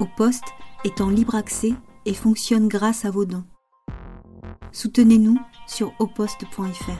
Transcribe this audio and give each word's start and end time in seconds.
Au 0.00 0.06
poste 0.06 0.44
est 0.84 1.00
en 1.00 1.10
libre 1.10 1.34
accès 1.34 1.74
et 2.06 2.14
fonctionne 2.14 2.68
grâce 2.68 3.04
à 3.04 3.10
vos 3.10 3.24
dons. 3.24 3.44
Soutenez-nous 4.72 5.38
sur 5.66 5.92
oposte.fr. 5.98 6.92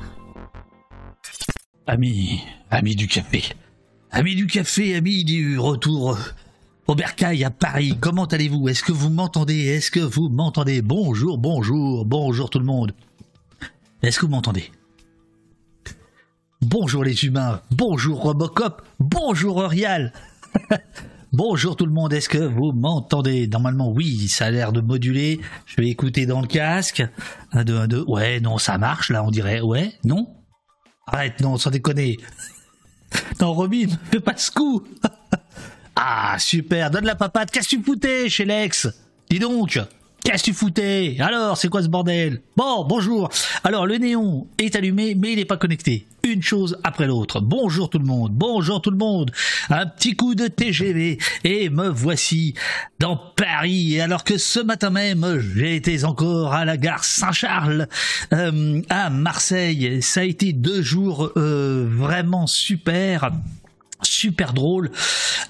Amis, 1.86 2.42
amis 2.70 2.94
du 2.94 3.08
café, 3.08 3.42
amis 4.10 4.36
du 4.36 4.46
café, 4.46 4.94
amis 4.94 5.24
du 5.24 5.58
retour 5.58 6.18
au 6.86 6.94
Bercail 6.94 7.44
à 7.44 7.50
Paris, 7.50 7.96
comment 8.00 8.26
allez-vous? 8.26 8.68
Est-ce 8.68 8.82
que 8.82 8.92
vous 8.92 9.08
m'entendez? 9.08 9.66
Est-ce 9.66 9.90
que 9.90 10.00
vous 10.00 10.28
m'entendez? 10.28 10.82
Bonjour, 10.82 11.38
bonjour, 11.38 12.04
bonjour 12.04 12.50
tout 12.50 12.58
le 12.58 12.64
monde. 12.64 12.92
Est-ce 14.02 14.18
que 14.18 14.26
vous 14.26 14.32
m'entendez? 14.32 14.70
Bonjour 16.60 17.02
les 17.02 17.24
humains, 17.24 17.60
bonjour 17.72 18.22
Robocop, 18.22 18.82
bonjour 19.00 19.56
Orial. 19.56 20.12
bonjour 21.32 21.76
tout 21.76 21.86
le 21.86 21.92
monde, 21.92 22.12
est-ce 22.12 22.28
que 22.28 22.38
vous 22.38 22.72
m'entendez? 22.72 23.46
Normalement 23.46 23.90
oui, 23.90 24.28
ça 24.28 24.46
a 24.46 24.50
l'air 24.50 24.72
de 24.72 24.80
moduler. 24.80 25.40
Je 25.66 25.76
vais 25.76 25.88
écouter 25.88 26.26
dans 26.26 26.40
le 26.40 26.46
casque. 26.46 27.02
Un, 27.52 27.64
deux, 27.64 27.76
un, 27.76 27.88
deux. 27.88 28.04
Ouais, 28.06 28.40
non, 28.40 28.58
ça 28.58 28.78
marche 28.78 29.10
là, 29.10 29.24
on 29.24 29.30
dirait. 29.30 29.60
Ouais, 29.60 29.92
non? 30.04 30.28
Arrête, 31.06 31.40
non, 31.40 31.56
sans 31.56 31.70
déconner. 31.70 32.18
Non, 33.40 33.52
Robin, 33.52 33.88
fais 34.10 34.20
pas 34.20 34.36
ce 34.38 34.50
coup. 34.50 34.82
ah, 35.96 36.36
super, 36.38 36.90
donne 36.90 37.04
la 37.04 37.14
papade. 37.14 37.50
Qu'est-ce 37.50 37.68
que 37.68 37.76
tu 37.76 37.82
foutais 37.82 38.30
chez 38.30 38.46
Lex? 38.46 38.88
Dis 39.28 39.38
donc. 39.38 39.78
Qu'est-ce 40.24 40.44
que 40.44 40.50
tu 40.50 40.54
foutais? 40.54 41.16
Alors, 41.20 41.58
c'est 41.58 41.68
quoi 41.68 41.82
ce 41.82 41.88
bordel? 41.88 42.40
Bon, 42.56 42.86
bonjour. 42.86 43.28
Alors, 43.64 43.86
le 43.86 43.98
néon 43.98 44.46
est 44.56 44.76
allumé, 44.76 45.14
mais 45.14 45.32
il 45.32 45.36
n'est 45.36 45.44
pas 45.44 45.58
connecté. 45.58 46.06
Une 46.24 46.42
chose 46.42 46.78
après 46.84 47.08
l'autre. 47.08 47.40
Bonjour 47.40 47.90
tout 47.90 47.98
le 47.98 48.04
monde. 48.04 48.30
Bonjour 48.32 48.80
tout 48.80 48.92
le 48.92 48.96
monde. 48.96 49.32
Un 49.70 49.86
petit 49.86 50.14
coup 50.14 50.36
de 50.36 50.46
TGV 50.46 51.18
et 51.42 51.68
me 51.68 51.88
voici 51.88 52.54
dans 53.00 53.16
Paris. 53.16 54.00
Alors 54.00 54.22
que 54.22 54.38
ce 54.38 54.60
matin 54.60 54.90
même, 54.90 55.40
j'ai 55.56 55.74
été 55.74 56.04
encore 56.04 56.54
à 56.54 56.64
la 56.64 56.76
gare 56.76 57.02
Saint-Charles 57.02 57.88
euh, 58.32 58.80
à 58.88 59.10
Marseille. 59.10 60.00
Ça 60.00 60.20
a 60.20 60.24
été 60.24 60.52
deux 60.52 60.80
jours 60.80 61.32
euh, 61.36 61.88
vraiment 61.90 62.46
super 62.46 63.32
super 64.04 64.52
drôle, 64.52 64.90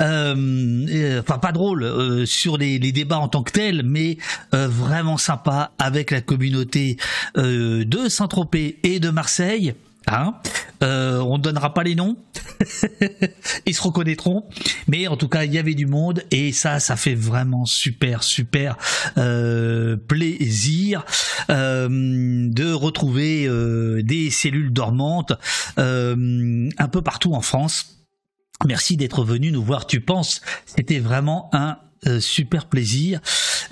euh, 0.03 1.21
enfin 1.21 1.39
pas 1.39 1.53
drôle 1.53 2.27
sur 2.27 2.59
les, 2.59 2.79
débats 2.79 3.19
en 3.19 3.29
tant 3.29 3.43
que 3.43 3.51
tels, 3.51 3.83
mais 3.83 4.19
vraiment 4.53 5.17
sympa 5.17 5.73
avec 5.79 6.11
la 6.11 6.21
communauté 6.21 6.99
de 7.35 8.09
Saint-Tropez 8.11 8.79
et 8.83 9.01
de 9.01 9.09
Marseille. 9.09 9.73
Hein 10.07 10.35
on 10.81 11.39
ne 11.39 11.43
donnera 11.43 11.75
pas 11.75 11.85
les 11.85 11.95
noms, 11.95 12.17
ils 13.67 13.75
se 13.75 13.83
reconnaîtront, 13.83 14.49
mais 14.89 15.07
en 15.07 15.17
tout 15.17 15.29
cas 15.29 15.45
il 15.45 15.53
y 15.53 15.59
avait 15.59 15.75
du 15.75 15.87
monde 15.87 16.25
et 16.33 16.51
ça, 16.51 16.81
ça 16.81 16.97
fait 16.97 17.15
vraiment 17.15 17.67
super 17.67 18.25
super 18.25 18.77
plaisir 20.09 21.05
de 21.49 22.73
retrouver 22.73 23.49
des 24.03 24.31
cellules 24.31 24.73
dormantes 24.73 25.35
un 25.77 26.89
peu 26.91 27.03
partout 27.03 27.35
en 27.35 27.43
France. 27.43 28.03
Merci 28.67 28.97
d'être 28.97 29.25
venu 29.25 29.51
nous 29.51 29.63
voir. 29.63 29.87
Tu 29.87 30.01
penses? 30.01 30.41
C'était 30.67 31.01
vraiment 31.01 31.51
un 31.53 31.79
euh, 32.07 32.21
super 32.21 32.67
plaisir. 32.67 33.21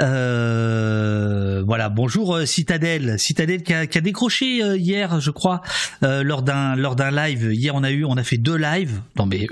Euh, 0.01 1.63
voilà, 1.67 1.89
bonjour 1.89 2.37
euh, 2.37 2.47
Citadel, 2.47 3.19
Citadel 3.19 3.63
qui 3.63 3.73
a, 3.73 3.87
décroché 4.01 4.59
hier, 4.77 5.21
je 5.21 5.31
crois, 5.31 5.63
lors 6.03 6.43
d'un 6.43 6.77
lors 6.77 6.97
d'un 6.97 7.11
live. 7.11 7.53
Hier, 7.53 7.75
on 7.75 7.83
a 7.83 7.91
eu, 7.91 8.05
on 8.05 8.17
a 8.17 8.23
fait 8.23 8.39
deux 8.39 8.57
lives. 8.57 9.01
Non 9.17 9.27
mais 9.27 9.47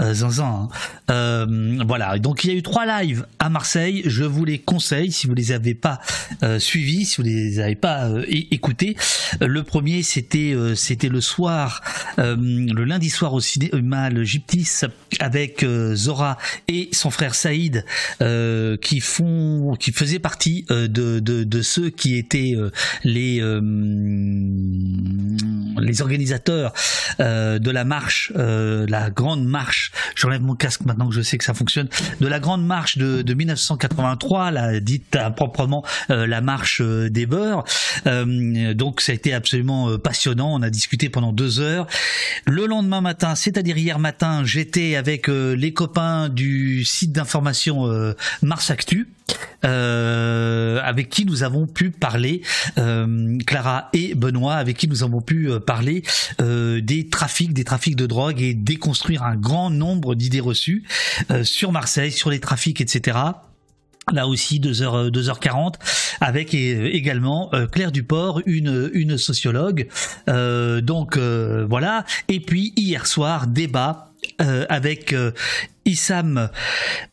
zinzin. 0.00 0.68
Hein. 1.08 1.46
voilà, 1.86 2.18
donc 2.18 2.44
il 2.44 2.50
y 2.50 2.54
a 2.54 2.56
eu 2.56 2.62
trois 2.62 2.86
lives 2.86 3.26
à 3.38 3.48
Marseille. 3.48 4.02
Je 4.06 4.24
vous 4.24 4.44
les 4.44 4.58
conseille 4.58 5.12
si 5.12 5.26
vous 5.26 5.34
les 5.34 5.52
avez 5.52 5.74
pas 5.74 6.00
suivis, 6.58 7.04
si 7.04 7.16
vous 7.16 7.22
les 7.22 7.60
avez 7.60 7.76
pas 7.76 8.08
écoutés. 8.28 8.96
Le 9.40 9.62
premier, 9.62 10.02
c'était 10.02 10.54
c'était 10.74 11.08
le 11.08 11.20
soir, 11.20 11.82
le 12.16 12.84
lundi 12.84 13.10
soir 13.10 13.34
au 13.34 13.40
cinéma 13.40 14.10
le 14.10 14.24
Gyptis 14.24 14.80
avec 15.20 15.64
Zora 15.94 16.38
et 16.68 16.88
son 16.92 17.10
frère 17.10 17.34
Saïd 17.34 17.84
euh, 18.20 18.76
qui 18.76 19.00
font, 19.00 19.74
qui 19.78 19.92
faisaient 19.92 20.18
partie 20.18 20.64
euh, 20.70 20.88
de, 20.88 21.20
de, 21.20 21.44
de, 21.44 21.62
ceux 21.62 21.90
qui 21.90 22.16
étaient 22.16 22.54
euh, 22.56 22.70
les 23.04 23.38
les 25.80 26.02
organisateurs 26.02 26.72
de 27.18 27.70
la 27.70 27.84
marche, 27.84 28.32
la 28.34 29.10
grande 29.10 29.44
marche. 29.48 29.92
J'enlève 30.14 30.42
mon 30.42 30.54
casque 30.54 30.82
maintenant 30.84 31.08
que 31.08 31.14
je 31.14 31.22
sais 31.22 31.38
que 31.38 31.44
ça 31.44 31.54
fonctionne. 31.54 31.88
De 32.20 32.26
la 32.26 32.40
grande 32.40 32.64
marche 32.64 32.98
de, 32.98 33.22
de 33.22 33.34
1983, 33.34 34.50
la 34.50 34.80
dite 34.80 35.16
proprement 35.36 35.84
la 36.08 36.40
marche 36.40 36.80
des 36.82 37.26
beurs. 37.26 37.64
donc 38.04 39.00
ça 39.00 39.12
a 39.12 39.14
été 39.14 39.34
absolument 39.34 39.98
passionnant. 39.98 40.54
On 40.54 40.62
a 40.62 40.70
discuté 40.70 41.08
pendant 41.08 41.32
deux 41.32 41.60
heures. 41.60 41.86
Le 42.46 42.66
lendemain 42.66 43.00
matin, 43.00 43.34
c'est-à-dire 43.34 43.76
hier 43.76 43.98
matin, 43.98 44.44
j'étais 44.44 44.96
avec 44.96 45.28
les 45.28 45.72
copains 45.72 46.28
du 46.28 46.84
site 46.84 47.12
d'information 47.12 47.86
euh, 47.86 48.14
Mars 48.42 48.70
Actu. 48.70 49.08
Euh, 49.64 50.80
avec 50.82 51.10
qui 51.10 51.26
nous 51.26 51.42
avons 51.42 51.66
pu 51.66 51.90
parler, 51.90 52.40
euh, 52.78 53.36
Clara 53.46 53.90
et 53.92 54.14
Benoît, 54.14 54.54
avec 54.54 54.78
qui 54.78 54.88
nous 54.88 55.02
avons 55.02 55.20
pu 55.20 55.50
parler 55.66 56.02
des 56.38 57.08
trafics, 57.10 57.52
des 57.52 57.64
trafics 57.64 57.96
de 57.96 58.06
drogue 58.06 58.40
et 58.40 58.54
déconstruire 58.54 59.24
un 59.24 59.36
grand 59.38 59.70
nombre 59.70 60.14
d'idées 60.14 60.40
reçues 60.40 60.84
sur 61.42 61.72
Marseille, 61.72 62.12
sur 62.12 62.30
les 62.30 62.40
trafics, 62.40 62.80
etc 62.80 63.18
là 64.10 64.26
aussi 64.26 64.58
2h 64.58 65.10
2h40 65.10 65.74
avec 66.22 66.54
également 66.54 67.50
Claire 67.70 67.92
Duport 67.92 68.40
une 68.46 68.90
une 68.94 69.18
sociologue. 69.18 69.88
Donc 70.26 71.18
voilà. 71.18 72.04
Et 72.28 72.40
puis 72.40 72.72
hier 72.76 73.06
soir 73.06 73.46
débat 73.46 74.07
euh, 74.40 74.66
avec 74.68 75.12
euh, 75.12 75.32
Issam 75.84 76.50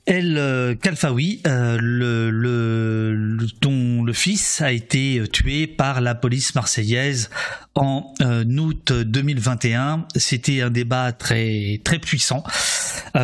El 0.06 0.38
euh, 0.38 0.76
Kalfaoui, 0.76 1.42
le, 1.46 2.30
le, 2.30 3.38
dont 3.62 4.04
le 4.04 4.14
fils 4.14 4.62
a 4.62 4.72
été 4.72 5.24
tué 5.32 5.68
par 5.68 6.02
la 6.02 6.16
police 6.16 6.56
marseillaise 6.56 7.30
en 7.76 8.14
août 8.22 8.94
2021. 8.94 10.08
C'était 10.16 10.62
un 10.62 10.70
débat 10.70 11.12
très 11.12 11.82
très 11.84 12.00
puissant. 12.00 12.44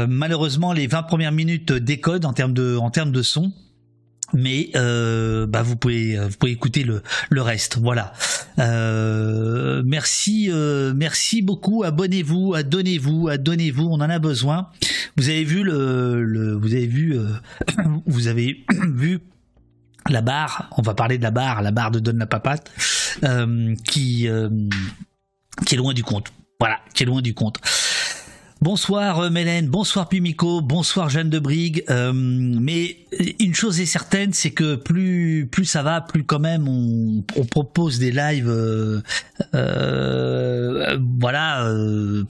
malheureusement, 0.08 0.74
les 0.74 0.88
20 0.88 1.04
premières 1.04 1.32
minutes 1.32 1.72
décodent 1.72 2.26
en 2.26 2.34
termes 2.34 2.54
de 2.54 2.78
en 2.78 2.90
termes 2.90 3.12
de 3.12 3.22
son 3.22 3.54
mais 4.34 4.70
euh, 4.76 5.46
bah 5.46 5.62
vous 5.62 5.76
pouvez 5.76 6.18
vous 6.18 6.38
pouvez 6.38 6.52
écouter 6.52 6.84
le 6.84 7.02
le 7.30 7.42
reste. 7.42 7.78
Voilà. 7.78 8.14
Euh, 8.60 9.82
merci 9.86 10.50
euh, 10.52 10.94
merci 10.96 11.42
beaucoup. 11.42 11.84
Abonnez-vous 11.84 12.56
donnez-vous 12.64 13.30
donnez-vous 13.38 13.86
on 13.86 13.96
en 13.96 14.02
a 14.02 14.20
besoin. 14.20 14.70
Vous 15.18 15.30
avez 15.30 15.44
vu 15.44 15.64
le, 15.64 16.24
le 16.24 16.54
vous 16.54 16.74
avez 16.74 16.88
vu 16.88 17.18
euh, 17.18 17.28
vous 18.06 18.28
avez 18.28 18.66
vu 18.94 19.20
la 20.10 20.22
barre. 20.22 20.70
On 20.78 20.82
va 20.82 20.94
parler 20.94 21.18
de 21.18 21.24
la 21.24 21.32
barre 21.32 21.62
la 21.62 21.72
barre 21.72 21.92
de 21.92 22.00
Donne 22.00 22.20
la 22.20 22.28
papate 22.28 22.72
euh, 23.24 23.76
qui 23.86 24.28
qui 25.66 25.76
est 25.76 25.78
loin 25.78 25.94
du 25.94 26.04
compte. 26.04 26.32
Voilà 26.60 26.80
qui 26.94 27.04
est 27.04 27.08
loin 27.08 27.22
du 27.22 27.34
compte 27.34 27.60
Bonsoir 28.64 29.22
euh, 29.22 29.30
Mélène, 29.32 29.66
bonsoir 29.66 30.08
Pimico, 30.08 30.62
bonsoir 30.62 31.10
Jeanne 31.10 31.32
de 31.32 31.40
Brigue. 31.40 31.84
Euh, 31.90 32.14
mais 32.14 32.96
une 33.40 33.56
chose 33.56 33.82
est 33.82 33.88
certaine, 33.88 34.34
c'est 34.34 34.52
que 34.52 34.76
plus 34.76 35.50
plus 35.52 35.66
ça 35.66 35.82
va, 35.82 36.00
plus 36.00 36.24
quand 36.24 36.38
même 36.38 36.68
on, 36.68 37.24
propose 37.50 37.98
des 37.98 38.12
lives, 38.12 38.48
euh, 38.48 39.02
voilà, 41.20 41.68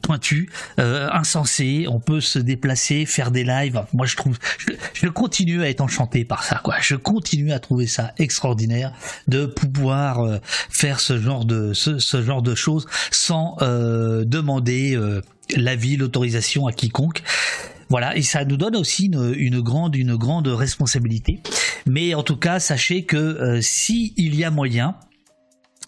pointus, 0.01 0.47
insensés. 0.77 1.85
On 1.89 1.99
peut 1.99 2.21
se 2.21 2.39
déplacer, 2.39 3.05
faire 3.05 3.31
des 3.31 3.43
lives. 3.43 3.83
Moi, 3.91 4.05
je 4.05 4.15
trouve, 4.15 4.39
je, 4.93 5.07
continue 5.09 5.61
à 5.63 5.69
être 5.69 5.81
enchanté 5.81 6.23
par 6.23 6.43
ça. 6.43 6.61
Quoi, 6.63 6.75
je 6.79 6.95
continue 6.95 7.51
à 7.51 7.59
trouver 7.59 7.87
ça 7.87 8.13
extraordinaire 8.17 8.93
de 9.27 9.45
pouvoir 9.45 10.39
faire 10.69 11.01
ce 11.01 11.19
genre 11.19 11.43
de 11.43 11.73
ce, 11.73 11.99
ce 11.99 12.23
genre 12.23 12.41
de 12.41 12.55
choses 12.55 12.87
sans 13.11 13.57
demander 13.59 14.97
l'avis, 15.57 15.97
l'autorisation 15.97 16.67
à 16.67 16.73
quiconque. 16.73 17.23
Voilà, 17.89 18.15
et 18.15 18.21
ça 18.21 18.45
nous 18.45 18.55
donne 18.55 18.77
aussi 18.77 19.07
une, 19.07 19.59
grande, 19.59 19.95
une 19.97 20.15
grande 20.15 20.47
responsabilité. 20.47 21.41
Mais 21.85 22.13
en 22.13 22.23
tout 22.23 22.37
cas, 22.37 22.59
sachez 22.59 23.03
que 23.03 23.17
euh, 23.17 23.59
si 23.61 24.13
il 24.15 24.35
y 24.35 24.45
a 24.45 24.51
moyen, 24.51 24.95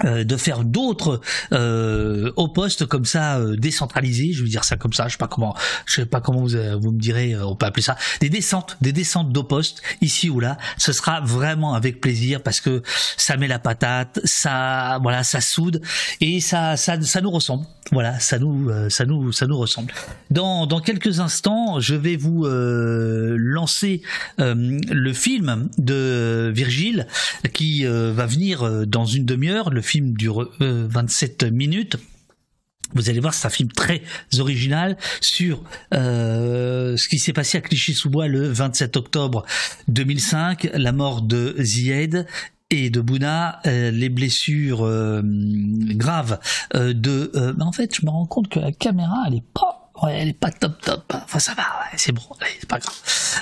euh, 0.04 0.24
de 0.24 0.38
faire 0.38 0.64
d'autres 0.64 1.22
euh, 1.52 2.32
au 2.36 2.48
poste 2.48 2.86
comme 2.86 3.06
ça 3.06 3.38
euh, 3.38 3.56
décentralisés, 3.56 4.34
je 4.34 4.44
veux 4.44 4.50
dire 4.50 4.64
ça 4.64 4.76
comme 4.76 4.94
ça, 4.94 5.08
je 5.08 5.14
sais 5.14 5.18
pas 5.18 5.28
comment, 5.28 5.56
je 5.86 5.96
sais 5.96 6.06
pas 6.06 6.22
comment 6.22 6.42
vous, 6.42 6.56
euh, 6.56 6.76
vous 6.76 6.92
me 6.92 7.00
direz, 7.00 7.36
on 7.38 7.56
peut 7.56 7.66
appeler 7.66 7.84
ça 7.84 7.96
des 8.20 8.30
descentes, 8.30 8.78
des 8.82 8.92
descentes 8.92 9.32
d'au 9.32 9.44
poste 9.44 9.82
ici 10.02 10.30
ou 10.30 10.40
là. 10.40 10.58
Ce 10.78 10.92
sera 10.92 11.22
vraiment 11.22 11.74
avec 11.74 12.02
plaisir 12.02 12.42
parce 12.42 12.60
que 12.60 12.82
ça 13.18 13.38
met 13.38 13.48
la 13.48 13.60
patate, 13.60 14.20
ça 14.24 15.00
voilà, 15.02 15.24
ça 15.24 15.42
soude 15.42 15.82
et 16.22 16.40
ça 16.40 16.78
ça, 16.78 17.02
ça 17.02 17.22
nous 17.22 17.32
ressemble. 17.32 17.66
Voilà, 17.92 18.20
ça 18.20 18.40
nous 18.40 18.72
ça 18.90 19.06
nous 19.06 19.32
ça 19.32 19.46
nous 19.46 19.58
ressemble. 19.58 19.94
Dans 20.32 20.66
dans 20.66 20.80
quelques 20.80 21.20
instants, 21.20 21.80
je 21.80 21.96
vais 21.96 22.16
vous 22.16 22.46
lancer 22.46 24.02
le 24.38 25.14
film 25.14 25.70
de 25.78 26.52
Virgile 26.56 27.08
qui 27.54 27.86
va 27.86 28.26
venir 28.26 28.88
dans 28.88 29.06
une 29.06 29.26
demi-heure. 29.26 29.70
Le 29.70 29.82
dure 30.02 30.52
27 30.60 31.44
minutes. 31.44 31.98
Vous 32.96 33.10
allez 33.10 33.20
voir, 33.20 33.34
c'est 33.34 33.48
un 33.48 33.50
film 33.50 33.72
très 33.72 34.04
original 34.40 34.98
sur 35.20 35.64
euh, 35.94 36.96
ce 36.96 37.08
qui 37.08 37.18
s'est 37.18 37.34
passé 37.34 37.58
à 37.58 37.62
Clichy-sous-Bois 37.62 38.28
le 38.28 38.48
27 38.48 38.98
octobre 38.98 39.46
2005, 39.88 40.70
la 40.74 40.92
mort 40.92 41.22
de 41.22 41.56
Zied 41.60 42.28
et 42.70 42.90
de 42.90 43.02
Bouna, 43.02 43.62
euh, 43.66 43.90
les 43.92 44.10
blessures 44.10 44.86
euh, 44.86 45.22
graves 45.24 46.40
de... 46.74 47.56
en 47.60 47.72
fait, 47.72 47.96
je 47.96 48.06
me 48.06 48.12
rends 48.12 48.26
compte 48.26 48.50
que 48.50 48.60
la 48.60 48.72
caméra, 48.72 49.24
elle 49.28 49.36
est 49.36 49.44
pas 49.54 49.83
ouais, 50.04 50.20
elle 50.20 50.30
est 50.30 50.34
pas 50.34 50.52
top 50.52 50.80
top. 50.82 51.14
Enfin, 51.14 51.40
ça 51.40 51.54
va, 51.54 51.64
ouais, 51.64 51.98
c'est 51.98 52.12
bon, 52.12 52.22
c'est 52.60 52.70
pas 52.70 52.80
grave. 52.80 52.96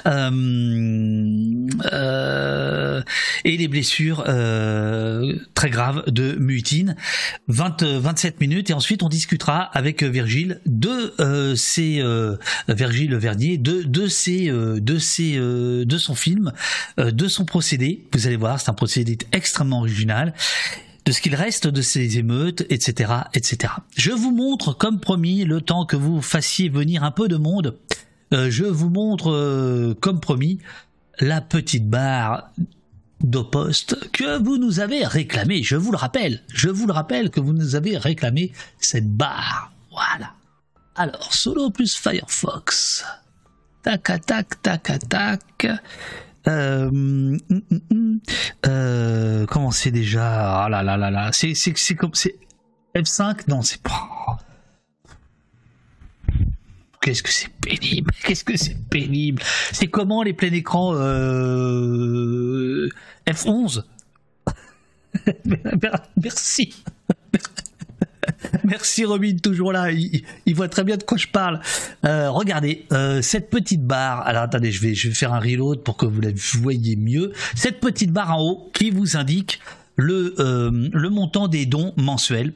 Euh, 0.08 1.68
euh, 1.94 3.02
et 3.44 3.58
les 3.58 3.68
blessures 3.68 4.24
euh, 4.28 5.36
très 5.54 5.70
graves 5.70 6.04
de 6.08 6.36
Mutine. 6.36 6.96
20, 7.48 7.84
27 7.84 8.40
minutes 8.40 8.70
et 8.70 8.74
ensuite 8.74 9.04
on 9.04 9.10
discutera 9.10 9.62
avec 9.62 10.04
Virgile 10.04 10.62
de 10.66 11.14
euh, 11.20 11.56
ses 11.56 12.00
euh, 12.02 12.38
Virgile 12.68 13.16
Vernier 13.16 13.58
de 13.58 13.84
de 13.84 14.08
ses 14.08 14.50
de 14.50 14.98
ses 14.98 15.38
de 15.38 15.98
son 15.98 16.16
film, 16.16 16.52
de 16.98 17.28
son 17.28 17.46
procédé. 17.46 18.08
Vous 18.14 18.28
allez 18.28 18.36
voir, 18.38 18.60
c'est 18.60 18.70
un 18.70 18.74
procédé 18.74 19.18
extrêmement 19.32 19.80
original 19.80 20.34
de 21.06 21.12
ce 21.12 21.22
qu'il 21.22 21.36
reste 21.36 21.68
de 21.68 21.82
ces 21.82 22.18
émeutes, 22.18 22.66
etc., 22.70 23.14
etc. 23.34 23.74
Je 23.96 24.12
vous 24.12 24.32
montre, 24.32 24.74
comme 24.74 25.00
promis, 25.00 25.44
le 25.46 25.62
temps 25.62 25.86
que 25.86 25.96
vous 25.96 26.22
fassiez 26.22 26.70
venir 26.70 27.04
un 27.04 27.12
peu 27.12 27.28
de 27.28 27.38
monde, 27.38 27.78
euh, 28.34 28.50
je 28.50 28.66
vous 28.66 28.90
montre, 28.90 29.32
euh, 29.32 29.96
comme 30.00 30.20
promis, 30.20 30.60
la 31.20 31.42
petite 31.42 31.90
barre 31.90 32.52
d'Opost 33.24 34.12
que 34.12 34.42
vous 34.42 34.58
nous 34.58 34.80
avez 34.80 35.06
réclamé. 35.06 35.64
Je 35.64 35.76
vous 35.76 35.92
le 35.92 35.98
rappelle, 35.98 36.42
je 36.54 36.70
vous 36.70 36.88
le 36.88 36.94
rappelle 36.94 37.30
que 37.30 37.40
vous 37.40 37.54
nous 37.54 37.76
avez 37.76 37.98
réclamé 37.98 38.52
cette 38.80 39.10
barre. 39.10 39.72
Voilà. 39.92 40.34
Alors, 40.96 41.34
Solo 41.34 41.70
plus 41.70 41.96
Firefox. 41.96 43.06
Tac, 43.84 44.04
tac, 44.26 44.62
tac, 44.62 45.00
tac. 45.10 45.68
Euh, 46.48 46.88
hum, 46.88 47.38
hum, 47.50 47.62
hum, 47.92 48.20
euh, 48.66 49.46
comment 49.46 49.72
c'est 49.72 49.92
déjà? 49.92 50.64
Ah 50.64 50.70
là 50.70 50.82
là 50.82 50.98
là 50.98 51.12
là, 51.12 51.30
c'est 51.32 51.96
comme 51.96 52.14
c'est 52.14 52.36
F5 52.96 53.48
Non, 53.48 53.62
c'est 53.62 53.82
pas. 53.82 54.38
Qu'est-ce 57.02 57.24
que 57.24 57.32
c'est 57.32 57.50
pénible? 57.50 58.12
Qu'est-ce 58.24 58.44
que 58.44 58.56
c'est 58.58 58.78
pénible? 58.90 59.42
C'est 59.72 59.88
comment 59.88 60.22
les 60.22 60.34
pleins 60.34 60.54
écrans 60.54 60.94
euh... 60.96 62.88
F11 63.26 63.84
Merci. 66.22 66.84
Merci 68.72 69.04
Robin, 69.04 69.36
toujours 69.36 69.74
là. 69.74 69.92
Il, 69.92 70.56
voit 70.56 70.70
très 70.70 70.86
bien 70.86 70.96
de 70.96 71.04
quoi 71.04 71.18
je 71.18 71.28
parle. 71.28 71.60
Euh, 72.06 72.32
regardez, 72.32 72.86
euh, 72.94 73.22
cette 73.22 73.50
petite 73.50 73.86
barre. 73.86 74.22
Alors 74.26 74.44
attendez, 74.44 74.72
je 74.72 74.82
vais, 74.82 74.96
je 74.96 75.10
vais 75.10 75.14
faire 75.14 75.34
un 75.34 75.42
reload 75.42 75.84
pour 75.84 75.98
que 75.98 76.06
vous 76.06 76.22
la 76.22 76.30
voyez 76.54 76.96
mieux. 76.96 77.34
Cette 77.54 77.82
petite 77.82 78.14
barre 78.14 78.38
en 78.38 78.42
haut 78.42 78.72
qui 78.74 78.90
vous 78.90 79.18
indique 79.18 79.60
le, 79.98 80.36
euh, 80.40 81.10
montant 81.10 81.50
des 81.50 81.66
dons 81.66 81.94
mensuels. 81.98 82.54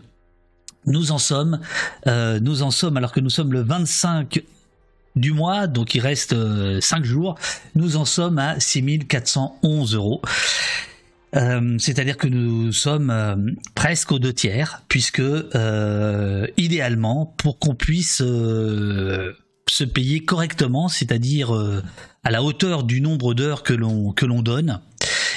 Nous 0.86 1.12
en 1.12 1.18
sommes, 1.18 1.60
nous 2.06 2.62
en 2.62 2.72
sommes 2.72 2.96
alors 2.96 3.12
que 3.12 3.20
nous 3.20 3.32
sommes 3.32 3.52
le 3.52 3.62
25 3.62 4.42
du 5.16 5.32
mois, 5.34 5.66
donc 5.66 5.96
il 5.96 6.00
reste 6.00 6.36
5 6.80 7.04
jours, 7.04 7.36
nous 7.74 7.98
en 7.98 8.06
sommes 8.06 8.38
à 8.38 8.60
6411 8.60 9.96
euros. 9.96 10.22
Euh, 11.36 11.78
c'est-à-dire 11.80 12.18
que 12.18 12.28
nous 12.28 12.72
sommes 12.72 13.10
euh, 13.10 13.36
presque 13.74 14.12
aux 14.12 14.20
deux 14.20 14.34
tiers, 14.34 14.84
puisque 14.88 15.20
euh, 15.20 16.48
idéalement, 16.58 17.34
pour 17.38 17.60
qu'on 17.60 17.76
puisse 17.76 18.18
se 18.18 19.84
payer 19.84 20.22
correctement, 20.22 20.88
c'est-à-dire 20.88 21.52
à 22.24 22.32
la 22.32 22.44
hauteur 22.44 22.84
du 22.84 23.02
nombre 23.02 23.34
d'heures 23.34 23.64
que 23.64 23.74
l'on 23.74 24.42
donne, 24.42 24.80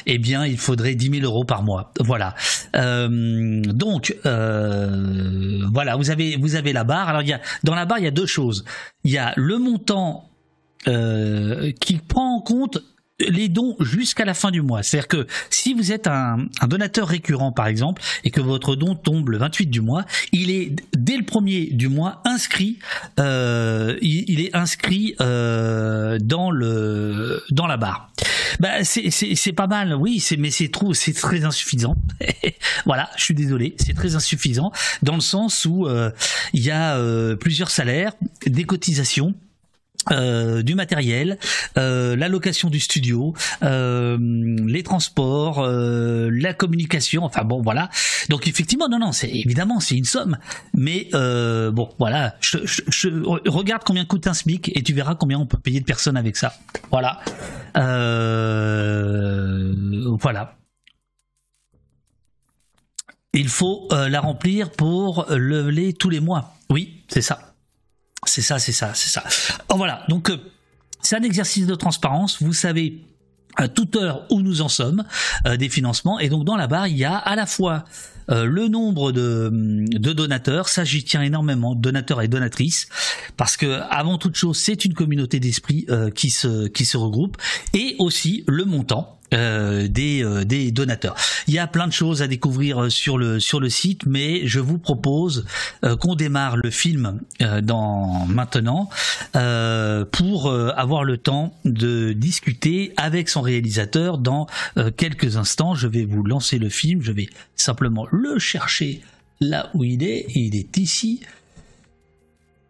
eh 0.06 0.19
bien, 0.19 0.46
il 0.46 0.58
faudrait 0.58 0.94
10 0.94 1.20
000 1.20 1.25
euros 1.25 1.44
par 1.44 1.62
mois. 1.62 1.93
Voilà. 1.99 2.35
donc, 2.75 4.17
voilà, 4.25 5.96
vous 5.96 6.11
avez 6.11 6.73
la 6.73 6.85
barre. 6.85 7.08
Alors, 7.08 7.23
dans 7.64 7.75
la 7.75 7.87
barre, 7.87 7.99
il 7.99 8.05
y 8.05 8.08
a 8.08 8.12
deux 8.12 8.26
choses. 8.26 8.64
Il 9.05 9.11
y 9.11 9.19
a 9.19 9.32
le 9.37 9.58
montant 9.58 10.31
qui 10.85 11.99
prend 12.06 12.37
en 12.37 12.40
compte 12.40 12.79
les 13.20 13.49
dons 13.49 13.76
jusqu'à 13.81 14.25
la 14.25 14.35
fin 14.35 14.50
du 14.50 14.62
mois. 14.62 14.82
C'est-à-dire 14.82 15.09
que 15.09 15.26
si 15.50 15.75
vous 15.75 15.93
êtes 15.93 16.06
un, 16.06 16.47
donateur 16.67 17.09
récurrent, 17.09 17.53
par 17.53 17.67
exemple, 17.67 18.03
et 18.25 18.31
que 18.31 18.41
votre 18.41 18.76
don 18.76 18.94
tombe 18.94 19.31
le 19.31 19.38
28 19.38 19.67
du 19.67 19.81
mois, 19.81 20.05
il 20.32 20.50
est 20.50 20.73
dès 20.97 21.17
le 21.17 21.25
premier 21.25 21.67
du 21.67 21.88
mois 21.88 22.23
inscrit, 22.25 22.79
euh, 23.19 23.97
il, 24.03 24.41
est 24.41 24.55
inscrit 24.55 25.15
euh, 25.20 26.19
dans 26.20 26.50
le 26.50 27.43
dans 27.50 27.67
la 27.67 27.76
barre. 27.76 28.11
Bah, 28.61 28.85
c'est 28.85 29.53
pas 29.53 29.67
mal, 29.67 29.94
oui, 29.94 30.25
mais 30.38 30.50
c'est 30.50 30.69
trop, 30.69 30.94
c'est 30.94 31.12
très 31.12 31.44
insuffisant. 31.44 31.97
voilà, 32.87 33.11
je 33.17 33.25
suis 33.25 33.35
désolé, 33.35 33.75
c'est 33.79 33.94
très 33.94 34.17
insuffisant 34.17 34.73
dans 35.03 35.14
le 35.14 35.21
sens 35.21 35.64
où 35.64 35.87
euh, 35.87 36.11
il 36.53 36.62
y 36.62 36.71
a 36.71 36.99
plusieurs 37.37 37.71
salaires, 37.71 38.12
des 38.47 38.64
cotisations 38.64 39.35
euh, 40.11 40.63
du 40.63 40.75
matériel, 40.75 41.39
euh, 41.77 42.17
la 42.17 42.29
location 42.29 42.71
du 42.71 42.81
studio, 42.81 43.35
euh, 43.63 44.17
les 44.67 44.83
transports, 44.83 45.67
la 45.67 46.55
communication, 46.55 47.25
enfin 47.25 47.45
bon 47.45 47.61
voilà. 47.63 47.91
Donc 48.29 48.47
effectivement, 48.47 48.89
non 48.89 48.99
non, 48.99 49.13
c'est 49.13 49.31
évidemment 49.31 49.81
c'est 49.81 49.97
une 49.97 50.05
somme, 50.05 50.39
mais 50.75 51.09
bon 51.13 51.89
voilà, 51.99 52.37
je, 52.41 52.59
je, 52.65 53.09
regarde 53.49 53.83
combien 53.85 54.05
coûte 54.05 54.27
un 54.27 54.35
SMIC 54.35 54.73
et 54.75 54.83
tu 54.83 54.93
verras 54.95 55.15
combien 55.15 55.39
on 55.39 55.47
peut 55.47 55.59
payer 55.59 55.81
de 55.81 55.85
personnes 55.85 56.17
avec 56.17 56.37
ça. 56.37 56.55
Voilà, 56.91 57.21
voilà. 60.21 60.55
Il 63.35 63.49
faut 63.49 63.89
la 63.91 64.21
remplir 64.21 64.71
pour 64.71 65.27
lever 65.31 65.93
tous 65.93 66.11
les 66.11 66.21
mois. 66.21 66.55
Oui, 66.71 67.05
c'est 67.09 67.23
ça. 67.23 67.48
C'est 68.26 68.43
ça, 68.43 68.59
c'est 68.59 68.73
ça, 68.73 68.93
c'est 68.94 69.11
ça. 69.11 69.25
Oh, 69.69 69.76
voilà, 69.76 70.05
donc 70.09 70.31
euh, 70.31 70.37
c'est 71.03 71.17
un 71.17 71.23
exercice 71.23 71.67
de 71.67 71.75
transparence. 71.75 72.43
Vous 72.43 72.53
savez 72.53 73.05
à 73.57 73.69
toute 73.69 73.97
heure 73.97 74.26
où 74.31 74.40
nous 74.40 74.61
en 74.61 74.69
sommes 74.69 75.04
euh, 75.47 75.57
des 75.57 75.69
financements. 75.69 76.19
Et 76.19 76.28
donc 76.28 76.45
dans 76.45 76.57
la 76.57 76.66
barre, 76.66 76.88
il 76.88 76.97
y 76.97 77.04
a 77.04 77.16
à 77.16 77.35
la 77.37 77.47
fois 77.47 77.85
euh, 78.31 78.45
le 78.45 78.69
nombre 78.69 79.11
de, 79.12 79.50
de 79.52 80.12
donateurs, 80.12 80.69
ça 80.69 80.85
j'y 80.85 81.04
tiens 81.04 81.23
énormément, 81.23 81.75
donateurs 81.75 82.23
et 82.23 82.28
donatrices, 82.28 82.88
parce 83.37 83.57
que 83.57 83.81
avant 83.90 84.19
toute 84.19 84.37
chose, 84.37 84.59
c'est 84.59 84.85
une 84.85 84.95
communauté 84.95 85.40
d'esprit 85.40 85.87
qui 86.14 86.31
se 86.31 86.97
regroupe, 86.97 87.37
et 87.75 87.97
aussi 87.99 88.45
le 88.47 88.64
montant. 88.64 89.18
Euh, 89.35 89.88
des, 89.88 90.25
euh, 90.25 90.44
des 90.47 90.70
donateurs. 90.70 91.14
Il 91.47 91.52
y 91.52 91.58
a 91.58 91.66
plein 91.66 91.87
de 91.87 91.92
choses 91.92 92.23
à 92.23 92.26
découvrir 92.26 92.85
euh, 92.85 92.88
sur 92.88 93.18
le 93.18 93.40
sur 93.40 93.61
le 93.61 93.68
site, 93.68 94.06
mais 94.06 94.47
je 94.47 94.58
vous 94.58 94.78
propose 94.78 95.44
qu'on 96.00 96.14
démarre 96.14 96.56
le 96.56 96.70
film 96.70 97.20
dans 97.62 98.26
maintenant 98.26 98.88
pour 100.12 100.52
avoir 100.52 101.04
le 101.04 101.18
temps 101.18 101.54
de 101.64 102.12
discuter 102.12 102.92
avec 102.97 103.28
son 103.28 103.42
réalisateur 103.42 104.18
dans 104.18 104.47
quelques 104.97 105.37
instants. 105.37 105.75
Je 105.75 105.88
vais 105.88 106.04
vous 106.04 106.23
lancer 106.23 106.58
le 106.58 106.68
film, 106.68 107.02
je 107.02 107.12
vais 107.12 107.28
simplement 107.54 108.06
le 108.11 108.38
chercher 108.38 109.02
là 109.40 109.70
où 109.75 109.85
il 109.85 110.02
est. 110.02 110.26
Il 110.35 110.56
est 110.56 110.76
ici. 110.78 111.20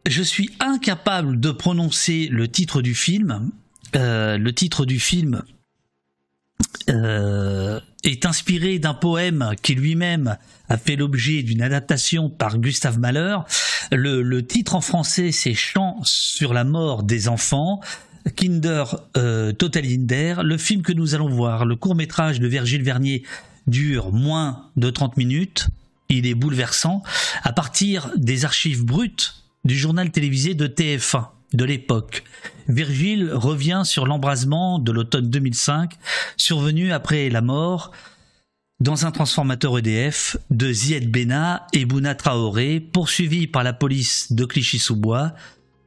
Je 0.07 0.23
suis 0.23 0.51
incapable 0.61 1.39
de 1.41 1.51
prononcer 1.51 2.29
le 2.31 2.49
titre 2.49 2.83
du 2.83 2.95
film. 2.95 3.51
le 3.95 4.51
titre 4.51 4.85
du 4.85 4.99
film 4.99 5.43
euh, 6.89 7.81
est 8.05 8.27
inspiré 8.27 8.79
d'un 8.79 8.95
poème 8.95 9.55
qui 9.63 9.75
lui-même 9.75 10.37
a 10.69 10.79
fait 10.79 10.97
l'objet 10.97 11.43
d'une 11.43 11.63
adaptation 11.63 12.31
par 12.31 12.59
Gustave 12.59 12.99
Mahler. 12.99 13.39
Le, 13.93 14.41
titre 14.41 14.75
en 14.75 14.81
français, 14.81 15.33
c'est 15.33 15.55
Chant 15.55 15.99
sur 16.05 16.55
la 16.55 16.65
mort 16.65 17.03
des 17.03 17.29
enfants. 17.29 17.81
Kinder 18.37 18.85
euh, 19.17 19.53
Totalinder. 19.53 20.37
Le 20.43 20.57
film 20.59 20.83
que 20.83 20.93
nous 20.93 21.15
allons 21.15 21.29
voir, 21.29 21.65
le 21.65 21.77
court 21.77 21.95
métrage 21.95 22.41
de 22.41 22.47
Virgile 22.47 22.83
Vernier, 22.83 23.23
dure 23.67 24.13
moins 24.13 24.67
de 24.77 24.91
30 24.91 25.17
minutes. 25.17 25.69
il 26.09 26.27
est 26.27 26.35
bouleversant, 26.35 27.03
à 27.43 27.53
partir 27.53 28.11
des 28.17 28.47
archives 28.47 28.85
brutes 28.85 29.35
du 29.65 29.77
journal 29.77 30.11
télévisé 30.11 30.55
de 30.55 30.67
TF1 30.67 31.27
de 31.53 31.65
l'époque. 31.65 32.25
Virgile 32.69 33.31
revient 33.33 33.83
sur 33.85 34.07
l'embrasement 34.07 34.79
de 34.79 34.93
l'automne 34.93 35.31
2005, 35.31 35.95
survenu 36.37 36.93
après 36.93 37.31
la 37.31 37.41
mort 37.41 37.93
dans 38.81 39.07
un 39.07 39.11
transformateur 39.11 39.79
EDF 39.79 40.37
de 40.51 40.73
Zied 40.73 41.11
Bena 41.11 41.67
et 41.73 41.85
Bouna 41.85 42.15
Traoré, 42.15 42.79
poursuivis 42.81 43.47
par 43.47 43.65
la 43.65 43.73
police 43.73 44.33
de 44.33 44.45
Clichy-sous-Bois 44.45 45.33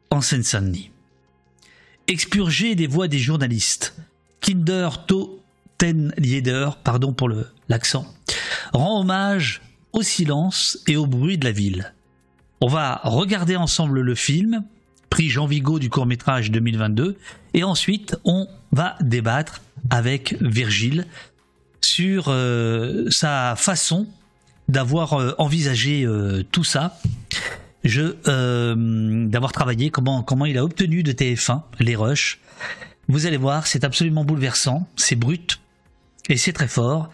en 0.10 0.20
Seine-Saint-Denis. 0.20 0.91
Expurgé 2.08 2.75
des 2.75 2.88
voix 2.88 3.08
des 3.08 3.20
journalistes, 3.20 3.96
Kinder 4.41 4.89
Ten 5.77 6.13
Lieder, 6.18 6.70
pardon 6.84 7.13
pour 7.13 7.30
l'accent, 7.70 8.06
rend 8.74 9.00
hommage 9.00 9.62
au 9.94 10.01
silence 10.01 10.80
et 10.88 10.98
au 10.98 11.06
bruit 11.06 11.38
de 11.38 11.46
la 11.46 11.51
ville. 11.51 11.94
On 12.60 12.68
va 12.68 13.01
regarder 13.03 13.56
ensemble 13.56 14.01
le 14.01 14.15
film, 14.15 14.63
prix 15.12 15.30
Jean 15.30 15.46
Vigo 15.46 15.77
du 15.77 15.91
court 15.91 16.08
métrage 16.08 16.50
2022, 16.50 17.18
et 17.53 17.63
ensuite 17.63 18.15
on 18.24 18.48
va 18.72 18.96
débattre 19.01 19.62
avec 19.91 20.36
Virgile 20.41 21.06
sur 21.82 22.30
euh, 22.30 23.06
sa 23.12 23.56
façon 23.58 24.08
d'avoir 24.70 25.13
euh, 25.13 25.36
envisagé 25.38 26.03
euh, 26.03 26.44
tout 26.51 26.63
ça, 26.63 26.98
d'avoir 27.84 29.51
travaillé 29.51 29.89
comment 29.89 30.24
comment 30.24 30.46
il 30.46 30.58
a 30.58 30.63
obtenu 30.63 31.03
de 31.03 31.12
TF1 31.12 31.62
les 31.80 31.96
rushs. 31.96 32.39
Vous 33.08 33.25
allez 33.25 33.38
voir, 33.38 33.68
c'est 33.68 33.84
absolument 33.84 34.24
bouleversant, 34.24 34.88
c'est 34.96 35.15
brut 35.15 35.60
et 36.30 36.38
c'est 36.38 36.53
très 36.53 36.68
fort. 36.68 37.10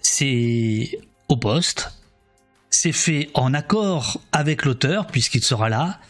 C'est 0.00 0.98
au 1.28 1.36
poste, 1.36 1.92
c'est 2.70 2.90
fait 2.90 3.30
en 3.34 3.54
accord 3.54 4.20
avec 4.32 4.64
l'auteur 4.64 5.06
puisqu'il 5.06 5.44
sera 5.44 5.68
là, 5.68 6.00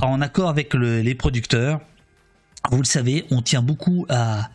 en 0.00 0.20
accord 0.20 0.48
avec 0.48 0.74
les 0.74 1.14
producteurs. 1.14 1.80
Vous 2.70 2.78
le 2.78 2.84
savez, 2.84 3.24
on 3.30 3.42
tient 3.42 3.62
beaucoup 3.62 4.06
à 4.08 4.50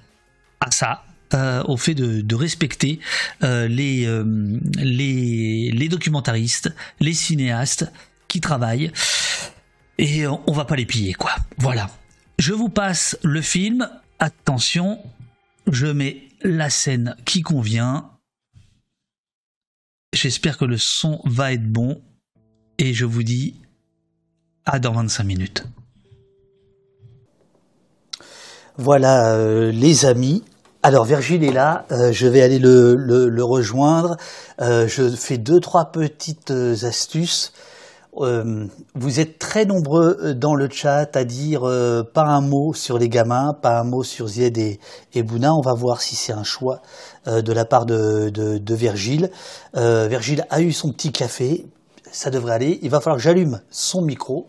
à 0.64 0.72
ça, 0.72 1.04
euh, 1.34 1.64
au 1.64 1.78
fait 1.78 1.94
de, 1.94 2.36
respecter 2.36 3.00
euh, 3.44 3.68
les, 3.68 4.06
euh, 4.06 4.24
les, 4.76 5.72
les 5.72 5.90
documentaristes, 5.90 6.74
les 7.00 7.14
cinéastes 7.14 7.92
qui 8.28 8.40
travaillent 8.40 8.92
et 9.98 10.26
on 10.28 10.52
va 10.52 10.66
pas 10.66 10.76
les 10.76 10.86
piller 10.86 11.14
quoi. 11.14 11.32
Voilà. 11.58 11.90
Je 12.40 12.54
vous 12.54 12.70
passe 12.70 13.18
le 13.24 13.42
film. 13.42 13.90
Attention, 14.20 15.00
je 15.72 15.88
mets 15.88 16.24
la 16.42 16.70
scène 16.70 17.16
qui 17.26 17.42
convient. 17.42 18.10
J'espère 20.14 20.58
que 20.58 20.66
le 20.66 20.78
son 20.78 21.22
va 21.26 21.54
être 21.54 21.68
bon 21.68 22.02
et 22.78 22.94
je 22.94 23.06
vous 23.06 23.24
dis 23.24 23.56
à 24.66 24.80
dans 24.80 24.94
25 24.94 25.24
minutes. 25.24 25.64
Voilà 28.78 29.38
les 29.72 30.06
amis, 30.06 30.44
alors 30.86 31.06
Virgile 31.06 31.46
est 31.46 31.54
là, 31.54 31.86
euh, 31.94 32.12
je 32.12 32.28
vais 32.28 32.42
aller 32.42 32.60
le, 32.60 33.42
rejoindre. 33.42 34.18
Euh, 34.60 34.86
je 34.86 35.10
fais 35.12 35.38
deux 35.38 35.62
trois 35.62 35.94
petites 35.94 36.52
euh, 36.52 36.76
astuces. 36.84 37.54
vous 38.14 39.20
êtes 39.22 39.40
très 39.40 39.64
nombreux 39.64 40.34
dans 40.36 40.56
le 40.56 40.70
chat 40.70 41.16
à 41.16 41.24
dire 41.24 41.62
pas 42.14 42.26
un 42.26 42.42
mot 42.42 42.74
sur 42.74 42.98
les 42.98 43.08
gamins, 43.08 43.54
pas 43.54 43.80
un 43.80 43.86
mot 43.86 44.04
sur 44.04 44.28
Zied 44.28 44.58
et, 44.58 45.24
Bouna. 45.24 45.56
On 45.56 45.62
va 45.62 45.74
voir 45.74 46.02
si 46.02 46.18
c'est 46.18 46.34
un 46.34 46.44
choix 46.44 46.82
de 47.26 47.54
la 47.54 47.64
part 47.64 47.86
de 47.86 48.76
Virgile. 48.76 49.32
Virgile 49.74 50.46
a 50.50 50.62
eu 50.62 50.74
son 50.74 50.92
petit 50.92 51.12
café, 51.14 51.66
ça 52.14 52.30
devrait 52.30 52.54
aller. 52.54 52.80
Il 52.82 52.90
va 52.90 53.02
falloir 53.02 53.18
que 53.18 53.24
j'allume 53.24 53.60
son 53.70 54.02
micro. 54.02 54.48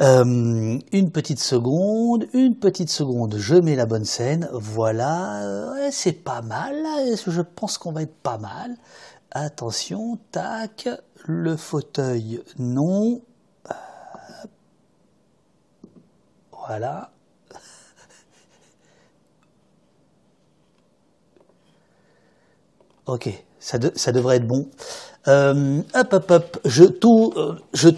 Euh, 0.00 0.78
une 0.92 1.10
petite 1.12 1.40
seconde, 1.40 2.26
une 2.32 2.56
petite 2.56 2.88
seconde, 2.88 3.36
je 3.36 3.56
mets 3.56 3.76
la 3.76 3.84
bonne 3.84 4.06
scène, 4.06 4.48
voilà, 4.50 5.42
c'est 5.90 6.24
pas 6.24 6.40
mal, 6.40 6.74
je 7.26 7.42
pense 7.42 7.76
qu'on 7.76 7.92
va 7.92 8.00
être 8.02 8.16
pas 8.22 8.38
mal? 8.38 8.76
Attention, 9.30 10.18
tac, 10.32 10.88
le 11.26 11.54
fauteuil, 11.56 12.42
non. 12.58 13.20
Voilà. 16.52 17.12
Ok, 23.06 23.28
ça 23.58 23.78
devrait 23.78 24.36
être 24.36 24.46
bon. 24.46 24.70
Euh, 25.30 25.82
hop, 25.94 26.12
hop, 26.12 26.30
hop, 26.30 26.58
je, 26.64 26.84
tout, 26.84 27.32
euh, 27.36 27.54
je, 27.72 27.88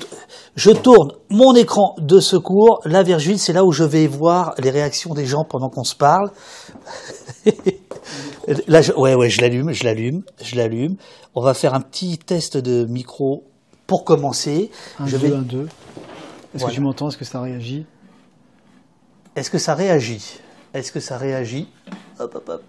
je 0.54 0.70
tourne 0.70 1.12
mon 1.30 1.54
écran 1.54 1.94
de 1.98 2.20
secours. 2.20 2.80
La 2.84 3.02
Virgile, 3.02 3.38
c'est 3.38 3.54
là 3.54 3.64
où 3.64 3.72
je 3.72 3.84
vais 3.84 4.06
voir 4.06 4.54
les 4.58 4.68
réactions 4.70 5.14
des 5.14 5.24
gens 5.24 5.44
pendant 5.48 5.70
qu'on 5.70 5.84
se 5.84 5.96
parle. 5.96 6.30
là, 8.68 8.82
je, 8.82 8.92
ouais, 8.92 9.14
ouais, 9.14 9.30
je 9.30 9.40
l'allume, 9.40 9.72
je 9.72 9.84
l'allume, 9.84 10.22
je 10.42 10.56
l'allume. 10.56 10.96
On 11.34 11.40
va 11.40 11.54
faire 11.54 11.72
un 11.72 11.80
petit 11.80 12.18
test 12.18 12.58
de 12.58 12.84
micro 12.84 13.44
pour 13.86 14.04
commencer. 14.04 14.70
Un, 14.98 15.06
je 15.06 15.16
deux, 15.16 15.28
vais... 15.28 15.34
un, 15.34 15.42
deux. 15.42 15.68
Est-ce 16.54 16.66
que 16.66 16.70
tu 16.70 16.82
m'entends? 16.82 17.08
Est-ce 17.08 17.16
que 17.16 17.24
ça 17.24 17.40
réagit? 17.40 17.86
Est-ce 19.34 19.50
que 19.50 19.58
ça 19.58 19.74
réagit? 19.74 20.38
Est-ce 20.74 20.92
que 20.92 21.00
ça 21.00 21.16
réagit? 21.16 21.66
Hop, 22.18 22.34
hop, 22.34 22.48
hop. 22.48 22.62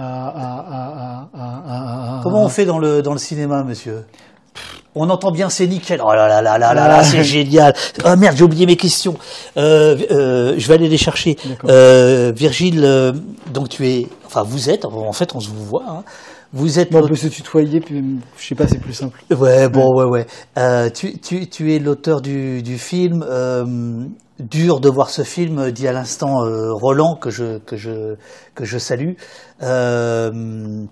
Ah, 0.00 0.32
ah, 0.36 1.28
ah, 1.34 2.20
Comment 2.22 2.44
on 2.44 2.48
fait 2.48 2.64
dans 2.64 2.78
le, 2.78 3.02
dans 3.02 3.12
le 3.12 3.18
cinéma, 3.18 3.64
monsieur? 3.64 4.04
On 4.94 5.10
entend 5.10 5.32
bien, 5.32 5.48
c'est 5.48 5.66
nickel. 5.66 6.00
Oh 6.04 6.12
là 6.12 6.28
là 6.28 6.40
là 6.40 6.56
là 6.56 6.72
là, 6.72 6.88
là 6.88 7.04
c'est 7.04 7.24
génial. 7.24 7.74
Oh 8.04 8.14
merde, 8.16 8.36
j'ai 8.36 8.44
oublié 8.44 8.66
mes 8.66 8.76
questions. 8.76 9.16
Euh, 9.56 9.96
euh, 10.10 10.54
je 10.56 10.68
vais 10.68 10.74
aller 10.74 10.88
les 10.88 10.96
chercher. 10.96 11.36
Euh, 11.64 12.32
Virgile, 12.34 13.12
donc 13.52 13.68
tu 13.68 13.88
es, 13.88 14.06
enfin 14.26 14.44
vous 14.44 14.70
êtes, 14.70 14.84
en 14.84 15.12
fait 15.12 15.34
on 15.34 15.40
se 15.40 15.48
vous 15.48 15.64
voit. 15.64 15.84
Hein. 15.88 16.04
Vous 16.52 16.78
êtes. 16.78 16.94
on 16.94 17.06
peut 17.06 17.14
se 17.16 17.26
tutoyer, 17.26 17.80
puis 17.80 18.02
je 18.38 18.46
sais 18.46 18.54
pas, 18.54 18.66
c'est 18.68 18.78
plus 18.78 18.94
simple. 18.94 19.20
Ouais, 19.30 19.68
bon, 19.68 19.94
ouais, 19.94 20.26
ouais. 20.56 20.90
tu, 20.92 21.18
tu, 21.18 21.48
tu 21.48 21.74
es 21.74 21.78
l'auteur 21.78 22.20
du, 22.20 22.62
du 22.62 22.78
film 22.78 23.24
dur 24.38 24.78
de 24.78 24.88
voir 24.88 25.10
ce 25.10 25.22
film, 25.22 25.72
dit 25.72 25.88
à 25.88 25.92
l'instant 25.92 26.36
Roland, 26.72 27.16
que 27.16 27.30
je, 27.30 27.58
que 27.58 27.76
je, 27.76 28.14
que 28.54 28.64
je 28.64 28.78
salue. 28.78 29.14
Euh, 29.62 30.84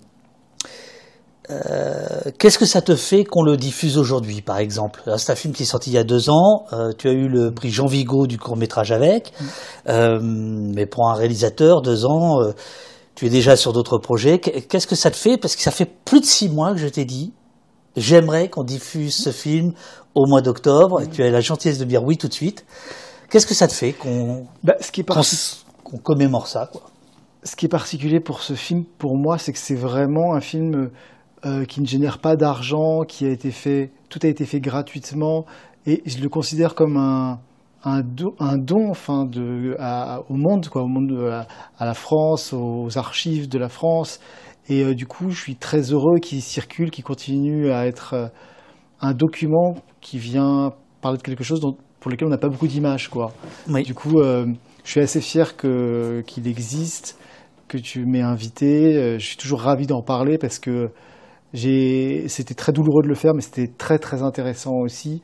euh, 1.49 2.31
qu'est-ce 2.37 2.59
que 2.59 2.65
ça 2.65 2.81
te 2.81 2.95
fait 2.95 3.23
qu'on 3.23 3.43
le 3.43 3.55
diffuse 3.55 3.97
aujourd'hui, 3.97 4.41
par 4.41 4.57
exemple? 4.57 5.01
C'est 5.17 5.31
un 5.31 5.35
film 5.35 5.53
qui 5.53 5.63
est 5.63 5.67
sorti 5.67 5.91
il 5.91 5.93
y 5.93 5.97
a 5.97 6.03
deux 6.03 6.29
ans. 6.29 6.65
tu 6.97 7.07
as 7.07 7.13
eu 7.13 7.27
le 7.27 7.51
prix 7.51 7.69
Jean 7.69 7.87
Vigo 7.87 8.27
du 8.27 8.37
court 8.37 8.57
métrage 8.57 8.91
avec, 8.91 9.33
mais 9.87 10.85
pour 10.85 11.09
un 11.09 11.13
réalisateur, 11.13 11.81
deux 11.81 12.05
ans, 12.05 12.41
tu 13.17 13.25
es 13.25 13.29
déjà 13.29 13.55
sur 13.55 13.73
d'autres 13.73 13.97
projets. 13.97 14.39
Qu'est-ce 14.39 14.85
que 14.85 14.95
ça 14.95 15.09
te 15.09 15.15
fait? 15.15 15.37
Parce 15.37 15.55
que 15.55 15.61
ça 15.63 15.71
fait 15.71 15.89
plus 16.05 16.21
de 16.21 16.25
six 16.25 16.49
mois 16.49 16.73
que 16.73 16.77
je 16.77 16.87
t'ai 16.87 17.03
dit. 17.03 17.33
J'aimerais 17.95 18.47
qu'on 18.47 18.63
diffuse 18.63 19.15
ce 19.15 19.31
film 19.31 19.73
au 20.13 20.27
mois 20.27 20.41
d'octobre. 20.41 21.01
Et 21.01 21.07
tu 21.07 21.23
as 21.23 21.31
la 21.31 21.41
gentillesse 21.41 21.79
de 21.79 21.85
dire 21.85 22.03
oui 22.03 22.17
tout 22.17 22.27
de 22.27 22.33
suite. 22.33 22.63
Qu'est-ce 23.31 23.47
que 23.47 23.55
ça 23.55 23.67
te 23.67 23.73
fait 23.73 23.93
qu'on 23.93 24.45
bah, 24.63 24.75
commémore 26.03 26.47
ça 26.47 26.69
quoi? 26.71 26.83
Ce 27.43 27.55
qui 27.55 27.65
est 27.65 27.69
particulier 27.69 28.19
pour 28.19 28.41
ce 28.41 28.53
film, 28.53 28.83
pour 28.97 29.17
moi, 29.17 29.37
c'est 29.37 29.53
que 29.53 29.59
c'est 29.59 29.75
vraiment 29.75 30.33
un 30.33 30.41
film 30.41 30.89
euh, 31.45 31.65
qui 31.65 31.81
ne 31.81 31.85
génère 31.85 32.19
pas 32.19 32.35
d'argent, 32.35 33.01
qui 33.03 33.25
a 33.25 33.29
été 33.29 33.51
fait, 33.51 33.91
tout 34.09 34.19
a 34.23 34.27
été 34.27 34.45
fait 34.45 34.59
gratuitement, 34.59 35.45
et 35.85 36.01
je 36.05 36.19
le 36.19 36.29
considère 36.29 36.75
comme 36.75 36.97
un, 36.97 37.39
un, 37.83 38.01
don, 38.01 38.33
un 38.39 38.57
don 38.57 38.89
enfin, 38.89 39.25
de, 39.25 39.77
au 40.29 40.35
monde, 40.35 40.67
quoi, 40.67 40.83
au 40.83 40.87
monde 40.87 41.13
à, 41.79 41.85
la 41.85 41.93
France, 41.93 42.53
aux 42.53 42.97
archives 42.97 43.47
de 43.47 43.57
la 43.57 43.69
France. 43.69 44.19
Et 44.69 44.83
euh, 44.83 44.93
du 44.93 45.05
coup, 45.05 45.29
je 45.29 45.39
suis 45.39 45.55
très 45.55 45.93
heureux 45.93 46.19
qu'il 46.19 46.41
circule, 46.41 46.91
qu'il 46.91 47.03
continue 47.03 47.71
à 47.71 47.85
être 47.87 48.13
euh, 48.13 48.27
un 48.99 49.13
document 49.13 49.75
qui 50.01 50.17
vient 50.17 50.73
parler 51.01 51.17
de 51.17 51.23
quelque 51.23 51.43
chose 51.43 51.61
dont 51.61 51.77
pour 51.99 52.11
lesquels 52.11 52.27
on 52.27 52.31
n'a 52.31 52.37
pas 52.37 52.49
beaucoup 52.49 52.67
d'images. 52.67 53.07
Quoi. 53.07 53.31
Du 53.67 53.93
coup, 53.93 54.19
euh, 54.19 54.45
je 54.83 54.91
suis 54.91 54.99
assez 54.99 55.21
fier 55.21 55.55
qu'il 55.57 56.47
existe, 56.47 57.17
que 57.67 57.77
tu 57.77 58.05
m'aies 58.05 58.21
invité. 58.21 58.95
Euh, 58.95 59.19
je 59.19 59.25
suis 59.25 59.37
toujours 59.37 59.61
ravi 59.61 59.87
d'en 59.87 60.01
parler 60.01 60.37
parce 60.37 60.59
que 60.59 60.89
c'était 61.53 62.53
très 62.55 62.71
douloureux 62.71 63.03
de 63.03 63.07
le 63.07 63.15
faire, 63.15 63.33
mais 63.33 63.41
c'était 63.41 63.67
très 63.67 63.99
très 63.99 64.21
intéressant 64.21 64.75
aussi. 64.75 65.21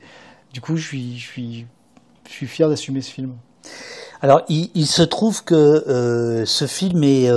Du 0.52 0.60
coup, 0.60 0.76
je 0.76 0.86
suis, 0.86 1.18
je 1.18 1.26
suis, 1.26 1.66
fier 2.46 2.68
d'assumer 2.68 3.00
ce 3.00 3.10
film. 3.10 3.34
Alors, 4.20 4.42
il, 4.48 4.86
se 4.86 5.02
trouve 5.02 5.44
que 5.44 5.54
euh, 5.54 6.44
ce 6.46 6.66
film 6.66 7.02
est 7.02 7.28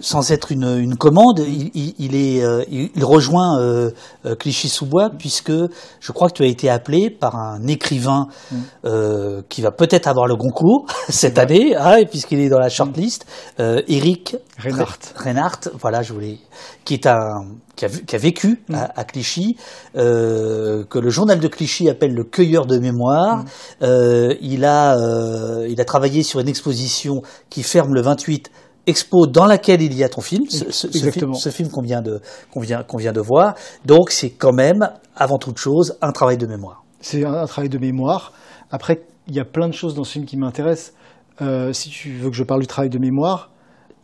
sans 0.00 0.30
être 0.32 0.52
une, 0.52 0.78
une 0.78 0.96
commande, 0.96 1.40
il, 1.46 1.70
il, 1.74 1.94
il 1.98 2.14
est, 2.16 2.42
euh, 2.42 2.64
il, 2.70 3.04
rejoint 3.04 3.60
euh, 3.60 3.90
euh, 4.26 4.34
Clichy-sous-Bois 4.34 5.10
puisque 5.18 5.52
je 6.00 6.12
crois 6.12 6.28
que 6.28 6.34
tu 6.34 6.42
as 6.42 6.46
été 6.46 6.68
appelé 6.70 7.10
par 7.10 7.36
un 7.36 7.66
écrivain 7.66 8.28
Mm. 8.52 8.56
euh, 8.86 9.42
qui 9.48 9.60
va 9.62 9.70
peut-être 9.70 10.06
avoir 10.08 10.26
le 10.26 10.36
concours 10.36 10.86
cette 11.08 11.38
année, 11.38 11.76
hein, 11.76 12.04
puisqu'il 12.10 12.40
est 12.40 12.48
dans 12.48 12.58
la 12.58 12.68
shortlist, 12.68 13.26
euh, 13.60 13.82
Eric 13.88 14.36
Reinhardt. 14.58 14.98
Re- 15.16 15.22
Reinhardt, 15.24 15.68
voilà, 15.80 16.02
je 16.02 16.12
voulais, 16.12 16.38
qui 16.84 16.94
est 16.94 17.06
un 17.06 17.44
qui 17.76 17.84
a, 17.86 17.88
vu- 17.88 18.04
qui 18.04 18.14
a 18.14 18.18
vécu 18.18 18.62
Mm. 18.68 18.74
à, 18.74 18.90
à 18.96 19.04
Clichy, 19.04 19.56
euh, 19.96 20.84
que 20.84 20.98
le 20.98 21.10
journal 21.10 21.38
de 21.40 21.48
Clichy 21.48 21.88
appelle 21.88 22.14
le 22.14 22.24
cueilleur 22.24 22.66
de 22.66 22.78
mémoire. 22.78 23.44
Euh, 23.82 24.34
il 24.40 24.64
a 24.64 24.98
euh, 24.98 25.66
il 25.68 25.80
a 25.80 25.84
travaillé 25.84 26.22
sur 26.22 26.40
une 26.40 26.48
exposition 26.48 27.22
qui 27.50 27.62
ferme 27.62 27.94
le 27.94 28.02
28 28.02 28.50
expo 28.90 29.26
dans 29.26 29.46
laquelle 29.46 29.80
il 29.82 29.94
y 29.94 30.04
a 30.04 30.08
ton 30.08 30.20
film, 30.20 30.44
ce, 30.48 30.58
ce- 30.58 30.72
ce 30.72 30.86
film, 30.88 31.06
Exactement. 31.06 31.34
ce 31.34 31.48
film 31.48 31.70
qu'on 31.70 31.82
vient 31.82 32.02
de 32.02 32.20
qu'on 32.50 32.60
vient 32.60 32.82
qu'on 32.82 32.98
vient 32.98 33.12
de 33.12 33.20
voir. 33.20 33.54
Donc 33.86 34.10
c'est 34.10 34.30
quand 34.30 34.52
même 34.52 34.90
avant 35.16 35.38
toute 35.38 35.58
chose 35.58 35.96
un 36.02 36.12
travail 36.12 36.36
de 36.36 36.46
mémoire. 36.46 36.84
C'est 37.00 37.24
un, 37.24 37.32
un 37.34 37.46
travail 37.46 37.70
de 37.70 37.78
mémoire. 37.78 38.32
Après, 38.70 39.02
il 39.28 39.34
y 39.34 39.40
a 39.40 39.44
plein 39.44 39.68
de 39.68 39.74
choses 39.74 39.94
dans 39.94 40.04
ce 40.04 40.12
film 40.12 40.26
qui 40.26 40.36
m'intéressent. 40.36 40.92
Euh, 41.40 41.72
si 41.72 41.88
tu 41.88 42.12
veux 42.12 42.28
que 42.30 42.36
je 42.36 42.44
parle 42.44 42.60
du 42.60 42.66
travail 42.66 42.90
de 42.90 42.98
mémoire, 42.98 43.50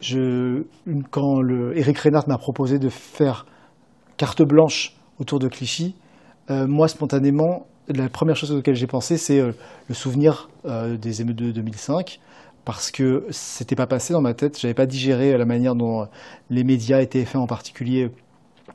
je, 0.00 0.62
quand 1.11 1.40
le, 1.40 1.76
Eric 1.76 1.99
Reinhardt 1.99 2.26
m'a 2.28 2.38
proposé 2.38 2.78
de 2.78 2.88
faire 2.88 3.47
carte 4.16 4.43
blanche 4.43 4.95
autour 5.21 5.38
de 5.38 5.49
Clichy, 5.49 5.95
euh, 6.50 6.66
moi, 6.66 6.88
spontanément, 6.88 7.66
la 7.88 8.09
première 8.09 8.37
chose 8.37 8.52
auquel 8.52 8.75
j'ai 8.75 8.87
pensé, 8.87 9.16
c'est 9.16 9.40
euh, 9.40 9.52
le 9.88 9.95
souvenir 9.95 10.49
euh, 10.64 10.97
des 10.97 11.21
émeutes 11.21 11.37
de 11.37 11.50
2005, 11.52 12.19
parce 12.67 12.91
que 12.91 13.25
c'était 13.31 13.77
pas 13.77 13.87
passé 13.87 14.13
dans 14.13 14.21
ma 14.21 14.35
tête. 14.35 14.59
J'avais 14.61 14.75
pas 14.75 14.87
digéré 14.87 15.39
la 15.39 15.47
manière 15.47 15.75
dont 15.75 16.03
euh, 16.03 16.07
les 16.51 16.65
médias 16.65 17.01
et 17.01 17.07
TF1 17.07 17.39
en 17.39 17.47
particulier 17.47 18.11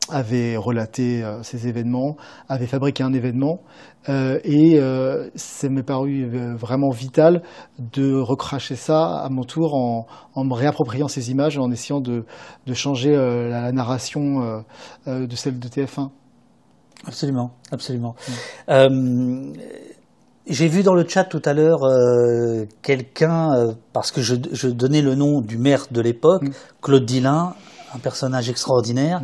avaient 0.10 0.56
relaté 0.56 1.24
euh, 1.24 1.44
ces 1.44 1.68
événements, 1.68 2.16
avaient 2.48 2.68
fabriqué 2.68 3.04
un 3.04 3.12
événement, 3.12 3.60
euh, 4.08 4.40
et 4.46 4.80
euh, 4.80 5.30
ça 5.36 5.68
m'est 5.70 5.84
paru 5.84 6.24
euh, 6.24 6.56
vraiment 6.56 6.90
vital 6.90 7.44
de 7.80 8.16
recracher 8.16 8.78
ça 8.78 9.18
à 9.20 9.30
mon 9.30 9.44
tour 9.44 9.76
en, 9.76 10.08
en 10.34 10.44
me 10.46 10.54
réappropriant 10.54 11.10
ces 11.10 11.30
images, 11.30 11.58
en 11.58 11.70
essayant 11.70 12.00
de, 12.00 12.26
de 12.66 12.74
changer 12.74 13.14
euh, 13.14 13.50
la, 13.50 13.62
la 13.62 13.72
narration 13.74 14.42
euh, 14.42 14.60
euh, 15.08 15.28
de 15.28 15.36
celle 15.36 15.60
de 15.60 15.68
TF1. 15.68 16.10
Absolument, 17.06 17.52
absolument. 17.72 18.16
Euh, 18.70 19.52
J'ai 20.48 20.68
vu 20.68 20.82
dans 20.82 20.96
le 20.96 21.08
chat 21.08 21.24
tout 21.24 21.42
à 21.46 21.54
l'heure 21.54 21.84
euh, 21.84 22.66
quelqu'un, 22.82 23.54
euh, 23.54 23.74
parce 23.94 24.12
que 24.12 24.22
je, 24.22 24.36
je 24.52 24.68
donnais 24.68 25.02
le 25.02 25.16
nom 25.16 25.40
du 25.42 25.58
maire 25.58 25.86
de 25.92 26.02
l'époque, 26.02 26.44
Mm. 26.44 26.52
Claude 26.82 27.06
Dillin, 27.06 27.54
un 27.94 28.00
personnage 28.00 28.50
extraordinaire, 28.50 29.22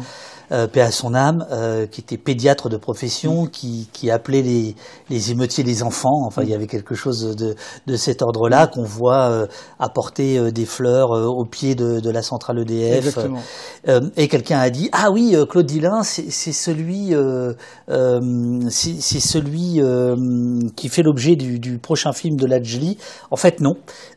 euh, 0.52 0.68
paix 0.68 0.82
à 0.82 0.92
son 0.92 1.14
âme, 1.14 1.46
euh, 1.52 1.86
qui 1.88 2.02
était 2.02 2.18
pédiatre 2.18 2.70
de 2.70 2.78
profession, 2.78 3.46
qui, 3.46 3.90
qui 3.94 4.10
appelait 4.12 4.42
les, 4.42 4.76
les 5.10 5.32
émeutiers 5.32 5.64
les 5.64 5.84
enfants. 5.84 6.26
Enfin, 6.26 6.44
il 6.44 6.50
y 6.50 6.54
avait 6.54 6.68
quelque 6.68 6.96
chose 6.96 7.36
de, 7.36 7.56
de 7.86 7.96
cet 7.96 8.22
ordre-là 8.22 8.68
qu'on 8.68 8.84
voit 8.84 9.30
euh, 9.30 9.48
apporter 9.80 10.38
euh, 10.38 10.52
des 10.52 10.66
fleurs 10.66 11.12
euh, 11.12 11.26
au 11.26 11.46
pied 11.46 11.76
de, 11.76 12.00
de 12.00 12.10
la 12.10 12.22
centrale 12.22 12.60
EDF. 12.60 13.18
Euh, 13.88 14.02
et 14.16 14.28
quelqu'un 14.28 14.60
a 14.60 14.70
dit 14.70 14.90
ah 14.92 15.12
oui 15.12 15.36
euh, 15.36 15.46
Claude 15.46 15.66
Dillin 15.66 16.04
c'est 16.04 16.30
c'est 16.32 16.52
celui 16.52 17.14
euh, 17.14 17.54
euh, 17.90 18.60
c'est 18.70 19.00
c'est 19.00 19.20
celui 19.20 19.82
euh, 19.82 20.16
qui 20.76 20.90
fait 20.90 21.04
l'objet 21.04 21.36
du, 21.36 21.60
du 21.60 21.78
prochain 21.78 22.14
film 22.14 22.36
de 22.36 22.46
Ladjli 22.46 22.98
en 23.32 23.36
fait 23.36 23.60
non. 23.60 23.76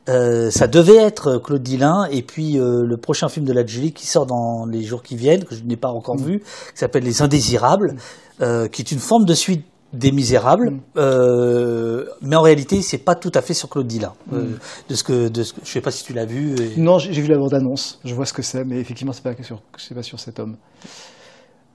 Euh, 0.08 0.50
ça 0.50 0.66
devait 0.66 0.96
être 0.96 1.38
Claude 1.38 1.62
Dillin 1.62 2.06
et 2.10 2.22
puis 2.22 2.58
euh, 2.58 2.84
le 2.84 2.96
prochain 2.96 3.28
film 3.28 3.46
de 3.46 3.52
Ladjli 3.52 3.92
qui 3.92 4.06
sort 4.06 4.26
dans 4.26 4.66
les 4.66 4.82
jours 4.82 5.02
qui 5.02 5.14
viennent 5.14 5.44
que 5.44 5.54
je 5.54 5.62
n'ai 5.62 5.76
pas 5.76 5.90
encore 5.90 6.16
vu 6.24 6.40
qui 6.40 6.44
s'appelle 6.74 7.04
Les 7.04 7.22
Indésirables 7.22 7.96
euh, 8.40 8.68
qui 8.68 8.82
est 8.82 8.90
une 8.92 8.98
forme 9.00 9.24
de 9.24 9.34
suite 9.34 9.64
des 9.92 10.12
Misérables, 10.12 10.70
Mm. 10.70 10.80
euh, 10.98 12.06
mais 12.22 12.36
en 12.36 12.42
réalité 12.42 12.80
c'est 12.80 12.98
pas 12.98 13.16
tout 13.16 13.32
à 13.34 13.42
fait 13.42 13.54
sur 13.54 13.68
Claude. 13.68 13.90
Euh, 14.32 14.36
Mm. 14.42 14.58
de 14.88 14.94
ce 14.94 15.02
que, 15.02 15.28
de 15.28 15.42
ce 15.42 15.52
que, 15.52 15.60
je 15.64 15.70
sais 15.70 15.80
pas 15.80 15.90
si 15.90 16.04
tu 16.04 16.12
l'as 16.12 16.24
vu. 16.26 16.54
et- 16.60 16.80
Non, 16.80 16.98
j'ai 17.00 17.10
vu 17.10 17.26
la 17.28 17.38
bande-annonce, 17.38 17.98
je 18.04 18.14
vois 18.14 18.24
ce 18.26 18.32
que 18.32 18.42
c'est, 18.42 18.64
mais 18.64 18.78
effectivement, 18.78 19.12
c'est 19.12 19.22
pas 19.24 19.34
que 19.34 19.42
sur, 19.42 19.60
c'est 19.78 19.94
pas 19.94 20.02
sur 20.04 20.20
cet 20.20 20.38
homme. 20.38 20.56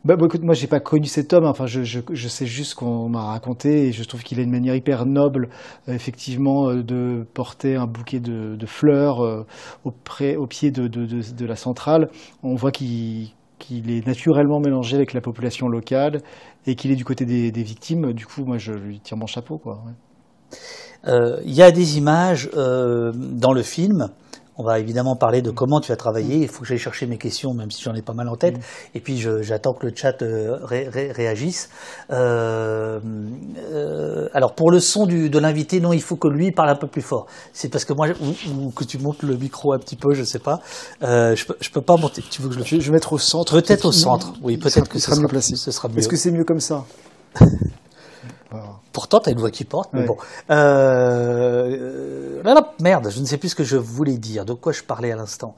Bah, 0.06 0.16
bah, 0.18 0.28
écoute, 0.28 0.44
moi, 0.44 0.54
j'ai 0.54 0.68
pas 0.68 0.80
connu 0.80 1.08
cet 1.08 1.34
homme. 1.34 1.46
Enfin, 1.46 1.66
je, 1.66 1.84
je, 1.84 2.00
je 2.12 2.28
sais 2.28 2.46
juste 2.46 2.76
qu'on 2.76 3.10
m'a 3.10 3.24
raconté, 3.24 3.88
et 3.88 3.92
je 3.92 4.04
trouve 4.04 4.22
qu'il 4.22 4.40
a 4.40 4.44
une 4.44 4.52
manière 4.52 4.76
hyper 4.76 5.06
noble, 5.08 5.50
euh, 5.90 5.94
effectivement, 5.94 6.70
euh, 6.70 6.84
de 6.84 7.26
porter 7.34 7.76
un 7.76 7.88
bouquet 7.88 8.20
de, 8.20 8.56
de 8.56 8.66
fleurs 8.68 9.26
euh, 9.26 9.48
au, 9.84 9.92
pied 10.46 10.70
de, 10.70 10.88
de, 10.88 11.06
de, 11.08 11.22
de 11.36 11.46
la 11.48 11.56
centrale. 11.56 12.10
On 12.44 12.54
voit 12.54 12.72
qu'il 12.72 13.30
qu'il 13.60 13.92
est 13.92 14.06
naturellement 14.06 14.60
mélangé 14.60 14.96
avec 14.96 15.14
la 15.14 15.22
population 15.22 15.68
locale 15.68 16.22
et 16.68 16.76
qu'il 16.76 16.92
est 16.92 16.96
du 16.96 17.06
côté 17.06 17.26
des, 17.26 17.64
victimes. 17.64 18.14
Du 18.14 18.26
coup, 18.26 18.46
moi, 18.46 18.58
je 18.58 18.74
lui 18.74 19.00
tire 19.00 19.18
mon 19.18 19.28
chapeau. 19.28 19.62
Euh, 21.08 21.40
Il 21.46 21.54
y 21.54 21.62
a 21.62 21.72
des 21.72 21.98
images 21.98 22.50
euh, 22.56 23.12
dans 23.16 23.54
le 23.54 23.62
film. 23.62 24.10
On 24.58 24.64
va 24.64 24.80
évidemment 24.80 25.16
parler 25.18 25.42
de 25.42 25.52
comment 25.52 25.82
tu 25.82 25.92
as 25.92 25.98
travaillé. 25.98 26.38
Il 26.38 26.48
faut 26.48 26.62
que 26.62 26.68
j'aille 26.68 26.78
chercher 26.80 27.08
mes 27.08 27.18
questions, 27.18 27.54
même 27.54 27.72
si 27.72 27.84
j'en 27.84 27.94
ai 27.94 28.02
pas 28.02 28.14
mal 28.14 28.30
en 28.30 28.36
tête. 28.38 28.56
Et 28.94 29.00
puis 29.02 29.18
j'attends 29.42 29.74
que 29.74 29.86
le 29.88 29.94
chat 29.96 30.22
euh, 30.22 30.58
ré- 30.64 30.88
ré- 30.88 31.12
réagisse. 31.12 31.70
Euh, 32.12 33.00
euh, 33.72 34.30
alors 34.34 34.54
pour 34.54 34.72
le 34.72 34.80
son 34.80 35.06
du, 35.06 35.30
de 35.30 35.40
l'invité, 35.40 35.80
non, 35.82 35.92
il 35.94 36.02
faut 36.02 36.16
que 36.16 36.28
lui 36.28 36.52
parle 36.52 36.70
un 36.70 36.76
peu 36.76 36.88
plus 36.88 37.02
fort. 37.02 37.28
C'est 37.54 37.70
parce 37.70 37.84
que 37.86 37.94
moi, 37.94 38.08
ou, 38.22 38.66
ou 38.68 38.72
que 38.72 38.84
tu 38.86 38.98
montes 38.98 39.24
le 39.24 39.36
micro 39.36 39.74
un 39.74 39.80
petit 39.80 39.98
peu, 39.98 40.14
je 40.14 40.24
sais 40.24 40.40
pas. 40.40 40.62
Je, 41.02 41.36
je 41.60 41.70
peux 41.70 41.82
pas 41.82 41.98
monter. 41.98 42.24
Tu 42.30 42.42
veux 42.42 42.48
que 42.50 42.54
je 42.56 42.60
le 42.60 42.66
Je, 42.66 42.80
je 42.80 42.86
vais 42.86 42.94
mettre 42.94 43.14
au 43.14 43.18
centre. 43.18 43.60
Peut-être 43.60 43.86
au 43.86 43.92
centre. 43.92 44.34
Oui, 44.42 44.58
peut-être 44.58 44.88
que 44.88 45.00
ce 45.00 45.06
sera 45.06 45.16
sera 45.16 45.22
mieux 45.24 45.28
placé. 45.28 45.56
Ce 45.56 45.72
sera 45.72 45.90
mieux. 45.90 46.00
Est-ce 46.00 46.08
que 46.08 46.16
c'est 46.16 46.32
mieux 46.32 46.46
comme 46.46 46.60
ça? 46.62 46.86
Pourtant, 48.94 49.20
t'as 49.20 49.32
une 49.32 49.40
voix 49.40 49.52
qui 49.52 49.66
porte, 49.66 49.90
mais 49.94 50.02
Ouais. 50.02 50.06
bon. 50.08 50.18
Euh, 50.52 51.68
euh, 51.70 52.44
là, 52.44 52.54
là, 52.54 52.74
merde, 52.80 53.10
je 53.10 53.20
ne 53.20 53.26
sais 53.26 53.38
plus 53.38 53.50
ce 53.50 53.56
que 53.56 53.64
je 53.64 53.78
voulais 53.78 54.18
dire. 54.18 54.46
De 54.46 54.54
quoi 54.54 54.72
je 54.72 54.84
parlais 54.84 55.12
à 55.12 55.16
l'instant? 55.16 55.56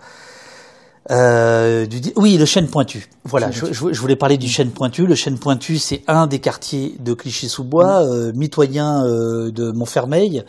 Euh, 1.09 1.85
du 1.85 2.01
oui, 2.17 2.37
le 2.37 2.45
chêne 2.45 2.67
pointu. 2.67 3.07
Voilà, 3.23 3.49
je, 3.49 3.67
je- 3.71 3.93
je 3.93 4.01
voulais 4.01 4.17
parler 4.17 4.37
du 4.37 4.47
chêne 4.49 4.71
pointu. 4.71 5.07
Le 5.07 5.15
chêne 5.15 5.39
pointu, 5.39 5.77
c'est 5.77 6.01
un 6.07 6.27
des 6.27 6.39
quartiers 6.39 6.95
de 6.99 7.13
Clichy-sous-Bois, 7.13 8.03
euh, 8.03 8.31
mitoyen 8.35 9.05
euh, 9.05 9.49
de 9.51 9.71
Montfermeil, 9.71 10.43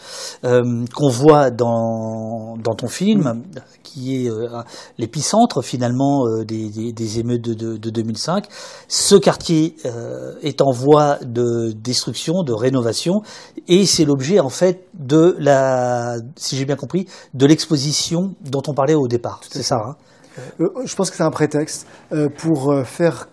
euh, 0.44 0.84
qu'on 0.94 1.08
voit 1.10 1.50
dans, 1.50 2.56
dans 2.62 2.74
ton 2.74 2.88
film, 2.88 3.44
qui 3.84 4.24
est 4.26 4.30
euh, 4.30 4.48
l'épicentre 4.98 5.62
finalement 5.62 6.26
euh, 6.26 6.44
des, 6.44 6.70
des, 6.70 6.92
des 6.92 7.18
émeutes 7.20 7.42
de, 7.42 7.54
de, 7.54 7.76
de 7.76 7.90
2005. 7.90 8.46
Ce 8.88 9.14
quartier 9.14 9.76
euh, 9.86 10.34
est 10.42 10.60
en 10.60 10.72
voie 10.72 11.18
de 11.24 11.70
destruction, 11.72 12.42
de 12.42 12.52
rénovation, 12.52 13.20
et 13.68 13.86
c'est 13.86 14.04
l'objet 14.04 14.40
en 14.40 14.48
fait 14.50 14.86
de 14.98 15.36
la, 15.38 16.16
si 16.36 16.56
j'ai 16.56 16.64
bien 16.64 16.76
compris, 16.76 17.06
de 17.34 17.46
l'exposition 17.46 18.34
dont 18.44 18.62
on 18.66 18.74
parlait 18.74 18.94
au 18.94 19.06
départ. 19.06 19.40
C'est 19.48 19.62
ça. 19.62 19.76
Hein? 19.76 19.96
Je 20.58 20.94
pense 20.94 21.10
que 21.10 21.16
c'est 21.16 21.22
un 21.22 21.30
prétexte 21.30 21.86
euh, 22.12 22.28
pour 22.28 22.72
euh, 22.72 22.84
faire 22.84 23.28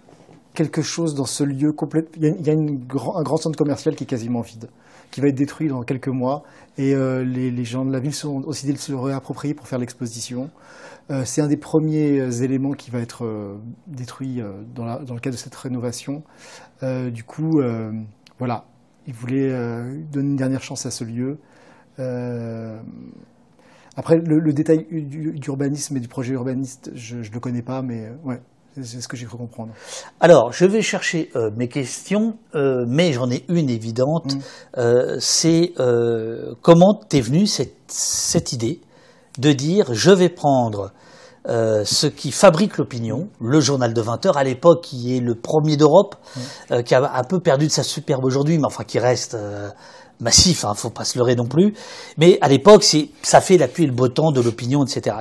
quelque 0.56 0.82
chose 0.82 1.14
dans 1.14 1.26
ce 1.26 1.44
lieu. 1.44 1.76
Il 2.18 2.46
y 2.46 2.50
a, 2.50 2.54
un 2.54 2.66
grand 2.66 3.38
centre 3.38 3.58
commercial 3.58 3.96
qui 3.96 4.06
est 4.06 4.08
quasiment 4.08 4.42
vide, 4.42 4.70
qui 5.12 5.22
va 5.22 5.28
être 5.28 5.36
détruit 5.36 5.68
dans 5.68 5.84
quelques 5.84 6.08
mois. 6.08 6.44
Et 6.78 6.96
euh, 6.96 7.24
les, 7.24 7.64
gens 7.64 7.86
de 7.86 7.92
la 7.92 8.00
ville 8.00 8.14
sont 8.14 8.42
aussi 8.46 8.72
de 8.72 8.78
se 8.78 8.94
réapproprier 8.94 9.54
pour 9.54 9.68
faire 9.68 9.80
l'exposition. 9.80 10.50
Euh, 11.12 11.24
c'est 11.24 11.42
un 11.42 11.48
des 11.48 11.58
premiers 11.58 12.20
euh, 12.20 12.32
éléments 12.32 12.72
qui 12.72 12.90
va 12.90 13.00
être 13.00 13.26
euh, 13.26 13.58
détruit 13.86 14.42
euh, 14.42 14.64
dans, 14.74 14.86
le 14.86 15.20
cadre 15.20 15.36
de 15.36 15.40
cette 15.40 15.54
rénovation. 15.54 16.24
Euh, 16.82 17.12
du 17.12 17.24
coup, 17.24 17.60
euh, 17.60 17.92
voilà, 18.40 18.66
ils 19.06 19.14
voulaient 19.14 19.52
euh, 19.52 20.02
donner 20.12 20.30
une 20.30 20.36
dernière 20.36 20.64
chance 20.64 20.86
à 20.86 20.92
ce 20.92 21.04
lieu. 21.04 21.38
Après, 23.98 24.18
le, 24.18 24.40
le 24.40 24.54
détail 24.54 24.86
du- 24.92 25.32
d'urbanisme 25.34 25.98
et 25.98 26.00
du 26.00 26.08
projet 26.08 26.34
urbaniste, 26.34 26.92
je 26.94 27.18
ne 27.18 27.24
le 27.34 27.40
connais 27.40 27.62
pas, 27.62 27.82
mais 27.82 28.08
euh, 28.08 28.16
ouais, 28.26 28.42
c'est- 28.82 29.02
ce 29.02 29.08
que 29.08 29.16
j'ai 29.16 29.26
cru 29.26 29.38
comprendre. 29.38 29.72
Alors, 30.20 30.52
je 30.52 30.66
vais 30.66 30.82
chercher 30.82 31.30
euh, 31.36 31.50
mes 31.56 31.68
questions, 31.70 32.38
euh, 32.56 32.86
mais 32.88 33.14
j'en 33.14 33.30
ai 33.32 33.46
une 33.50 33.70
évidente. 33.70 34.36
Mm. 34.36 34.40
Euh, 34.80 35.18
c'est 35.20 35.74
comment 36.62 37.00
t'es 37.08 37.22
venue 37.22 37.48
cette, 37.48 37.76
cette 37.88 38.52
idée 38.54 38.82
de 39.40 39.52
dire 39.52 39.94
je 39.94 40.12
vais 40.12 40.30
prendre 40.30 40.92
euh, 41.48 41.84
ce 41.86 42.08
qui 42.08 42.32
fabrique 42.32 42.78
l'opinion, 42.78 43.30
le 43.40 43.60
journal 43.60 43.94
de 43.94 44.02
20 44.02 44.26
heures 44.26 44.38
à 44.38 44.44
l'époque 44.44 44.82
qui 44.84 45.16
est 45.16 45.20
le 45.20 45.36
premier 45.36 45.78
d'Europe, 45.78 46.16
euh, 46.72 46.82
qui 46.82 46.96
a 46.96 47.14
un 47.16 47.24
peu 47.24 47.40
perdu 47.40 47.68
de 47.68 47.72
sa 47.72 47.84
superbe 47.84 48.26
aujourd'hui, 48.26 48.58
mais 48.58 48.66
enfin 48.66 48.84
qui 48.84 48.98
reste 48.98 49.36
euh, 49.36 49.70
massif, 50.20 50.66
hein, 50.66 50.74
faut 50.76 50.90
pas 50.90 51.04
se 51.04 51.18
leurrer 51.18 51.36
non 51.36 51.46
plus. 51.46 51.74
Mais 52.18 52.38
à 52.42 52.48
l'époque, 52.48 52.84
c'est 52.84 53.10
ça 53.22 53.42
fait 53.42 53.58
la 53.58 53.68
pluie 53.68 53.84
et 53.84 53.88
le 53.88 53.94
beau 53.94 54.08
temps 54.08 54.32
de 54.32 54.42
l'opinion, 54.42 54.84
etc. 54.84 55.16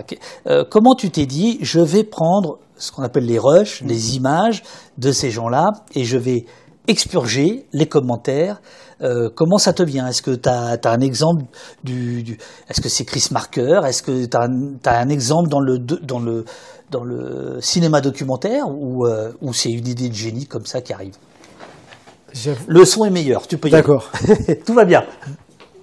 Euh, 0.46 0.64
comment 0.68 0.94
tu 0.94 1.10
t'es 1.10 1.26
dit 1.26 1.58
je 1.60 1.80
vais 1.80 2.04
prendre 2.04 2.58
ce 2.76 2.92
qu'on 2.92 3.02
appelle 3.02 3.26
les 3.26 3.38
rushs, 3.38 3.82
les 3.82 4.16
images 4.16 4.62
de 4.98 5.12
ces 5.12 5.30
gens-là, 5.30 5.70
et 5.94 6.04
je 6.04 6.18
vais 6.18 6.44
expurger 6.86 7.66
les 7.72 7.86
commentaires. 7.86 8.60
Euh, 9.02 9.28
comment 9.34 9.58
ça 9.58 9.72
te 9.72 9.82
vient? 9.82 10.06
Est-ce 10.06 10.22
que 10.22 10.32
tu 10.32 10.48
as, 10.48 10.78
un 10.84 11.00
exemple 11.00 11.44
du, 11.82 12.22
du 12.22 12.38
Est-ce 12.68 12.80
que 12.80 12.88
c'est 12.88 13.04
Chris 13.04 13.28
Marker? 13.30 13.80
Est-ce 13.86 14.02
que 14.02 14.26
tu 14.26 14.36
as, 14.36 14.98
un 14.98 15.08
exemple 15.08 15.48
dans 15.48 15.60
le, 15.60 15.78
dans 15.78 16.20
le, 16.20 16.44
dans 16.90 17.04
le 17.04 17.58
cinéma 17.60 18.00
documentaire? 18.00 18.66
Ou, 18.68 19.06
euh, 19.06 19.32
ou 19.40 19.52
c'est 19.52 19.70
une 19.70 19.86
idée 19.86 20.08
de 20.08 20.14
génie 20.14 20.46
comme 20.46 20.66
ça 20.66 20.80
qui 20.80 20.92
arrive? 20.92 21.14
Le 22.66 22.84
son 22.84 23.04
est 23.04 23.10
meilleur, 23.10 23.46
tu 23.46 23.58
peux 23.58 23.68
y 23.68 23.70
D'accord. 23.70 24.10
Tout 24.66 24.74
va 24.74 24.84
bien. 24.84 25.04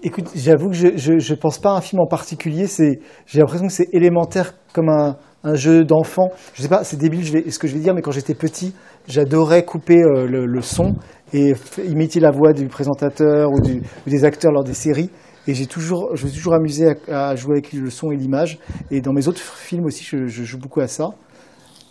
Écoute, 0.04 0.30
j'avoue 0.36 0.70
que 0.70 0.76
je 0.76 1.14
ne 1.14 1.36
pense 1.36 1.60
pas 1.60 1.72
à 1.72 1.78
un 1.78 1.82
film 1.82 2.02
en 2.02 2.08
particulier. 2.08 2.66
J'ai 2.68 3.40
l'impression 3.40 3.68
que 3.68 3.74
c'est 3.74 3.90
élémentaire 3.94 4.54
comme 4.74 4.90
un, 4.90 5.18
un 5.44 5.56
jeu 5.56 5.84
d'enfant. 5.84 6.32
Je 6.54 6.62
sais 6.62 6.68
pas, 6.68 6.84
c'est 6.84 6.98
débile 6.98 7.24
je 7.24 7.34
vais, 7.34 7.50
ce 7.50 7.60
que 7.60 7.68
je 7.68 7.74
vais 7.74 7.80
dire, 7.80 7.94
mais 7.94 8.02
quand 8.02 8.12
j'étais 8.12 8.36
petit, 8.36 8.74
j'adorais 9.08 9.66
couper 9.66 10.04
euh, 10.04 10.28
le, 10.28 10.62
son 10.62 10.96
et 11.34 11.54
imiter 11.86 12.20
la 12.20 12.32
voix 12.32 12.54
du 12.54 12.68
présentateur 12.68 13.50
ou, 13.52 13.60
du, 13.62 13.82
des 14.06 14.26
acteurs 14.26 14.52
lors 14.52 14.64
des 14.64 14.74
séries. 14.74 15.10
Et 15.48 15.56
j'ai 15.56 15.66
toujours, 15.66 16.16
je 16.16 16.26
me 16.26 16.30
suis 16.30 16.38
toujours 16.38 16.54
amusé 16.54 16.94
à, 17.08 17.36
jouer 17.36 17.54
avec 17.54 17.74
le 17.74 17.90
son 17.90 18.12
et 18.12 18.16
l'image. 18.16 18.60
Et 18.92 19.02
dans 19.02 19.14
mes 19.14 19.28
autres 19.28 19.42
films 19.42 19.86
aussi, 19.86 20.04
je, 20.04 20.28
joue 20.28 20.60
beaucoup 20.60 20.82
à 20.82 20.88
ça. 20.88 21.10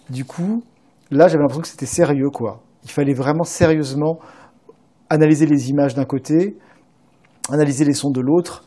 Du 0.09 0.25
coup, 0.25 0.63
là, 1.11 1.27
j'avais 1.27 1.41
l'impression 1.41 1.63
que 1.63 1.69
c'était 1.69 1.87
sérieux, 1.87 2.31
quoi. 2.31 2.61
Il 2.85 2.91
fallait 2.91 3.13
vraiment 3.13 3.43
sérieusement 3.43 4.21
analyser 5.11 5.45
les 5.45 5.69
images 5.69 5.95
d'un 5.95 6.05
côté, 6.05 6.57
analyser 7.51 7.85
les 7.85 7.93
sons 7.93 8.11
de 8.11 8.21
l'autre. 8.21 8.65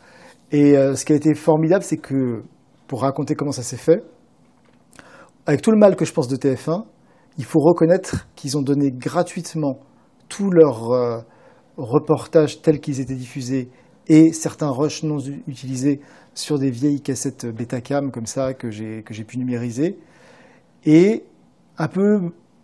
Et 0.52 0.78
euh, 0.78 0.94
ce 0.96 1.06
qui 1.06 1.14
a 1.14 1.16
été 1.16 1.34
formidable, 1.34 1.84
c'est 1.84 1.98
que, 1.98 2.44
pour 2.88 3.02
raconter 3.02 3.34
comment 3.34 3.54
ça 3.54 3.64
s'est 3.64 3.78
fait, 3.78 4.04
avec 5.46 5.62
tout 5.62 5.72
le 5.72 5.78
mal 5.78 5.96
que 5.96 6.06
je 6.06 6.14
pense 6.14 6.28
de 6.28 6.36
TF1, 6.36 6.84
il 7.38 7.46
faut 7.46 7.60
reconnaître 7.60 8.28
qu'ils 8.36 8.58
ont 8.58 8.62
donné 8.62 8.92
gratuitement 8.92 9.80
tous 10.30 10.52
leurs 10.52 10.92
euh, 10.92 11.20
reportages 11.78 12.62
tels 12.62 12.80
qu'ils 12.80 13.00
étaient 13.00 13.16
diffusés 13.16 13.70
et 14.08 14.34
certains 14.34 14.70
rushs 14.70 15.04
non 15.04 15.18
utilisés 15.48 16.02
sur 16.34 16.60
des 16.60 16.70
vieilles 16.70 17.02
cassettes 17.02 17.46
Betacam 17.46 18.12
comme 18.12 18.26
ça 18.26 18.54
que 18.54 18.70
j'ai 18.70 19.24
pu 19.26 19.38
numériser. 19.38 19.98
Et 20.86 21.24
un 21.78 21.88
peu 21.88 22.20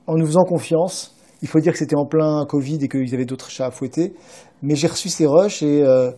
en 0.06 0.16
nous 0.16 0.26
faisant 0.26 0.44
confiance, 0.44 1.16
il 1.42 1.48
faut 1.48 1.60
dire 1.60 1.74
que 1.74 1.80
c'était 1.80 1.96
en 1.96 2.06
plein 2.06 2.46
Covid 2.46 2.80
et 2.82 2.88
qu'ils 2.88 3.14
avaient 3.14 3.26
d'autres 3.26 3.50
chats 3.50 3.68
à 3.68 3.72
fouetter, 3.72 4.14
mais 4.62 4.76
j'ai 4.76 4.88
reçu 4.88 5.10
ces 5.10 5.26
rushs 5.26 5.64
et 5.64 5.84
euh, 5.84 6.12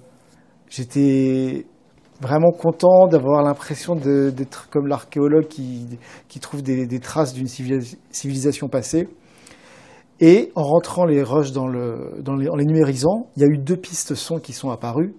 j'étais 0.69 1.65
vraiment 2.21 2.51
content 2.51 3.07
d'avoir 3.07 3.43
l'impression 3.43 3.95
d'être 3.95 4.69
comme 4.69 4.87
l'archéologue 4.87 5.47
qui, 5.47 5.87
trouve 6.39 6.61
des, 6.61 6.99
traces 6.99 7.33
d'une 7.33 7.47
civilisation 7.47 8.67
passée. 8.67 9.07
Et 10.19 10.51
en 10.53 10.61
rentrant 10.61 11.05
les 11.05 11.23
rushs 11.23 11.51
dans 11.51 11.67
le, 11.67 12.21
dans 12.21 12.35
les, 12.35 12.47
en 12.47 12.55
les 12.55 12.65
numérisant, 12.65 13.27
il 13.35 13.41
y 13.41 13.45
a 13.45 13.47
eu 13.47 13.57
deux 13.57 13.75
pistes 13.75 14.13
son 14.13 14.37
qui 14.37 14.53
sont 14.53 14.69
apparues. 14.69 15.15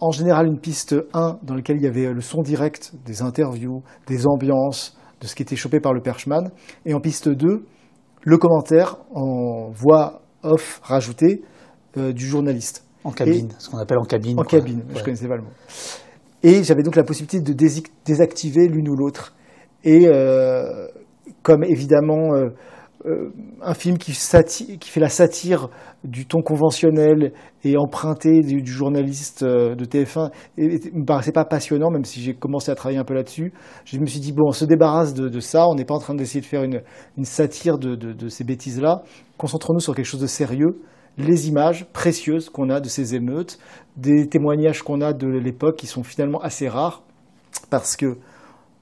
En 0.00 0.10
général, 0.10 0.48
une 0.48 0.58
piste 0.58 0.96
1 1.14 1.38
dans 1.44 1.54
laquelle 1.54 1.76
il 1.76 1.84
y 1.84 1.86
avait 1.86 2.12
le 2.12 2.20
son 2.20 2.42
direct 2.42 2.92
des 3.06 3.22
interviews, 3.22 3.84
des 4.08 4.26
ambiances, 4.26 4.98
de 5.20 5.28
ce 5.28 5.36
qui 5.36 5.42
était 5.44 5.54
chopé 5.54 5.78
par 5.78 5.92
le 5.92 6.00
perchman. 6.00 6.50
Et 6.84 6.94
en 6.94 7.00
piste 7.00 7.28
2, 7.28 7.64
le 8.24 8.38
commentaire 8.38 8.96
en 9.14 9.70
voix 9.70 10.22
off 10.42 10.80
rajoutée 10.82 11.42
euh, 11.96 12.12
du 12.12 12.26
journaliste. 12.26 12.84
En 13.04 13.10
cabine, 13.12 13.50
ce 13.58 13.68
qu'on 13.68 13.78
appelle 13.78 13.98
en 13.98 14.04
cabine. 14.04 14.40
En 14.40 14.44
cabine, 14.44 14.82
je 14.88 14.98
ne 14.98 15.04
connaissais 15.04 15.28
pas 15.28 15.36
le 15.36 15.42
mot. 15.42 15.50
Et 16.42 16.64
j'avais 16.64 16.82
donc 16.82 16.96
la 16.96 17.04
possibilité 17.04 17.40
de 17.40 17.52
désactiver 18.04 18.66
l'une 18.66 18.88
ou 18.88 18.96
l'autre. 18.96 19.34
Et 19.84 20.06
euh, 20.06 20.86
comme 21.42 21.64
évidemment 21.64 22.34
euh, 22.34 22.46
euh, 22.46 22.50
un 23.06 23.74
film 23.74 23.98
qui, 23.98 24.12
fait 24.12 25.00
la 25.00 25.08
satire 25.08 25.68
du 26.04 26.26
ton 26.26 26.40
conventionnel 26.40 27.32
et 27.62 27.76
emprunté 27.76 28.40
du, 28.40 28.64
journaliste 28.64 29.44
de 29.44 29.84
TF1 29.84 30.30
ne 30.56 31.00
me 31.00 31.04
paraissait 31.04 31.32
pas 31.32 31.44
passionnant, 31.44 31.90
même 31.90 32.04
si 32.04 32.22
j'ai 32.22 32.34
commencé 32.34 32.70
à 32.70 32.74
travailler 32.74 32.98
un 32.98 33.04
peu 33.04 33.14
là-dessus. 33.14 33.52
Je 33.84 33.98
me 33.98 34.06
suis 34.06 34.20
dit, 34.20 34.32
bon, 34.32 34.44
on 34.48 34.52
se 34.52 34.64
débarrasse 34.64 35.12
de, 35.12 35.40
ça, 35.40 35.68
on 35.68 35.74
n'est 35.74 35.84
pas 35.84 35.94
en 35.94 35.98
train 35.98 36.14
d'essayer 36.14 36.40
de 36.40 36.46
faire 36.46 36.62
une, 36.62 36.80
satire 37.24 37.78
de, 37.78 37.94
de 37.94 38.28
ces 38.28 38.44
bêtises-là, 38.44 39.02
concentrons-nous 39.36 39.80
sur 39.80 39.94
quelque 39.94 40.06
chose 40.06 40.20
de 40.20 40.26
sérieux. 40.26 40.80
Les 41.16 41.48
images 41.48 41.86
précieuses 41.92 42.48
qu'on 42.50 42.70
a 42.70 42.80
de 42.80 42.88
ces 42.88 43.14
émeutes, 43.14 43.58
des 43.96 44.28
témoignages 44.28 44.82
qu'on 44.82 45.00
a 45.00 45.12
de 45.12 45.28
l'époque 45.28 45.76
qui 45.76 45.86
sont 45.86 46.02
finalement 46.02 46.40
assez 46.40 46.68
rares, 46.68 47.02
parce 47.70 47.96
que 47.96 48.18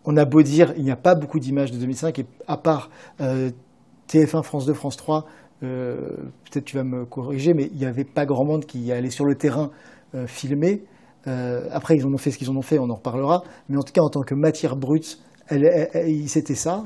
on 0.04 0.16
a 0.16 0.24
beau 0.24 0.42
dire, 0.42 0.72
il 0.76 0.84
n'y 0.84 0.90
a 0.90 0.96
pas 0.96 1.14
beaucoup 1.14 1.38
d'images 1.38 1.70
de 1.70 1.78
2005, 1.78 2.18
et 2.18 2.26
à 2.46 2.56
part 2.56 2.90
euh, 3.20 3.50
TF1, 4.12 4.42
France 4.42 4.66
2, 4.66 4.74
France 4.74 4.96
3, 4.96 5.24
euh, 5.62 5.96
peut-être 6.44 6.64
tu 6.64 6.76
vas 6.76 6.84
me 6.84 7.04
corriger, 7.04 7.54
mais 7.54 7.68
il 7.72 7.78
n'y 7.78 7.86
avait 7.86 8.04
pas 8.04 8.26
grand 8.26 8.44
monde 8.44 8.66
qui 8.66 8.92
allait 8.92 9.10
sur 9.10 9.24
le 9.24 9.34
terrain 9.34 9.70
euh, 10.14 10.26
filmer. 10.26 10.82
après, 11.24 11.96
ils 11.96 12.04
en 12.04 12.12
ont 12.12 12.18
fait 12.18 12.30
ce 12.30 12.38
qu'ils 12.38 12.50
en 12.50 12.56
ont 12.56 12.62
fait, 12.62 12.78
on 12.78 12.90
en 12.90 12.96
reparlera. 12.96 13.42
Mais 13.68 13.76
en 13.76 13.82
tout 13.82 13.92
cas, 13.92 14.02
en 14.02 14.10
tant 14.10 14.22
que 14.22 14.34
matière 14.34 14.76
brute, 14.76 15.18
c'était 16.26 16.54
ça. 16.54 16.82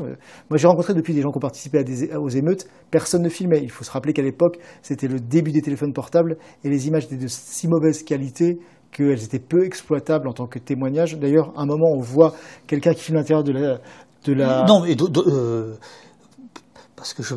Moi, 0.51 0.57
j'ai 0.57 0.67
rencontré 0.67 0.95
depuis 0.95 1.15
des 1.15 1.23
gens 1.23 1.31
qui 1.31 1.39
ont 1.39 1.41
participé 1.41 1.83
aux 2.17 2.29
émeutes. 2.29 2.67
Personne 2.91 3.23
ne 3.23 3.29
filmait. 3.29 3.61
Il 3.63 3.71
faut 3.71 3.85
se 3.85 3.91
rappeler 3.91 4.13
qu'à 4.13 4.23
l'époque, 4.23 4.59
c'était 4.83 5.09
le 5.09 5.21
début 5.21 5.53
des 5.53 5.63
téléphones 5.63 5.93
portables 5.93 6.37
et 6.65 6.69
les 6.69 6.87
images 6.89 7.05
étaient 7.05 7.17
de 7.17 7.29
si 7.29 7.69
mauvaise 7.69 8.03
qualité 8.03 8.59
qu'elles 8.93 9.25
étaient 9.25 9.39
peu 9.39 9.65
exploitables 9.65 10.29
en 10.29 10.33
tant 10.33 10.47
que 10.47 10.59
témoignage. 10.59 11.19
D'ailleurs, 11.19 11.53
à 11.57 11.63
un 11.63 11.67
moment, 11.67 11.91
on 11.93 12.01
voit 12.01 12.35
quelqu'un 12.67 12.93
qui 12.95 13.03
filme 13.03 13.19
l'intérieur 13.19 13.45
de 13.45 13.53
la. 13.53 13.81
Non, 14.67 14.83
mais 14.83 14.97
euh, 15.01 15.75
parce 16.97 17.13
que 17.13 17.23
je, 17.23 17.35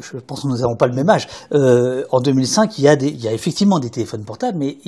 je, 0.00 0.18
pense 0.18 0.42
que 0.42 0.48
nous 0.48 0.58
n'avons 0.58 0.76
pas 0.76 0.86
le 0.86 0.94
même 0.94 1.10
âge. 1.10 1.26
Euh, 1.52 2.04
en 2.10 2.20
2005, 2.20 2.78
il 2.78 2.84
y, 2.84 2.88
a 2.88 2.96
des, 2.96 3.08
il 3.08 3.20
y 3.20 3.28
a 3.28 3.32
effectivement 3.32 3.80
des 3.80 3.90
téléphones 3.90 4.24
portables, 4.24 4.58
mais 4.58 4.78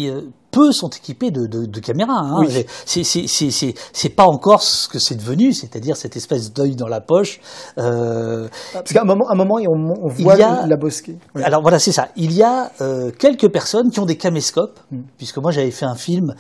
peu 0.55 0.70
sont 0.70 0.88
équipés 0.88 1.33
de, 1.33 1.46
de, 1.46 1.66
de 1.66 1.81
caméras. 1.81 2.20
Hein. 2.20 2.38
Oui. 2.38 2.64
C'est 2.87 4.09
pas 4.11 4.24
encore 4.24 4.62
ce 4.62 4.88
que 4.88 5.00
c'est 5.00 5.16
devenu, 5.16 5.53
c'est-à-dire 5.53 5.96
cette 5.96 6.16
espèce 6.16 6.53
d'œil 6.53 6.77
dans 6.77 6.87
la 6.87 7.00
poche. 7.00 7.40
Euh, 7.79 8.48
Parce 8.72 8.92
qu'à 8.92 9.03
un 9.03 9.05
moment, 9.05 9.29
un 9.31 9.35
moment 9.35 9.57
on, 9.68 9.94
on 10.00 10.09
voit 10.09 10.37
la 10.37 10.77
bosquée. 10.77 11.18
Alors 11.42 11.62
voilà, 11.62 11.81
c'est 11.81 11.92
ça. 11.92 12.09
Il 12.16 12.33
y 12.33 12.42
a 12.42 12.70
euh, 12.81 13.11
quelques 13.18 13.48
personnes 13.48 13.90
qui 13.90 13.98
ont 13.98 14.07
des 14.07 14.16
caméscopes, 14.16 14.79
mm. 14.92 15.00
puisque 15.18 15.38
moi 15.38 15.50
j'avais 15.50 15.72
fait 15.72 15.87
un 15.87 15.96
film 15.96 16.35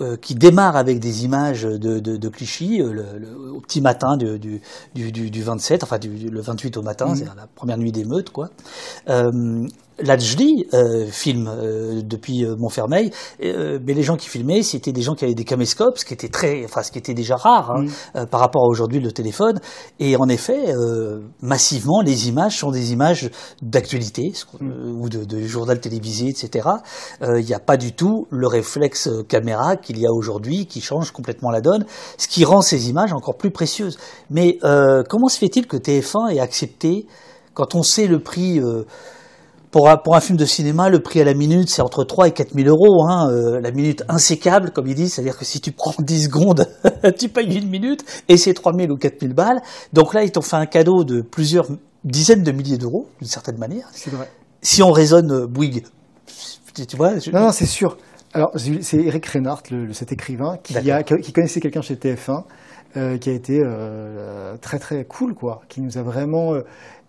euh, 0.00 0.16
qui 0.16 0.34
démarre 0.34 0.76
avec 0.76 1.00
des 1.00 1.24
images 1.24 1.62
de, 1.62 1.98
de, 1.98 2.16
de 2.16 2.28
Clichy 2.28 2.80
euh, 2.80 2.92
le, 2.92 3.52
au 3.52 3.60
petit 3.60 3.80
matin 3.80 4.16
du, 4.16 4.38
du, 4.38 4.60
du, 4.94 5.30
du 5.30 5.42
27, 5.42 5.82
enfin 5.82 5.98
du, 5.98 6.30
le 6.30 6.40
28 6.40 6.76
au 6.76 6.82
matin, 6.82 7.06
mm. 7.06 7.16
c'est 7.16 7.24
la 7.24 7.48
première 7.54 7.78
nuit 7.78 7.90
d'émeute, 7.90 8.30
quoi. 8.30 8.50
Euh, 9.08 9.66
Lajli 10.00 10.66
euh, 10.74 11.06
filme 11.10 11.48
euh, 11.48 12.02
depuis 12.04 12.44
euh, 12.44 12.54
Montfermeil, 12.56 13.10
euh, 13.42 13.78
mais 13.84 13.94
les 13.94 14.02
gens 14.02 14.16
qui 14.16 14.28
filmaient, 14.28 14.62
c'était 14.62 14.92
des 14.92 15.02
gens 15.02 15.14
qui 15.14 15.24
avaient 15.24 15.34
des 15.34 15.44
caméscopes, 15.44 15.98
ce 15.98 16.04
qui 16.04 16.14
était 16.14 16.28
très, 16.28 16.64
enfin 16.64 16.82
ce 16.82 16.92
qui 16.92 16.98
était 16.98 17.14
déjà 17.14 17.36
rare 17.36 17.72
hein, 17.72 17.86
euh, 18.16 18.26
par 18.26 18.40
rapport 18.40 18.64
à 18.64 18.68
aujourd'hui 18.68 19.00
le 19.00 19.10
téléphone. 19.12 19.60
Et 19.98 20.16
en 20.16 20.28
effet, 20.28 20.72
massivement, 21.40 22.00
les 22.00 22.28
images 22.28 22.58
sont 22.58 22.70
des 22.70 22.92
images 22.92 23.30
d'actualité 23.62 24.32
ou 24.60 25.08
de, 25.08 25.24
de, 25.24 25.40
journal 25.46 25.80
télévisé, 25.80 26.28
etc. 26.28 26.68
Il 27.22 27.44
n'y 27.44 27.54
a 27.54 27.60
pas 27.60 27.76
du 27.76 27.92
tout 27.92 28.26
le 28.30 28.46
réflexe 28.46 29.08
caméra 29.28 29.76
qu'il 29.76 29.98
y 29.98 30.06
a 30.06 30.12
aujourd'hui, 30.12 30.66
qui 30.66 30.80
change 30.80 31.10
complètement 31.10 31.50
la 31.50 31.60
donne, 31.60 31.84
ce 32.16 32.28
qui 32.28 32.44
rend 32.44 32.60
ces 32.60 32.88
images 32.88 33.12
encore 33.12 33.36
plus 33.36 33.50
précieuses. 33.50 33.98
Mais 34.30 34.58
comment 35.08 35.28
se 35.28 35.38
fait-il 35.38 35.66
que 35.66 35.76
TF1 35.76 36.34
ait 36.34 36.40
accepté, 36.40 37.06
quand 37.54 37.74
on 37.74 37.82
sait 37.82 38.06
le 38.06 38.20
prix 38.20 38.60
pour 39.70 39.88
un, 39.88 39.96
pour 39.96 40.16
un 40.16 40.20
film 40.20 40.38
de 40.38 40.44
cinéma, 40.44 40.88
le 40.88 41.00
prix 41.00 41.20
à 41.20 41.24
la 41.24 41.34
minute, 41.34 41.68
c'est 41.68 41.82
entre 41.82 42.04
3 42.04 42.28
et 42.28 42.32
4 42.32 42.54
000 42.54 42.68
euros. 42.68 43.06
Hein, 43.06 43.30
euh, 43.30 43.60
la 43.60 43.70
minute 43.70 44.02
insécable, 44.08 44.70
comme 44.70 44.86
ils 44.86 44.94
disent, 44.94 45.14
c'est-à-dire 45.14 45.36
que 45.36 45.44
si 45.44 45.60
tu 45.60 45.72
prends 45.72 45.94
10 45.98 46.24
secondes, 46.24 46.66
tu 47.18 47.28
payes 47.28 47.58
une 47.58 47.68
minute, 47.68 48.04
et 48.28 48.36
c'est 48.36 48.54
3 48.54 48.72
000 48.74 48.90
ou 48.90 48.96
4 48.96 49.20
000 49.20 49.34
balles. 49.34 49.60
Donc 49.92 50.14
là, 50.14 50.24
ils 50.24 50.32
t'ont 50.32 50.42
fait 50.42 50.56
un 50.56 50.66
cadeau 50.66 51.04
de 51.04 51.20
plusieurs 51.20 51.66
dizaines 52.04 52.42
de 52.42 52.52
milliers 52.52 52.78
d'euros, 52.78 53.08
d'une 53.18 53.28
certaine 53.28 53.58
manière. 53.58 53.88
C'est 53.92 54.10
vrai. 54.10 54.30
Si 54.62 54.82
on 54.82 54.90
raisonne 54.90 55.30
euh, 55.32 55.46
Bouygues, 55.46 55.84
tu, 56.74 56.96
vois 56.96 57.14
Non, 57.32 57.40
non, 57.40 57.52
c'est 57.52 57.66
sûr. 57.66 57.98
Alors, 58.32 58.52
c'est 58.54 58.98
Eric 58.98 59.26
Reinhardt, 59.26 59.62
le, 59.70 59.92
cet 59.92 60.12
écrivain, 60.12 60.58
qui, 60.62 60.76
a, 60.90 61.02
qui 61.02 61.32
connaissait 61.32 61.60
quelqu'un 61.60 61.80
chez 61.80 61.96
TF1, 61.96 62.44
euh, 62.96 63.18
qui 63.18 63.30
a 63.30 63.32
été 63.32 63.60
très 64.60 64.78
très 64.78 65.04
cool, 65.04 65.34
quoi, 65.34 65.62
qui 65.68 65.80
nous 65.80 65.98
a 65.98 66.02
vraiment... 66.02 66.54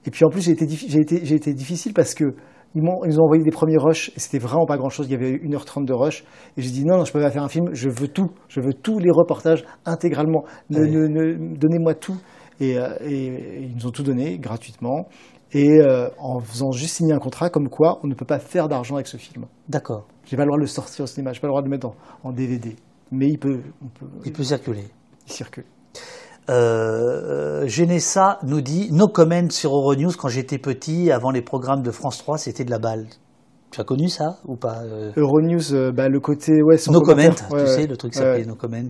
Et 0.06 0.12
puis 0.12 0.24
en 0.26 0.30
plus, 0.30 0.41
j'ai 0.41 0.52
été, 0.52 0.67
j'ai 0.67 1.02
été, 1.02 1.19
j'ai 1.24 1.36
été 1.36 1.54
difficile 1.54 1.93
parce 1.93 2.13
que 2.13 2.34
ils, 2.75 2.82
m'ont, 2.82 3.03
ils 3.03 3.10
nous 3.10 3.19
ont 3.19 3.23
envoyé 3.23 3.43
des 3.43 3.51
premiers 3.51 3.77
rushs 3.77 4.10
et 4.15 4.19
c'était 4.19 4.39
vraiment 4.39 4.65
pas 4.65 4.77
grand 4.77 4.89
chose. 4.89 5.08
Il 5.10 5.12
y 5.12 5.15
avait 5.15 5.34
1h30 5.34 5.86
de 5.86 5.93
rush 5.93 6.23
et 6.58 6.62
j'ai 6.62 6.69
dit 6.69 6.86
non, 6.86 6.97
non, 6.97 7.05
je 7.05 7.12
peux 7.12 7.19
pas 7.19 7.32
faire 7.32 7.43
un 7.43 7.49
film, 7.49 7.69
je 7.73 7.89
veux 7.89 8.08
tout. 8.08 8.32
Je 8.47 8.62
veux 8.62 8.73
tous 8.73 8.99
les 8.99 9.12
reportages 9.12 9.65
intégralement. 9.86 10.43
donnez-moi 10.69 11.95
tout. 11.95 12.17
Et, 12.60 12.77
euh, 12.77 12.89
et, 13.01 13.63
ils 13.63 13.75
nous 13.75 13.88
ont 13.88 13.91
tout 13.91 14.03
donné 14.03 14.38
gratuitement 14.38 15.08
et 15.53 15.79
euh, 15.79 16.10
en 16.17 16.39
faisant 16.39 16.71
juste 16.71 16.97
signer 16.97 17.13
un 17.13 17.19
contrat 17.19 17.49
comme 17.49 17.69
quoi 17.69 17.99
on 18.03 18.08
ne 18.08 18.13
peut 18.13 18.25
pas 18.25 18.39
faire 18.39 18.67
d'argent 18.67 18.95
avec 18.95 19.08
ce 19.08 19.17
film. 19.17 19.45
D'accord. 19.67 20.08
J'ai 20.25 20.36
pas 20.36 20.43
le 20.43 20.47
droit 20.47 20.58
de 20.58 20.63
le 20.63 20.67
sortir 20.67 21.05
au 21.05 21.08
cinéma, 21.08 21.34
j'ai 21.34 21.39
pas 21.39 21.47
le 21.47 21.51
droit 21.51 21.62
de 21.62 21.67
le 21.67 21.71
mettre 21.71 21.91
en, 22.23 22.32
DVD. 22.32 22.75
Mais 23.12 23.27
il 23.27 23.39
peut, 23.39 23.62
il 24.25 24.32
peut 24.32 24.43
circuler. 24.43 24.84
Il 25.25 25.32
circule. 25.32 25.65
Euh, 26.49 27.67
Genessa 27.67 28.39
nous 28.43 28.62
dit 28.62 28.89
No 28.91 29.07
comment 29.07 29.49
sur 29.49 29.75
Euronews 29.75 30.13
quand 30.17 30.29
j'étais 30.29 30.57
petit, 30.57 31.12
avant 31.12 31.31
les 31.31 31.41
programmes 31.41 31.83
de 31.83 31.91
France 31.91 32.17
3, 32.17 32.39
c'était 32.39 32.65
de 32.65 32.71
la 32.71 32.79
balle. 32.79 33.05
Tu 33.71 33.79
as 33.79 33.83
connu 33.83 34.09
ça 34.09 34.38
ou 34.47 34.55
pas 34.55 34.81
euh? 34.83 35.12
Euronews, 35.15 35.73
euh, 35.73 35.91
bah, 35.91 36.09
le 36.09 36.19
côté 36.19 36.63
ouais, 36.63 36.77
No 36.89 37.01
comment, 37.01 37.29
tu 37.29 37.67
sais, 37.67 37.85
le 37.85 37.97
truc 37.97 38.15
s'appelait 38.15 38.45
No 38.45 38.55
comment. 38.55 38.89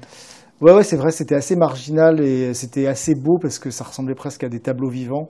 Ouais, 0.62 0.74
ouais, 0.74 0.84
c'est 0.84 0.98
vrai, 0.98 1.12
c'était 1.12 1.36
assez 1.36 1.56
marginal 1.56 2.20
et 2.20 2.54
c'était 2.54 2.88
assez 2.88 3.16
beau 3.16 3.38
parce 3.42 3.60
que 3.60 3.72
ça 3.72 3.86
ressemblait 3.86 4.16
presque 4.16 4.44
à 4.44 4.50
des 4.50 4.60
tableaux 4.60 4.90
vivants. 4.90 5.30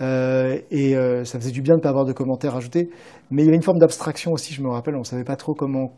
Euh, 0.00 0.60
et 0.70 0.96
euh, 0.96 1.24
ça 1.24 1.40
faisait 1.40 1.50
du 1.50 1.62
bien 1.62 1.74
de 1.74 1.78
ne 1.78 1.82
pas 1.82 1.88
avoir 1.88 2.04
de 2.04 2.12
commentaires 2.12 2.54
ajoutés. 2.54 2.88
Mais 3.30 3.42
il 3.42 3.46
y 3.46 3.48
avait 3.48 3.56
une 3.56 3.62
forme 3.62 3.78
d'abstraction 3.78 4.32
aussi, 4.32 4.54
je 4.54 4.62
me 4.62 4.68
rappelle, 4.68 4.94
on 4.94 5.00
ne 5.00 5.04
savait 5.04 5.24
pas 5.24 5.34
trop 5.34 5.54
comment 5.54 5.92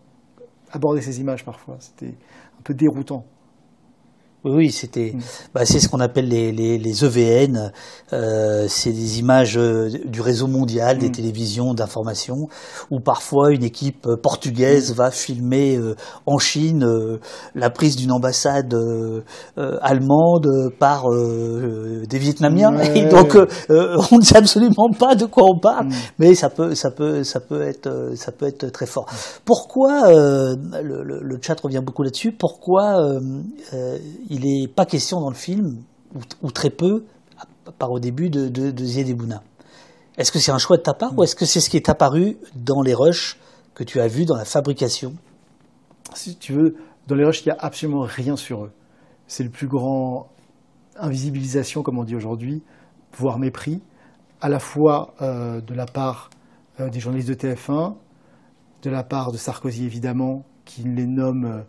aborder 0.72 1.02
ces 1.02 1.20
images 1.20 1.44
parfois. 1.44 1.76
C'était 1.80 2.14
un 2.58 2.62
peu 2.64 2.72
déroutant. 2.72 3.24
Oui, 4.44 4.70
c'était, 4.70 5.12
mm. 5.14 5.20
bah, 5.55 5.66
c'est 5.66 5.81
ce 5.81 5.88
qu'on 5.88 6.00
appelle 6.00 6.29
les, 6.29 6.50
les, 6.50 6.79
les 6.79 7.05
EVN. 7.05 7.72
Euh, 8.12 8.66
c'est 8.68 8.92
des 8.92 9.18
images 9.18 9.57
euh, 9.59 9.88
du 10.07 10.20
réseau 10.20 10.46
mondial 10.46 10.98
des 10.98 11.09
mm. 11.09 11.12
télévisions 11.12 11.74
d'information, 11.74 12.48
où 12.90 13.00
parfois 13.00 13.53
une 13.53 13.62
équipe 13.62 14.07
euh, 14.07 14.16
portugaise 14.16 14.92
mm. 14.92 14.94
va 14.94 15.11
filmer 15.11 15.76
euh, 15.76 15.94
en 16.26 16.38
Chine 16.38 16.87
la 17.55 17.70
prise 17.70 17.96
d'une 17.96 18.12
ambassade 18.12 18.74
allemande 19.57 20.48
par 20.79 21.05
des 21.11 22.18
Vietnamiens. 22.18 22.79
Et 22.94 23.05
donc, 23.09 23.37
on 23.68 24.16
ne 24.16 24.22
sait 24.22 24.37
absolument 24.37 24.88
pas 24.98 25.14
de 25.14 25.26
quoi 25.26 25.44
on 25.48 25.59
parle, 25.59 25.88
mais 26.18 26.35
ça 26.35 26.48
peut, 26.48 26.74
ça 26.74 26.90
peut, 26.90 27.24
ça 27.24 27.40
peut 27.40 27.62
être, 27.62 28.12
ça 28.16 28.33
peut 28.33 28.46
être 28.46 28.70
très 28.70 28.87
fort. 28.87 29.07
Pourquoi 29.44 30.11
le, 30.11 31.03
le, 31.03 31.20
le, 31.20 31.38
chat 31.40 31.61
revient 31.61 31.83
beaucoup 31.85 32.03
là-dessus 32.03 32.33
Pourquoi 32.33 33.20
il 34.30 34.44
n'est 34.44 34.68
pas 34.68 34.86
question 34.86 35.20
dans 35.20 35.28
le 35.28 35.36
film, 35.36 35.82
ou, 36.42 36.50
très 36.50 36.70
peu, 36.70 37.04
par 37.78 37.90
au 37.90 37.98
début, 37.98 38.30
de, 38.30 38.48
de. 38.48 38.72
Est-ce 40.16 40.32
que 40.32 40.38
c'est 40.38 40.52
un 40.52 40.58
choix 40.58 40.76
de 40.76 40.82
ta 40.82 40.94
part 40.94 41.16
ou 41.16 41.22
est-ce 41.22 41.36
que 41.36 41.44
c'est 41.44 41.60
ce 41.60 41.68
qui 41.68 41.76
est 41.76 41.88
apparu 41.88 42.36
dans 42.54 42.80
les 42.80 42.94
rushs 42.94 43.38
que 43.74 43.84
tu 43.84 44.00
as 44.00 44.08
vus 44.08 44.24
dans 44.24 44.36
la 44.36 44.44
fabrication? 44.44 45.14
Si 46.14 46.36
tu 46.36 46.52
veux, 46.52 46.76
dans 47.06 47.16
les 47.16 47.24
rushs, 47.24 47.44
il 47.44 47.48
n'y 47.48 47.52
a 47.52 47.58
absolument 47.60 48.02
rien 48.02 48.36
sur 48.36 48.64
eux. 48.64 48.72
C'est 49.26 49.44
le 49.44 49.50
plus 49.50 49.68
grand 49.68 50.28
invisibilisation, 50.96 51.82
comme 51.82 51.98
on 51.98 52.04
dit 52.04 52.16
aujourd'hui, 52.16 52.62
voire 53.16 53.38
mépris, 53.38 53.80
à 54.40 54.48
la 54.48 54.58
fois 54.58 55.14
euh, 55.22 55.60
de 55.60 55.74
la 55.74 55.86
part 55.86 56.30
euh, 56.78 56.88
des 56.88 57.00
journalistes 57.00 57.28
de 57.28 57.34
TF1, 57.34 57.94
de 58.82 58.90
la 58.90 59.02
part 59.02 59.32
de 59.32 59.36
Sarkozy 59.36 59.84
évidemment, 59.84 60.44
qui 60.64 60.82
les 60.82 61.06
nomme 61.06 61.44
euh, 61.44 61.62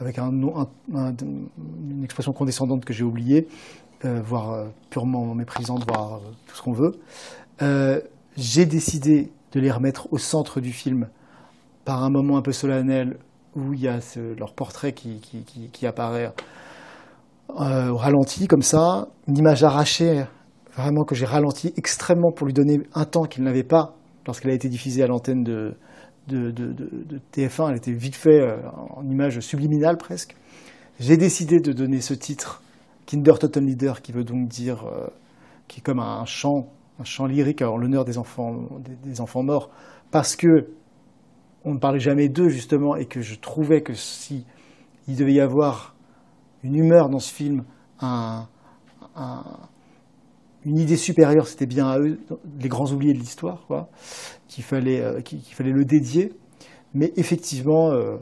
avec 0.00 0.18
un, 0.18 0.30
une 0.30 2.04
expression 2.04 2.32
condescendante 2.32 2.84
que 2.84 2.92
j'ai 2.92 3.04
oubliée, 3.04 3.48
euh, 4.04 4.20
voire 4.22 4.52
euh, 4.52 4.66
purement 4.90 5.34
méprisante, 5.34 5.84
voire 5.88 6.14
euh, 6.14 6.30
tout 6.46 6.56
ce 6.56 6.62
qu'on 6.62 6.72
veut. 6.72 7.00
j'ai 8.36 8.66
décidé 8.66 9.32
de 9.52 9.60
les 9.60 9.70
remettre 9.70 10.12
au 10.12 10.18
centre 10.18 10.60
du 10.60 10.72
film 10.72 11.08
par 11.84 12.04
un 12.04 12.10
moment 12.10 12.36
un 12.36 12.42
peu 12.42 12.52
solennel 12.52 13.16
où 13.56 13.72
il 13.72 13.80
y 13.80 13.88
a 13.88 13.98
leur 14.38 14.54
portrait 14.54 14.92
qui, 14.92 15.20
qui, 15.20 15.70
qui, 15.72 15.86
apparaît 15.86 16.32
au 17.48 17.96
ralenti, 17.96 18.46
comme 18.46 18.62
ça, 18.62 19.08
une 19.26 19.38
image 19.38 19.64
arrachée, 19.64 20.24
vraiment 20.76 21.02
que 21.02 21.16
j'ai 21.16 21.24
ralenti 21.24 21.72
extrêmement 21.76 22.30
pour 22.30 22.46
lui 22.46 22.52
donner 22.52 22.82
un 22.94 23.04
temps 23.04 23.24
qu'il 23.24 23.42
n'avait 23.42 23.64
pas 23.64 23.96
lorsqu'elle 24.26 24.52
a 24.52 24.54
été 24.54 24.68
diffusée 24.68 25.02
à 25.02 25.08
l'antenne 25.08 25.42
de, 25.42 25.74
de, 26.28 27.20
TF1, 27.32 27.70
elle 27.70 27.76
était 27.76 27.92
vite 27.92 28.16
fait 28.16 28.40
euh, 28.40 28.56
en 28.94 29.08
image 29.08 29.40
subliminale 29.40 29.96
presque. 29.96 30.36
J'ai 31.00 31.16
décidé 31.16 31.60
de 31.60 31.72
donner 31.72 32.00
ce 32.00 32.14
titre, 32.14 32.62
Kinder 33.06 33.38
Totem 33.38 33.66
Leader, 33.66 34.02
qui 34.02 34.12
veut 34.12 34.24
donc 34.24 34.48
dire, 34.48 34.84
euh, 34.86 35.06
qui 35.66 35.80
est 35.80 35.82
comme 35.82 36.00
un 36.00 36.24
chant, 36.24 36.68
un 37.00 37.04
chant 37.04 37.26
lyrique 37.26 37.62
en 37.62 37.76
l'honneur 37.76 38.04
des 38.04 38.18
enfants, 38.18 38.68
des, 39.04 39.20
enfants 39.20 39.42
morts, 39.42 39.70
parce 40.10 40.36
que 40.36 40.70
on 41.64 41.74
ne 41.74 41.78
parlait 41.78 42.00
jamais 42.00 42.28
d'eux 42.28 42.48
justement, 42.48 42.96
et 42.96 43.06
que 43.06 43.20
je 43.20 43.36
trouvais 43.36 43.82
que 43.82 43.94
si 43.94 44.46
il 45.06 45.16
devait 45.16 45.34
y 45.34 45.40
avoir 45.40 45.94
une 46.62 46.76
humeur 46.76 47.08
dans 47.08 47.18
ce 47.18 47.32
film, 47.32 47.64
un, 48.00 48.46
une 50.64 50.78
idée 50.78 50.96
supérieure, 50.96 51.46
c'était 51.46 51.66
bien 51.66 51.88
à 51.88 51.98
eux, 51.98 52.18
les 52.60 52.68
grands 52.68 52.90
oubliés 52.92 53.14
de 53.14 53.18
l'histoire, 53.18 53.64
quoi 53.66 53.88
qu'il 54.48 54.64
fallait, 54.64 55.00
euh, 55.00 55.20
qu'il 55.20 55.40
fallait 55.54 55.72
le 55.72 55.84
dédier. 55.84 56.32
Mais 56.94 57.12
effectivement, 57.16 57.92
euh, 57.92 58.16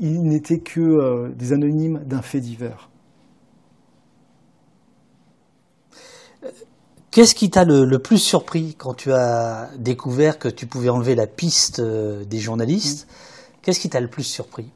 ils 0.00 0.22
n'étaient 0.22 0.60
que 0.60 0.80
euh, 0.80 1.30
des 1.30 1.52
anonymes 1.52 2.04
d'un 2.04 2.22
fait 2.22 2.40
divers. 2.40 2.90
Qu'est-ce 7.10 7.34
qui 7.34 7.48
t'a 7.48 7.64
le, 7.64 7.98
plus 7.98 8.18
surpris 8.18 8.74
quand 8.78 8.92
tu 8.92 9.10
as 9.10 9.70
découvert 9.78 10.38
que 10.38 10.48
tu 10.48 10.66
pouvais 10.66 10.90
enlever 10.90 11.14
la 11.14 11.26
piste 11.26 11.80
des 11.80 12.38
journalistes 12.38 13.08
Qu'est-ce 13.62 13.80
qui 13.80 13.88
t'a 13.88 14.00
le 14.00 14.08
plus 14.08 14.22
surpris? 14.22 14.70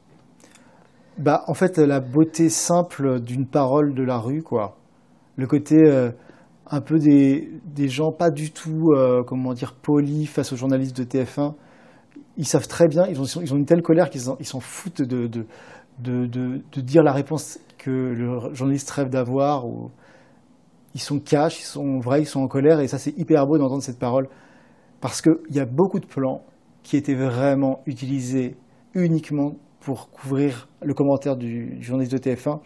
Bah, 1.19 1.43
En 1.47 1.53
fait, 1.53 1.77
la 1.77 1.99
beauté 1.99 2.49
simple 2.49 3.19
d'une 3.19 3.45
parole 3.45 3.93
de 3.93 4.03
la 4.03 4.17
rue, 4.17 4.41
quoi. 4.41 4.75
Le 5.35 5.45
côté 5.45 5.77
un 6.71 6.79
peu 6.79 6.99
des, 6.99 7.87
gens 7.89 8.13
pas 8.13 8.31
du 8.31 8.51
tout, 8.51 8.93
euh, 8.95 9.23
comment 9.27 9.53
dire, 9.53 9.73
polis 9.73 10.27
face 10.27 10.53
aux 10.53 10.55
journalistes 10.55 10.95
de 10.97 11.03
TF1. 11.03 11.53
Ils 12.37 12.47
savent 12.47 12.67
très 12.67 12.87
bien, 12.87 13.05
ils 13.07 13.19
ont, 13.19 13.41
ils 13.41 13.53
ont 13.53 13.57
une 13.57 13.65
telle 13.65 13.81
colère 13.81 14.09
qu'ils 14.09 14.21
s'en 14.21 14.59
foutent 14.61 15.01
de, 15.01 15.27
de, 15.27 15.45
de, 15.99 16.25
de, 16.25 16.81
dire 16.81 17.03
la 17.03 17.11
réponse 17.11 17.59
que 17.77 17.91
le 17.91 18.53
journaliste 18.53 18.89
rêve 18.89 19.09
d'avoir. 19.09 19.65
Ils 20.95 21.01
sont 21.01 21.19
cash, 21.19 21.59
ils 21.59 21.65
sont 21.65 21.99
vrais, 21.99 22.21
ils 22.21 22.25
sont 22.25 22.39
en 22.39 22.47
colère, 22.47 22.79
et 22.79 22.87
ça 22.87 22.97
c'est 22.97 23.17
hyper 23.17 23.45
beau 23.45 23.57
d'entendre 23.57 23.83
cette 23.83 23.99
parole. 23.99 24.29
Parce 25.01 25.21
qu'il 25.21 25.33
y 25.49 25.59
a 25.59 25.65
beaucoup 25.65 25.99
de 25.99 26.05
plans 26.05 26.41
qui 26.83 26.95
étaient 26.95 27.15
vraiment 27.15 27.81
utilisés 27.85 28.55
uniquement 28.93 29.55
pour 29.81 30.09
couvrir 30.09 30.69
le 30.81 30.93
commentaire 30.93 31.35
du, 31.35 31.81
journaliste 31.81 32.13
de 32.13 32.17
TF1. 32.17 32.61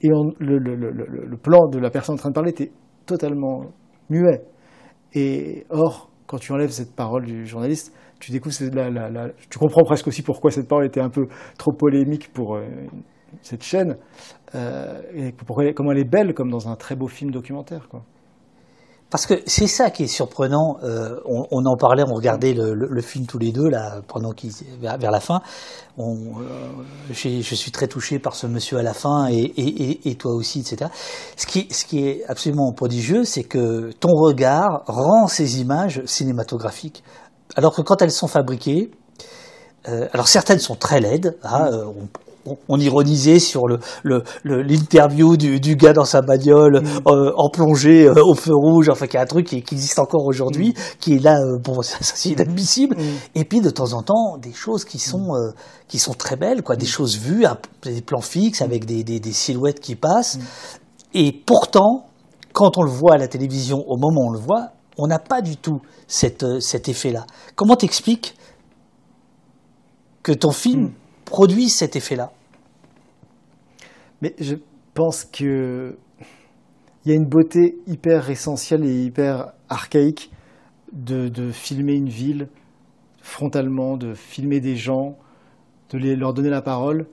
Et 0.00 0.08
le, 0.08 0.58
le, 0.58 1.36
plan 1.36 1.68
de 1.68 1.78
la 1.78 1.90
personne 1.90 2.14
en 2.14 2.18
train 2.18 2.28
de 2.30 2.34
parler 2.34 2.50
était 2.50 2.72
totalement 3.06 3.66
muet. 4.10 4.42
Et 5.14 5.66
or, 5.70 6.10
quand 6.26 6.38
tu 6.38 6.52
enlèves 6.52 6.70
cette 6.70 6.94
parole 6.94 7.24
du 7.24 7.46
journaliste, 7.46 7.94
tu 8.20 8.32
découvres 8.32 8.54
tu 9.50 9.58
comprends 9.58 9.84
presque 9.84 10.08
aussi 10.08 10.22
pourquoi 10.22 10.50
cette 10.50 10.68
parole 10.68 10.86
était 10.86 11.00
un 11.00 11.10
peu 11.10 11.26
trop 11.58 11.72
polémique 11.72 12.32
pour 12.32 12.56
euh, 12.56 12.64
cette 13.42 13.62
chaîne 13.62 13.96
euh, 14.54 15.02
et 15.14 15.32
comment 15.74 15.92
elle 15.92 15.98
est 15.98 16.10
belle 16.10 16.32
comme 16.34 16.50
dans 16.50 16.68
un 16.68 16.76
très 16.76 16.96
beau 16.96 17.08
film 17.08 17.30
documentaire. 17.30 17.88
Parce 19.14 19.26
que 19.26 19.34
c'est 19.46 19.68
ça 19.68 19.90
qui 19.90 20.02
est 20.02 20.08
surprenant. 20.08 20.78
Euh, 20.82 21.20
on, 21.24 21.64
en 21.66 21.76
parlait, 21.76 22.02
on 22.02 22.14
regardait 22.14 22.52
le, 22.52 23.00
film 23.00 23.26
tous 23.26 23.38
les 23.38 23.52
deux 23.52 23.68
là 23.68 24.00
pendant 24.08 24.32
vers, 24.80 25.12
la 25.12 25.20
fin. 25.20 25.40
Euh, 26.00 26.02
je 27.12 27.54
suis 27.54 27.70
très 27.70 27.86
touché 27.86 28.18
par 28.18 28.34
ce 28.34 28.48
monsieur 28.48 28.78
à 28.78 28.82
la 28.82 28.92
fin 28.92 29.28
et, 29.30 30.16
toi 30.18 30.32
aussi, 30.32 30.62
etc. 30.62 30.90
Ce 31.36 31.46
qui, 31.46 32.08
est 32.08 32.24
absolument 32.26 32.72
prodigieux, 32.72 33.22
c'est 33.22 33.44
que 33.44 33.92
ton 34.00 34.16
regard 34.16 34.82
rend 34.88 35.28
ces 35.28 35.60
images 35.60 36.02
cinématographiques, 36.06 37.04
alors 37.54 37.72
que 37.72 37.82
quand 37.82 38.02
elles 38.02 38.10
sont 38.10 38.26
fabriquées, 38.26 38.90
euh, 39.86 40.08
alors 40.12 40.26
certaines 40.26 40.58
sont 40.58 40.74
très 40.74 40.98
laides, 40.98 41.38
hein, 41.44 41.70
ironisait 42.78 43.38
sur 43.38 43.66
le 43.66 43.78
l'interview 44.44 45.36
du, 45.36 45.60
du, 45.60 45.76
gars 45.76 45.92
dans 45.92 46.04
sa 46.04 46.22
bagnole 46.22 46.82
mm. 46.82 47.08
euh, 47.08 47.32
en 47.36 47.48
plongée 47.50 48.06
euh, 48.06 48.22
au 48.24 48.34
feu 48.34 48.54
rouge, 48.54 48.88
enfin 48.88 49.06
qui 49.06 49.16
est 49.16 49.20
un 49.20 49.26
truc 49.26 49.46
qui, 49.46 49.56
existe 49.56 49.98
encore 49.98 50.24
aujourd'hui, 50.24 50.70
mm. 50.70 50.74
qui 51.00 51.14
est 51.14 51.18
là, 51.18 51.38
euh, 51.38 51.58
bon, 51.58 51.82
ça, 51.82 51.98
c'est 52.00 52.30
inadmissible. 52.30 52.96
Mm. 52.96 53.02
Et 53.34 53.44
puis 53.44 53.60
de 53.60 53.70
temps 53.70 53.92
en 53.92 54.02
temps, 54.02 54.38
des 54.38 54.52
choses 54.52 54.84
qui 54.84 54.98
sont 54.98 55.32
qui 55.88 55.98
sont 55.98 56.14
très 56.14 56.36
belles, 56.36 56.62
quoi, 56.62 56.76
des 56.76 56.86
choses 56.86 57.18
vues, 57.18 57.44
des 57.82 58.00
plans 58.00 58.20
fixes 58.20 58.62
avec 58.62 58.84
des, 58.84 59.04
des, 59.04 59.20
des 59.20 59.32
silhouettes 59.32 59.80
qui 59.80 59.96
passent. 59.96 60.38
Et 61.12 61.32
pourtant, 61.32 62.06
quand 62.52 62.78
on 62.78 62.82
le 62.82 62.90
voit 62.90 63.14
à 63.14 63.18
la 63.18 63.28
télévision, 63.28 63.84
au 63.86 63.96
moment 63.96 64.22
où 64.22 64.28
on 64.28 64.32
le 64.32 64.38
voit, 64.38 64.70
on 64.98 65.06
n'a 65.06 65.18
pas 65.18 65.42
du 65.42 65.56
tout 65.56 65.80
cette, 66.06 66.60
cet 66.60 66.88
effet-là. 66.88 67.26
Comment 67.56 67.76
t'expliques 67.76 68.36
que 70.22 70.32
ton 70.32 70.50
film 70.50 70.92
produit 71.24 71.68
cet 71.68 71.96
effet-là. 71.96 72.32
Mais 74.22 74.34
je 74.38 74.54
pense 74.94 75.24
que 75.24 75.96
il 77.04 77.10
y 77.10 77.12
a 77.12 77.16
une 77.16 77.26
beauté 77.26 77.76
hyper 77.86 78.30
essentielle 78.30 78.84
et 78.84 79.04
hyper 79.04 79.52
archaïque 79.68 80.30
de, 80.92 81.50
filmer 81.52 81.94
une 81.94 82.08
ville 82.08 82.48
frontalement, 83.20 83.96
de 83.96 84.14
filmer 84.14 84.60
des 84.60 84.76
gens, 84.76 85.18
de 85.90 85.98
leur 85.98 86.32
donner 86.32 86.48
la 86.48 86.62
parole, 86.62 87.06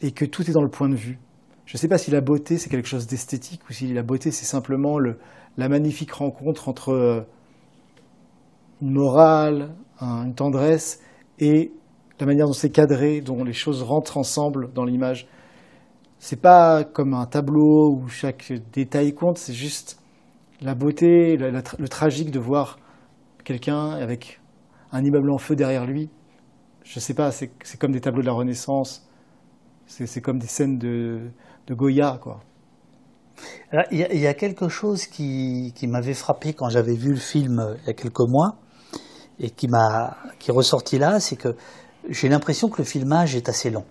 et 0.00 0.12
que 0.12 0.24
tout 0.24 0.48
est 0.48 0.52
dans 0.52 0.62
le 0.62 0.70
point 0.70 0.88
de 0.88 0.94
vue. 0.94 1.18
Je 1.66 1.74
ne 1.74 1.78
sais 1.78 1.88
pas 1.88 1.98
si 1.98 2.10
la 2.10 2.22
beauté 2.22 2.56
c'est 2.56 2.70
quelque 2.70 2.88
chose 2.88 3.06
d'esthétique 3.06 3.60
ou 3.68 3.72
si 3.74 3.92
la 3.92 4.02
beauté 4.02 4.30
c'est 4.30 4.46
simplement 4.46 4.98
le, 4.98 5.18
la 5.58 5.68
magnifique 5.68 6.12
rencontre 6.12 6.68
entre 6.68 6.90
euh, 6.90 7.20
une 8.80 8.92
morale, 8.92 9.74
une 10.00 10.34
tendresse 10.34 11.00
et 11.40 11.72
la 12.20 12.26
manière 12.26 12.46
dont 12.46 12.52
c'est 12.52 12.70
cadré, 12.70 13.20
dont 13.20 13.44
les 13.44 13.52
choses 13.52 13.82
rentrent 13.82 14.16
ensemble 14.16 14.72
dans 14.72 14.84
l'image. 14.84 15.28
c'est 16.18 16.40
pas 16.40 16.84
comme 16.84 17.14
un 17.14 17.26
tableau 17.26 17.92
où 17.92 18.08
chaque 18.08 18.52
détail 18.72 19.14
compte, 19.14 19.38
c'est 19.38 19.52
juste 19.52 20.00
la 20.60 20.74
beauté, 20.74 21.36
le 21.36 21.88
tragique 21.88 22.30
de 22.32 22.40
voir 22.40 22.78
quelqu'un 23.44 23.90
avec 23.90 24.40
un 24.92 25.04
immeuble 25.04 25.30
en 25.30 25.38
feu 25.38 25.54
derrière 25.54 25.86
lui. 25.86 26.10
Je 26.84 27.00
sais 27.00 27.14
pas, 27.14 27.30
c'est 27.30 27.50
comme 27.78 27.92
des 27.92 28.00
tableaux 28.00 28.22
de 28.22 28.26
la 28.26 28.32
Renaissance, 28.32 29.06
c'est 29.86 30.20
comme 30.20 30.38
des 30.38 30.46
scènes 30.46 30.78
de, 30.78 31.30
de 31.66 31.74
Goya, 31.74 32.18
quoi. 32.22 32.40
Il 33.92 33.98
y, 33.98 34.26
a 34.26 34.34
quelque 34.34 34.68
chose 34.68 35.06
qui, 35.06 35.72
qui 35.76 35.86
m'avait 35.86 36.14
frappé 36.14 36.54
quand 36.54 36.70
j'avais 36.70 36.94
vu 36.94 37.10
le 37.10 37.20
film 37.20 37.60
euh, 37.60 37.76
il 37.82 37.86
y 37.86 37.90
a 37.90 37.92
quelques 37.92 38.26
mois 38.26 38.56
et 39.38 39.50
qui 39.50 39.68
m'a 39.68 40.16
qui 40.40 40.50
ressorti 40.50 40.98
là, 40.98 41.20
c'est 41.20 41.36
que 41.36 41.54
j'ai 42.08 42.28
l'impression 42.28 42.68
que 42.68 42.78
le 42.78 42.84
filmage 42.84 43.34
est 43.34 43.48
assez 43.48 43.70
long 43.70 43.84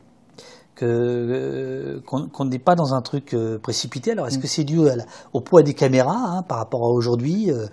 que 0.77 0.85
euh, 0.85 2.01
qu'on 2.05 2.45
n'est 2.45 2.59
pas 2.59 2.75
dans 2.75 2.93
un 2.93 3.01
truc 3.01 3.33
euh, 3.33 3.57
précipité. 3.57 4.11
Alors, 4.11 4.27
est-ce 4.27 4.37
mm. 4.37 4.41
que 4.41 4.47
c'est 4.47 4.63
dû 4.63 4.79
au 5.33 5.41
poids 5.41 5.63
des 5.63 5.73
caméras 5.73 6.15
hein, 6.15 6.43
par 6.43 6.59
rapport 6.59 6.83
à 6.83 6.89
aujourd'hui, 6.89 7.51
euh, 7.51 7.65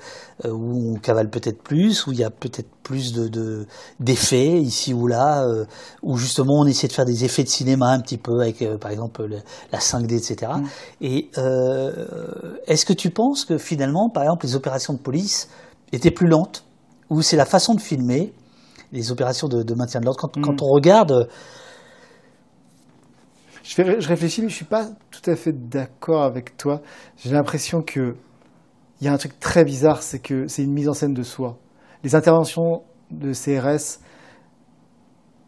où 0.51 0.95
on 0.95 0.99
cavale 0.99 1.29
peut-être 1.29 1.63
plus, 1.63 2.07
où 2.07 2.13
il 2.13 2.19
y 2.19 2.25
a 2.25 2.31
peut-être 2.31 2.69
plus 2.83 3.13
de 3.13 3.67
d'effets 4.01 4.61
ici 4.61 4.93
ou 4.95 5.07
là, 5.07 5.47
où 6.03 6.17
justement 6.17 6.61
on 6.61 6.67
essaie 6.67 6.89
de 6.89 6.93
faire 6.93 7.05
des 7.05 7.25
effets 7.25 7.45
de 7.45 7.49
cinéma 7.49 7.89
un 7.89 8.01
petit 8.01 8.19
peu 8.19 8.41
avec, 8.41 8.65
par 8.79 8.91
exemple, 8.91 9.27
la 9.73 9.79
5D, 9.79 10.15
etc. 10.15 10.53
Et 11.01 11.31
mm. 11.37 11.41
est-ce 12.67 12.85
que 12.85 12.93
tu 12.93 13.11
penses 13.11 13.45
que 13.45 13.59
finalement, 13.59 14.09
par 14.11 14.25
exemple, 14.25 14.47
les 14.47 14.55
opérations 14.55 14.95
de 14.95 14.99
police 14.99 15.49
étaient 15.93 16.11
plus 16.11 16.27
lentes, 16.27 16.65
ou 17.11 17.23
c'est 17.23 17.37
la 17.37 17.47
façon 17.47 17.75
de 17.75 17.81
filmer 17.81 18.33
les 18.95 19.13
opérations 19.13 19.49
de, 19.49 19.75
maintien 19.75 20.01
de 20.01 20.07
l'ordre 20.07 20.21
quand, 20.21 20.41
quand, 20.41 20.55
mm. 20.55 20.65
on 20.65 20.73
regarde 20.73 21.29
je, 23.65 24.09
réfléchis, 24.09 24.43
mais 24.43 24.49
je 24.51 24.55
suis 24.55 24.65
pas 24.65 24.87
tout 25.11 25.31
à 25.31 25.37
fait 25.37 25.53
d'accord 25.53 26.23
avec 26.23 26.57
toi. 26.57 26.83
J'ai 27.17 27.31
l'impression 27.31 27.83
que 27.83 28.15
il 29.01 29.07
y 29.07 29.09
a 29.09 29.13
un 29.13 29.17
truc 29.17 29.41
très 29.41 29.65
bizarre, 29.65 30.03
c'est 30.03 30.19
que 30.19 30.47
c'est 30.47 30.63
une 30.63 30.73
mise 30.73 30.89
en 30.89 30.93
scène 30.93 31.15
de 31.15 31.23
soi. 31.23 31.59
Les 32.05 32.15
interventions 32.15 32.83
de 33.11 33.33
CRS, 33.33 34.01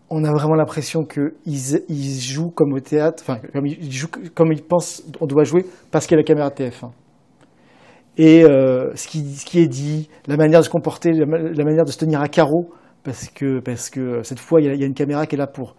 on 0.09 0.25
a 0.25 0.33
vraiment 0.33 0.55
l'impression 0.55 1.05
qu'ils 1.05 1.33
ils 1.89 2.21
jouent 2.21 2.51
comme 2.51 2.73
au 2.73 2.81
théâtre, 2.81 3.23
enfin, 3.23 3.39
comme 3.53 3.67
ils, 3.67 3.93
jouent, 3.93 4.09
comme 4.35 4.53
ils 4.53 4.63
pensent 4.63 5.03
on 5.21 5.27
doit 5.27 5.45
jouer 5.45 5.67
parce 5.91 6.07
qu'il 6.07 6.17
y 6.17 6.19
a 6.19 6.23
la 6.23 6.25
caméra 6.25 6.49
TF1. 6.49 6.91
Et 8.19 8.45
euh, 8.45 8.95
ce, 8.95 9.09
qui, 9.09 9.23
ce, 9.35 9.45
qui, 9.45 9.59
est 9.59 9.69
dit, 9.69 10.09
la 10.27 10.39
manière 10.39 10.61
de 10.61 10.65
se 10.65 10.71
comporter, 10.71 11.13
la, 11.13 11.27
manière 11.27 11.85
de 11.85 11.91
se 11.91 11.99
tenir 11.99 12.23
à 12.23 12.29
carreau, 12.29 12.71
parce 13.07 13.29
que, 13.29 13.61
parce 13.61 13.88
que 13.88 14.25
cette 14.25 14.40
fois, 14.40 14.61
il 14.61 14.66
y, 14.66 14.83
a, 14.83 14.87
une 14.87 14.95
caméra 14.95 15.27
qui 15.27 15.37
est 15.37 15.38
là 15.38 15.47
pour, 15.47 15.77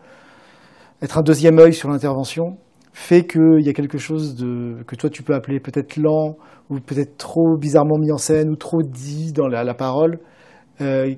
être 1.01 1.17
un 1.17 1.21
deuxième 1.21 1.59
œil 1.59 1.73
sur 1.73 1.89
l'intervention 1.89 2.57
fait 2.93 3.27
qu'il 3.27 3.59
y 3.59 3.69
a 3.69 3.73
quelque 3.73 3.99
chose 3.99 4.35
de, 4.35 4.81
que 4.87 4.95
toi 4.95 5.11
tu 5.11 5.21
peux 5.21 5.35
appeler 5.35 5.59
peut-être 5.59 5.97
lent 5.97 6.37
ou 6.71 6.79
peut-être 6.79 7.17
trop 7.17 7.55
bizarrement 7.55 7.99
mis 7.99 8.11
en 8.11 8.17
scène 8.17 8.49
ou 8.49 8.55
trop 8.55 8.81
dit 8.81 9.33
dans 9.33 9.47
la, 9.47 9.73
parole. 9.75 10.19
Euh, 10.81 11.13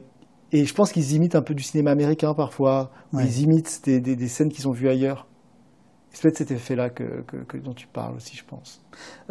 et 0.51 0.65
je 0.65 0.73
pense 0.73 0.91
qu'ils 0.91 1.13
imitent 1.13 1.35
un 1.35 1.41
peu 1.43 1.53
du 1.53 1.63
cinéma 1.63 1.91
américain 1.91 2.33
parfois, 2.33 2.89
ou 3.13 3.19
ils 3.19 3.43
imitent 3.43 3.81
des, 3.85 4.01
des, 4.01 4.27
scènes 4.27 4.49
qui 4.49 4.61
sont 4.61 4.71
vues 4.71 4.89
ailleurs. 4.89 5.27
C'est 6.11 6.23
peut-être 6.23 6.37
cet 6.37 6.51
effet-là 6.51 6.89
que, 6.89 7.21
que, 7.47 7.57
dont 7.57 7.73
tu 7.73 7.85
parles 7.85 8.15
aussi, 8.15 8.35
je 8.35 8.43
pense. 8.43 8.81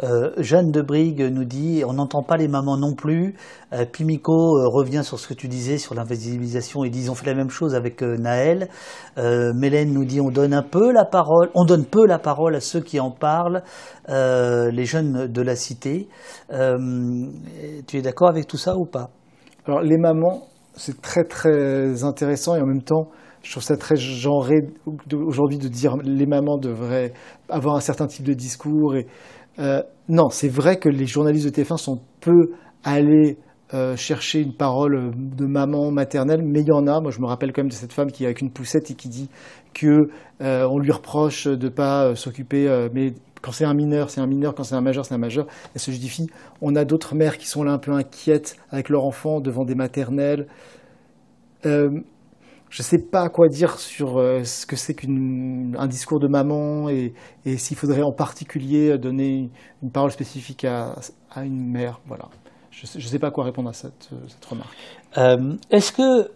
Euh, 0.01 0.31
Jeanne 0.37 0.71
de 0.71 0.81
Brigue 0.81 1.21
nous 1.21 1.43
dit 1.43 1.83
on 1.85 1.93
n'entend 1.93 2.23
pas 2.23 2.37
les 2.37 2.47
mamans 2.47 2.77
non 2.77 2.95
plus. 2.95 3.35
Euh, 3.73 3.85
Pimico 3.85 4.57
euh, 4.57 4.67
revient 4.67 5.03
sur 5.03 5.19
ce 5.19 5.27
que 5.27 5.33
tu 5.33 5.49
disais 5.49 5.77
sur 5.77 5.93
l'invisibilisation 5.93 6.85
et 6.85 6.89
dit 6.89 7.01
ils 7.01 7.11
ont 7.11 7.15
fait 7.15 7.25
la 7.25 7.35
même 7.35 7.49
chose 7.49 7.75
avec 7.75 8.01
Naël. 8.01 8.69
Mélène 9.17 9.91
nous 9.91 10.05
dit 10.05 10.21
on 10.21 10.29
donne 10.29 10.53
un 10.53 10.63
peu 10.63 10.93
la 10.93 11.03
parole, 11.03 11.49
on 11.53 11.65
donne 11.65 11.85
peu 11.85 12.05
la 12.07 12.17
parole 12.17 12.55
à 12.55 12.61
ceux 12.61 12.79
qui 12.79 12.99
en 12.99 13.11
parlent, 13.11 13.61
les 14.07 14.85
jeunes 14.85 15.27
de 15.27 15.41
la 15.41 15.55
cité. 15.57 16.07
tu 16.49 17.97
es 17.97 18.01
d'accord 18.01 18.29
avec 18.29 18.47
tout 18.47 18.57
ça 18.57 18.77
ou 18.77 18.85
pas? 18.85 19.09
Alors 19.65 19.81
les 19.81 19.97
mamans, 19.97 20.47
c'est 20.75 21.01
très 21.01 21.25
très 21.25 22.03
intéressant 22.05 22.55
et 22.55 22.61
en 22.61 22.65
même 22.65 22.83
temps 22.83 23.09
je 23.43 23.51
trouve 23.51 23.63
ça 23.63 23.77
très 23.77 23.95
genré 23.95 24.67
aujourd'hui 25.13 25.57
de 25.57 25.67
dire 25.67 25.97
les 25.97 26.25
mamans 26.25 26.57
devraient 26.57 27.13
avoir 27.47 27.75
un 27.75 27.79
certain 27.79 28.07
type 28.07 28.25
de 28.25 28.33
discours. 28.33 28.95
Euh, 29.59 29.81
non, 30.07 30.29
c'est 30.29 30.49
vrai 30.49 30.77
que 30.77 30.89
les 30.89 31.05
journalistes 31.05 31.45
de 31.45 31.63
TF1 31.63 31.77
sont 31.77 32.01
peu 32.19 32.51
allés 32.83 33.37
euh, 33.73 33.95
chercher 33.95 34.41
une 34.41 34.53
parole 34.53 35.11
de 35.15 35.45
maman 35.45 35.91
maternelle, 35.91 36.41
mais 36.43 36.61
il 36.61 36.67
y 36.67 36.71
en 36.71 36.87
a. 36.87 36.99
Moi, 36.99 37.11
je 37.11 37.19
me 37.19 37.27
rappelle 37.27 37.53
quand 37.53 37.61
même 37.61 37.69
de 37.69 37.75
cette 37.75 37.93
femme 37.93 38.11
qui 38.11 38.25
avec 38.25 38.41
une 38.41 38.51
poussette 38.51 38.91
et 38.91 38.95
qui 38.95 39.09
dit 39.09 39.29
que 39.73 40.09
euh, 40.41 40.67
on 40.69 40.79
lui 40.79 40.91
reproche 40.91 41.45
de 41.47 41.65
ne 41.65 41.69
pas 41.69 42.15
s'occuper, 42.15 42.87
mais 42.93 43.13
quand 43.41 43.51
c'est 43.51 43.65
un 43.65 43.73
mineur, 43.73 44.09
c'est 44.09 44.19
un 44.19 44.27
mineur, 44.27 44.53
quand 44.53 44.63
c'est 44.63 44.75
un 44.75 44.81
majeur, 44.81 45.05
c'est 45.05 45.13
un 45.13 45.19
majeur. 45.19 45.45
Elle 45.73 45.81
se 45.81 45.91
justifie. 45.91 46.27
On 46.61 46.75
a 46.75 46.83
d'autres 46.83 47.15
mères 47.15 47.37
qui 47.37 47.47
sont 47.47 47.63
là 47.63 47.71
un 47.71 47.77
peu 47.77 47.91
inquiètes 47.91 48.57
avec 48.69 48.89
leur 48.89 49.05
enfant 49.05 49.39
devant 49.39 49.63
des 49.63 49.75
maternelles 49.75 50.47
je 52.69 52.83
ne 52.83 52.85
sais 52.85 52.99
pas 52.99 53.29
quoi 53.29 53.47
dire 53.47 53.79
sur 53.79 54.19
euh, 54.19 54.43
ce 54.43 54.65
que 54.67 54.75
c'est 54.75 54.93
qu'un 54.93 55.87
discours 55.87 56.19
de 56.19 56.27
maman 56.27 56.87
et, 56.89 57.13
s'il 57.57 57.75
faudrait 57.75 58.03
en 58.03 58.11
particulier 58.11 58.97
donner 58.99 59.49
une 59.81 59.91
parole 59.91 60.11
spécifique 60.11 60.65
à, 60.65 60.95
une 61.37 61.71
mère. 61.71 61.99
Voilà. 62.05 62.25
Je 62.71 62.97
ne 62.97 63.01
sais, 63.01 63.19
pas 63.19 63.31
quoi 63.31 63.43
répondre 63.43 63.69
à 63.69 63.73
cette, 63.73 64.09
remarque. 64.47 64.77
Euh, 65.17 65.57
est-ce 65.71 65.91
que, 65.91 66.31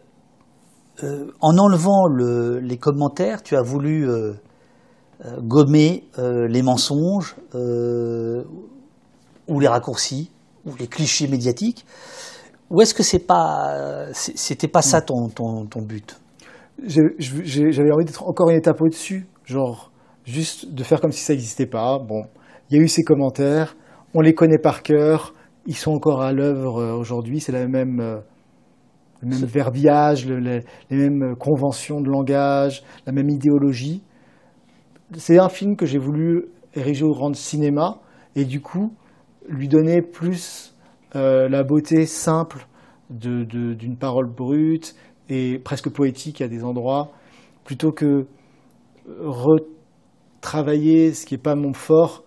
euh, 1.03 1.31
en 1.39 1.57
enlevant 1.57 2.07
les 2.07 2.77
commentaires, 2.77 3.43
tu 3.43 3.55
as 3.55 3.61
voulu 3.61 4.09
gommer 5.39 6.03
les 6.17 6.61
mensonges 6.63 7.35
ou 9.47 9.59
les 9.59 9.67
raccourcis 9.67 10.31
ou 10.65 10.75
les 10.75 10.87
clichés 10.87 11.27
médiatiques 11.27 11.85
ou 12.69 12.81
est-ce 12.81 12.93
que 12.93 13.03
c'est 13.03 13.19
pas, 13.19 14.07
c'était 14.13 14.67
pas 14.67 14.81
ça 14.81 15.01
ton, 15.01 15.29
ton, 15.29 15.65
ton 15.67 15.81
but? 15.81 16.19
J'avais 16.85 17.91
envie 17.91 18.05
d'être 18.05 18.27
encore 18.27 18.49
une 18.49 18.57
étape 18.57 18.81
au-dessus, 18.81 19.27
genre 19.45 19.91
juste 20.25 20.73
de 20.73 20.83
faire 20.83 21.01
comme 21.01 21.11
si 21.11 21.21
ça 21.21 21.33
n'existait 21.33 21.65
pas. 21.65 21.99
Bon, 21.99 22.23
il 22.69 22.77
y 22.77 22.79
a 22.79 22.83
eu 22.83 22.87
ces 22.87 23.03
commentaires, 23.03 23.75
on 24.13 24.21
les 24.21 24.33
connaît 24.33 24.57
par 24.57 24.83
cœur, 24.83 25.33
ils 25.65 25.75
sont 25.75 25.91
encore 25.91 26.21
à 26.21 26.33
l'œuvre 26.33 26.81
euh, 26.81 26.93
aujourd'hui, 26.95 27.39
c'est 27.39 27.51
la 27.51 27.67
même, 27.67 27.99
euh, 27.99 28.19
le 29.21 29.29
même 29.29 29.45
verbiage, 29.45 30.25
les, 30.25 30.63
mêmes 30.91 31.35
conventions 31.37 32.01
de 32.01 32.09
langage, 32.09 32.83
la 33.05 33.13
même 33.13 33.29
idéologie. 33.29 34.03
C'est 35.15 35.39
un 35.39 35.49
film 35.49 35.75
que 35.75 35.85
j'ai 35.85 35.99
voulu 35.99 36.45
ériger 36.75 37.05
au 37.05 37.13
rang 37.13 37.29
de 37.29 37.35
cinéma 37.35 37.99
et 38.35 38.45
du 38.45 38.61
coup 38.61 38.93
lui 39.47 39.67
donner 39.67 40.01
plus 40.01 40.75
euh, 41.15 41.47
la 41.49 41.63
beauté 41.63 42.05
simple 42.05 42.65
d'une 43.09 43.97
parole 43.99 44.27
brute, 44.27 44.95
et 45.29 45.59
presque 45.59 45.89
poétique 45.89 46.41
à 46.41 46.47
des 46.47 46.63
endroits, 46.63 47.11
plutôt 47.63 47.91
que 47.91 48.25
retravailler 49.19 51.13
ce 51.13 51.25
qui 51.25 51.33
n'est 51.35 51.41
pas 51.41 51.55
mon 51.55 51.73
fort 51.73 52.23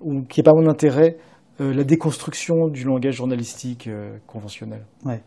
ou 0.00 0.22
qui 0.22 0.40
n'est 0.40 0.44
pas 0.44 0.52
mon 0.54 0.68
intérêt, 0.68 1.16
euh, 1.60 1.72
la 1.72 1.84
déconstruction 1.84 2.68
du 2.68 2.84
langage 2.84 3.14
journalistique 3.14 3.86
euh, 3.86 4.18
conventionnel. 4.26 4.84
Ouais. 5.04 5.22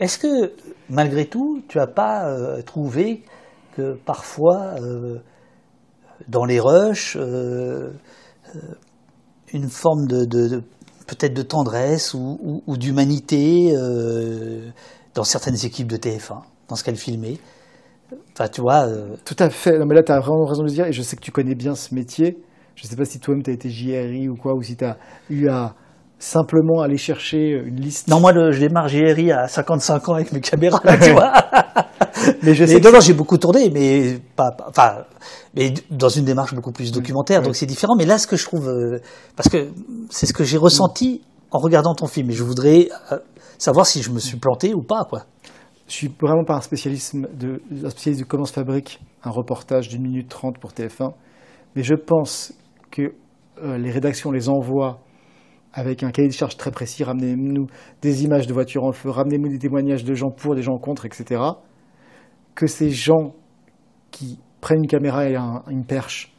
Est-ce 0.00 0.18
que, 0.18 0.52
malgré 0.90 1.26
tout, 1.26 1.62
tu 1.68 1.78
n'as 1.78 1.86
pas 1.86 2.28
euh, 2.28 2.60
trouvé 2.62 3.22
que 3.76 3.94
parfois, 4.04 4.74
dans 6.28 6.44
les 6.44 6.60
rushs, 6.60 7.16
une 9.54 9.68
forme 9.70 10.06
de, 10.06 10.62
peut-être 11.06 11.32
de 11.32 11.40
tendresse 11.40 12.12
ou 12.12 12.76
d'humanité 12.76 13.74
dans 15.14 15.24
certaines 15.24 15.64
équipes 15.64 15.88
de 15.88 15.96
TF1, 15.96 16.40
dans 16.68 16.76
ce 16.76 16.84
qu'elle 16.84 16.96
filmait. 16.96 17.38
Enfin, 18.32 18.48
tu 18.48 18.60
vois. 18.60 18.86
Euh, 18.86 19.16
Tout 19.24 19.36
à 19.38 19.50
fait. 19.50 19.78
Non, 19.78 19.86
mais 19.86 19.94
là, 19.94 20.02
tu 20.02 20.12
as 20.12 20.20
vraiment 20.20 20.44
raison 20.44 20.62
de 20.62 20.68
le 20.68 20.74
dire, 20.74 20.86
et 20.86 20.92
je 20.92 21.02
sais 21.02 21.16
que 21.16 21.22
tu 21.22 21.30
connais 21.30 21.54
bien 21.54 21.74
ce 21.74 21.94
métier. 21.94 22.38
Je 22.74 22.86
ne 22.86 22.90
sais 22.90 22.96
pas 22.96 23.04
si 23.04 23.20
toi-même 23.20 23.42
tu 23.42 23.50
as 23.50 23.54
été 23.54 23.68
JRI 23.68 24.28
ou 24.28 24.36
quoi, 24.36 24.54
ou 24.54 24.62
si 24.62 24.76
tu 24.76 24.84
as 24.84 24.96
eu 25.30 25.48
à 25.48 25.74
simplement 26.18 26.80
aller 26.80 26.96
chercher 26.96 27.50
une 27.64 27.80
liste. 27.80 28.08
Non, 28.08 28.20
moi, 28.20 28.32
je 28.32 28.58
démarre 28.58 28.88
JRI 28.88 29.32
à 29.32 29.48
55 29.48 30.08
ans 30.08 30.14
avec 30.14 30.32
mes 30.32 30.40
caméras, 30.40 30.80
tu 31.02 31.10
vois. 31.10 31.32
mais 32.42 32.54
je 32.54 32.64
sais. 32.64 32.80
non, 32.80 33.00
j'ai 33.00 33.12
beaucoup 33.12 33.38
tourné, 33.38 33.70
mais 33.70 34.18
pas, 34.36 34.56
enfin, 34.68 35.04
mais 35.54 35.74
dans 35.90 36.08
une 36.08 36.24
démarche 36.24 36.54
beaucoup 36.54 36.72
plus 36.72 36.92
documentaire, 36.92 37.42
donc 37.42 37.56
c'est 37.56 37.66
différent. 37.66 37.94
Mais 37.96 38.06
là, 38.06 38.18
ce 38.18 38.26
que 38.26 38.36
je 38.36 38.44
trouve, 38.44 38.68
euh, 38.68 39.00
parce 39.36 39.48
que 39.48 39.68
c'est 40.10 40.26
ce 40.26 40.32
que 40.32 40.44
j'ai 40.44 40.58
ressenti 40.58 41.22
en 41.50 41.58
regardant 41.58 41.94
ton 41.94 42.06
film, 42.06 42.30
et 42.30 42.34
je 42.34 42.44
voudrais 42.44 42.88
euh, 43.10 43.18
savoir 43.62 43.86
si 43.86 44.02
je 44.02 44.10
me 44.10 44.18
suis 44.18 44.38
planté 44.38 44.74
ou 44.74 44.82
pas, 44.82 45.04
quoi. 45.04 45.24
Je 45.86 45.92
suis 45.92 46.12
vraiment 46.20 46.44
pas 46.44 46.56
un 46.56 46.60
spécialiste 46.60 47.14
de, 47.14 47.62
spécialiste 47.88 48.24
comment 48.24 48.44
se 48.44 48.52
fabrique 48.52 49.00
un 49.22 49.30
reportage 49.30 49.88
d'une 49.88 50.02
minute 50.02 50.28
trente 50.28 50.58
pour 50.58 50.72
TF1, 50.72 51.12
mais 51.76 51.84
je 51.84 51.94
pense 51.94 52.54
que 52.90 53.14
euh, 53.62 53.78
les 53.78 53.90
rédactions 53.90 54.32
les 54.32 54.48
envoient 54.48 54.98
avec 55.72 56.02
un 56.02 56.10
cahier 56.10 56.28
de 56.28 56.32
charge 56.32 56.56
très 56.56 56.72
précis, 56.72 57.04
ramenez-nous 57.04 57.66
des 58.02 58.24
images 58.24 58.48
de 58.48 58.52
voitures 58.52 58.84
en 58.84 58.92
feu, 58.92 59.10
ramenez-nous 59.10 59.48
des 59.48 59.58
témoignages 59.58 60.04
de 60.04 60.14
gens 60.14 60.30
pour, 60.30 60.56
des 60.56 60.62
gens 60.62 60.76
contre, 60.78 61.06
etc. 61.06 61.40
Que 62.56 62.66
ces 62.66 62.90
gens 62.90 63.34
qui 64.10 64.40
prennent 64.60 64.82
une 64.82 64.88
caméra 64.88 65.28
et 65.28 65.36
une 65.70 65.84
perche 65.84 66.34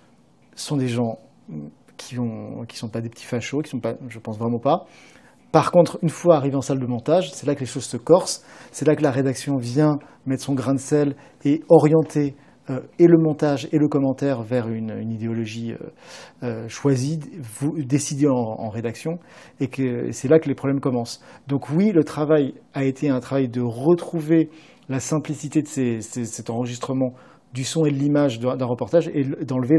sont 0.56 0.76
des 0.76 0.90
gens 0.90 1.20
qui 1.96 2.20
ne 2.20 2.66
qui 2.66 2.78
sont 2.78 2.90
pas 2.90 3.02
des 3.02 3.10
petits 3.10 3.26
fachos, 3.26 3.62
qui 3.62 3.70
sont 3.70 3.80
pas, 3.80 3.94
je 4.10 4.20
pense 4.20 4.38
vraiment 4.38 4.60
pas. 4.60 4.86
Par 5.54 5.72
contre, 5.72 6.00
une 6.02 6.10
fois 6.10 6.38
arrivé 6.38 6.56
en 6.56 6.62
salle 6.62 6.80
de 6.80 6.88
montage, 6.88 7.32
c'est 7.32 7.46
là 7.46 7.54
que 7.54 7.60
les 7.60 7.68
choses 7.68 7.86
se 7.86 7.96
corsent, 7.96 8.44
c'est 8.72 8.88
là 8.88 8.96
que 8.96 9.04
la 9.04 9.12
rédaction 9.12 9.56
vient 9.56 10.00
mettre 10.26 10.42
son 10.42 10.56
grain 10.56 10.74
de 10.74 10.80
sel 10.80 11.16
et 11.46 11.62
orienter 11.70 12.36
euh, 12.72 12.80
et 12.98 13.06
le 13.06 13.20
montage 13.20 13.68
et 13.72 13.78
le 13.78 13.88
commentaire 13.88 14.42
vers 14.42 14.68
une, 14.68 15.12
idéologie 15.12 15.74
euh, 15.74 15.78
euh, 16.42 16.68
choisie, 16.70 17.20
décidée 17.78 18.28
en, 18.28 18.70
rédaction, 18.70 19.20
et 19.60 19.70
c'est 20.12 20.28
là 20.28 20.40
que 20.40 20.50
les 20.50 20.56
problèmes 20.56 20.80
commencent. 20.80 21.24
Donc 21.48 21.70
oui, 21.70 21.92
le 21.92 22.04
travail 22.04 22.56
a 22.74 22.84
été 22.84 23.10
un 23.10 23.20
travail 23.20 23.48
de 23.48 23.62
retrouver 23.62 24.50
la 24.90 25.00
simplicité 25.00 25.62
de 25.62 25.68
cet 26.02 26.50
enregistrement 26.50 27.14
du 27.54 27.64
son 27.64 27.86
et 27.86 27.92
de 27.92 27.98
l'image 27.98 28.40
d'un 28.40 28.66
reportage 28.66 29.08
et 29.14 29.24
d'enlever 29.46 29.76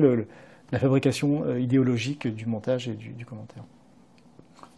la 0.71 0.79
fabrication 0.79 1.57
idéologique 1.57 2.29
du 2.29 2.47
montage 2.47 2.89
et 2.89 2.95
du, 2.95 3.27
commentaire. 3.27 3.65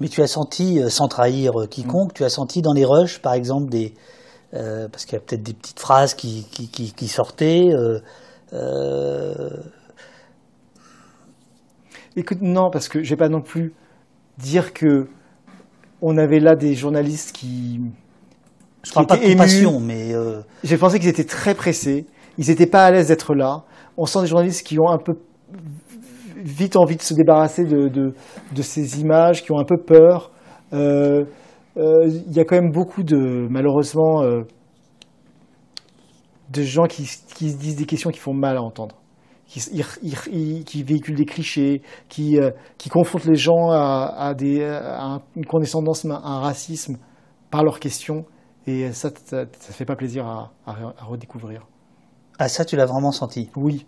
Mais 0.01 0.09
tu 0.09 0.23
as 0.23 0.27
senti, 0.27 0.81
sans 0.89 1.09
trahir 1.09 1.53
quiconque, 1.71 2.13
tu 2.13 2.25
as 2.25 2.29
senti 2.29 2.61
dans 2.61 2.73
les 2.73 2.85
rushs, 2.85 3.19
par 3.21 3.33
exemple, 3.33 3.71
des, 3.71 3.95
euh, 4.55 4.89
parce 4.89 5.05
qu'il 5.05 5.15
y 5.15 5.17
a 5.17 5.21
peut-être 5.21 5.43
des 5.43 5.55
petites 5.55 5.81
phrases 5.81 6.15
qui, 6.15 6.47
qui, 6.47 7.09
sortaient. 7.09 7.69
Euh, 7.73 7.99
euh. 8.53 9.51
Écoute, 12.17 12.39
non, 12.41 12.71
parce 12.71 12.89
que 12.89 13.03
je 13.03 13.11
vais 13.11 13.17
pas 13.17 13.29
non 13.29 13.43
plus 13.43 13.75
dire 14.39 14.73
que 14.73 15.09
on 16.01 16.17
avait 16.17 16.41
là 16.41 16.55
des 16.55 16.75
journalistes 16.75 17.33
qui. 17.33 17.81
Je 18.83 18.93
parle 18.93 19.07
pas 19.07 19.17
de 19.17 19.27
compassion, 19.27 19.81
mais. 19.81 20.15
J'ai 20.63 20.79
pensé 20.79 20.99
qu'ils 20.99 21.09
étaient 21.09 21.25
très 21.25 21.55
pressés. 21.55 22.07
Ils 22.39 22.49
n'étaient 22.49 22.67
pas 22.67 22.85
à 22.85 22.91
l'aise 22.91 23.09
d'être 23.09 23.35
là. 23.35 23.65
On 23.97 24.07
sent 24.07 24.21
des 24.23 24.27
journalistes 24.27 24.67
qui 24.67 24.79
ont 24.79 24.91
un 24.91 24.99
peu 24.99 25.19
vite 26.37 26.77
envie 26.77 26.97
de 26.97 27.03
se 27.03 27.15
débarrasser 27.15 27.65
de, 27.65 27.89
de, 27.89 28.63
ces 28.63 29.01
images, 29.01 29.43
qui 29.43 29.53
ont 29.53 29.59
un 29.59 29.65
peu 29.65 29.79
peur. 29.79 30.31
Euh, 30.73 31.25
euh, 31.77 32.07
il 32.07 32.33
y 32.33 32.41
a 32.41 32.45
quand 32.45 32.57
même 32.57 32.73
beaucoup 32.73 33.03
de, 33.03 33.47
malheureusement, 33.51 34.23
euh, 34.23 34.43
de 36.51 36.63
gens 36.63 36.87
qui, 36.87 37.09
qui, 37.35 37.51
se 37.51 37.57
disent 37.59 37.77
des 37.77 37.85
questions 37.85 38.11
qui 38.11 38.19
font 38.19 38.33
mal 38.33 38.57
à 38.57 38.63
entendre, 38.63 38.97
qui, 39.47 39.61
qui 40.65 40.83
véhiculent 40.83 41.17
des 41.17 41.27
clichés, 41.27 41.83
qui, 42.09 42.39
euh, 42.39 42.51
qui 42.79 42.89
confrontent 42.89 43.27
les 43.27 43.37
gens 43.37 43.71
à, 43.71 44.15
à, 44.17 44.35
des, 44.35 44.65
à 44.65 45.21
une 45.35 45.45
condescendance, 45.45 46.05
à 46.07 46.09
un 46.15 46.41
racisme 46.41 46.97
par 47.51 47.63
leurs 47.63 47.81
questions. 47.81 48.25
Et 48.67 48.93
ça, 48.93 49.11
ça, 49.25 49.45
ça 49.59 49.73
fait 49.73 49.85
pas 49.85 49.97
plaisir 49.97 50.27
à, 50.27 50.53
à, 50.67 51.05
redécouvrir. 51.05 51.67
Ah, 52.39 52.49
ça, 52.49 52.65
tu 52.65 52.77
l'as 52.77 52.87
vraiment 52.87 53.13
senti? 53.13 53.49
Oui. 53.55 53.87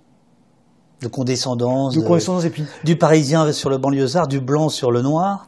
De 1.02 1.08
condescendance. 1.08 1.94
De 1.94 2.00
condescendance, 2.00 2.44
et 2.44 2.50
puis. 2.50 2.64
Du 2.84 2.96
parisien 2.96 3.50
sur 3.52 3.70
le 3.70 3.78
banlieusard, 3.78 4.28
du 4.28 4.40
blanc 4.40 4.68
sur 4.68 4.90
le 4.90 5.02
noir 5.02 5.46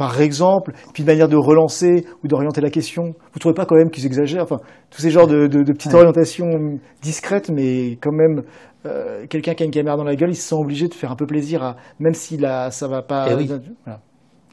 par 0.00 0.18
exemple, 0.22 0.72
puis 0.94 1.02
une 1.02 1.08
manière 1.08 1.28
de 1.28 1.36
relancer 1.36 2.06
ou 2.24 2.26
d'orienter 2.26 2.62
la 2.62 2.70
question. 2.70 3.14
Vous 3.34 3.38
trouvez 3.38 3.52
pas 3.52 3.66
quand 3.66 3.74
même 3.74 3.90
qu'ils 3.90 4.06
exagèrent 4.06 4.44
Enfin, 4.44 4.60
tous 4.88 5.02
ces 5.02 5.10
genres 5.10 5.26
de, 5.26 5.46
petites 5.46 5.92
orientations 5.92 6.78
discrètes, 7.02 7.50
mais 7.50 7.98
quand 8.00 8.10
même, 8.10 8.44
euh, 8.86 9.26
quelqu'un 9.26 9.52
qui 9.52 9.62
a 9.62 9.66
une 9.66 9.72
caméra 9.72 9.98
dans 9.98 10.04
la 10.04 10.16
gueule, 10.16 10.30
il 10.30 10.36
se 10.36 10.48
sent 10.48 10.54
obligé 10.54 10.88
de 10.88 10.94
faire 10.94 11.12
un 11.12 11.16
peu 11.16 11.26
plaisir, 11.26 11.62
à, 11.62 11.76
même 11.98 12.14
si 12.14 12.38
là, 12.38 12.70
ça 12.70 12.88
va 12.88 13.02
pas. 13.02 13.28
Eh 13.38 13.46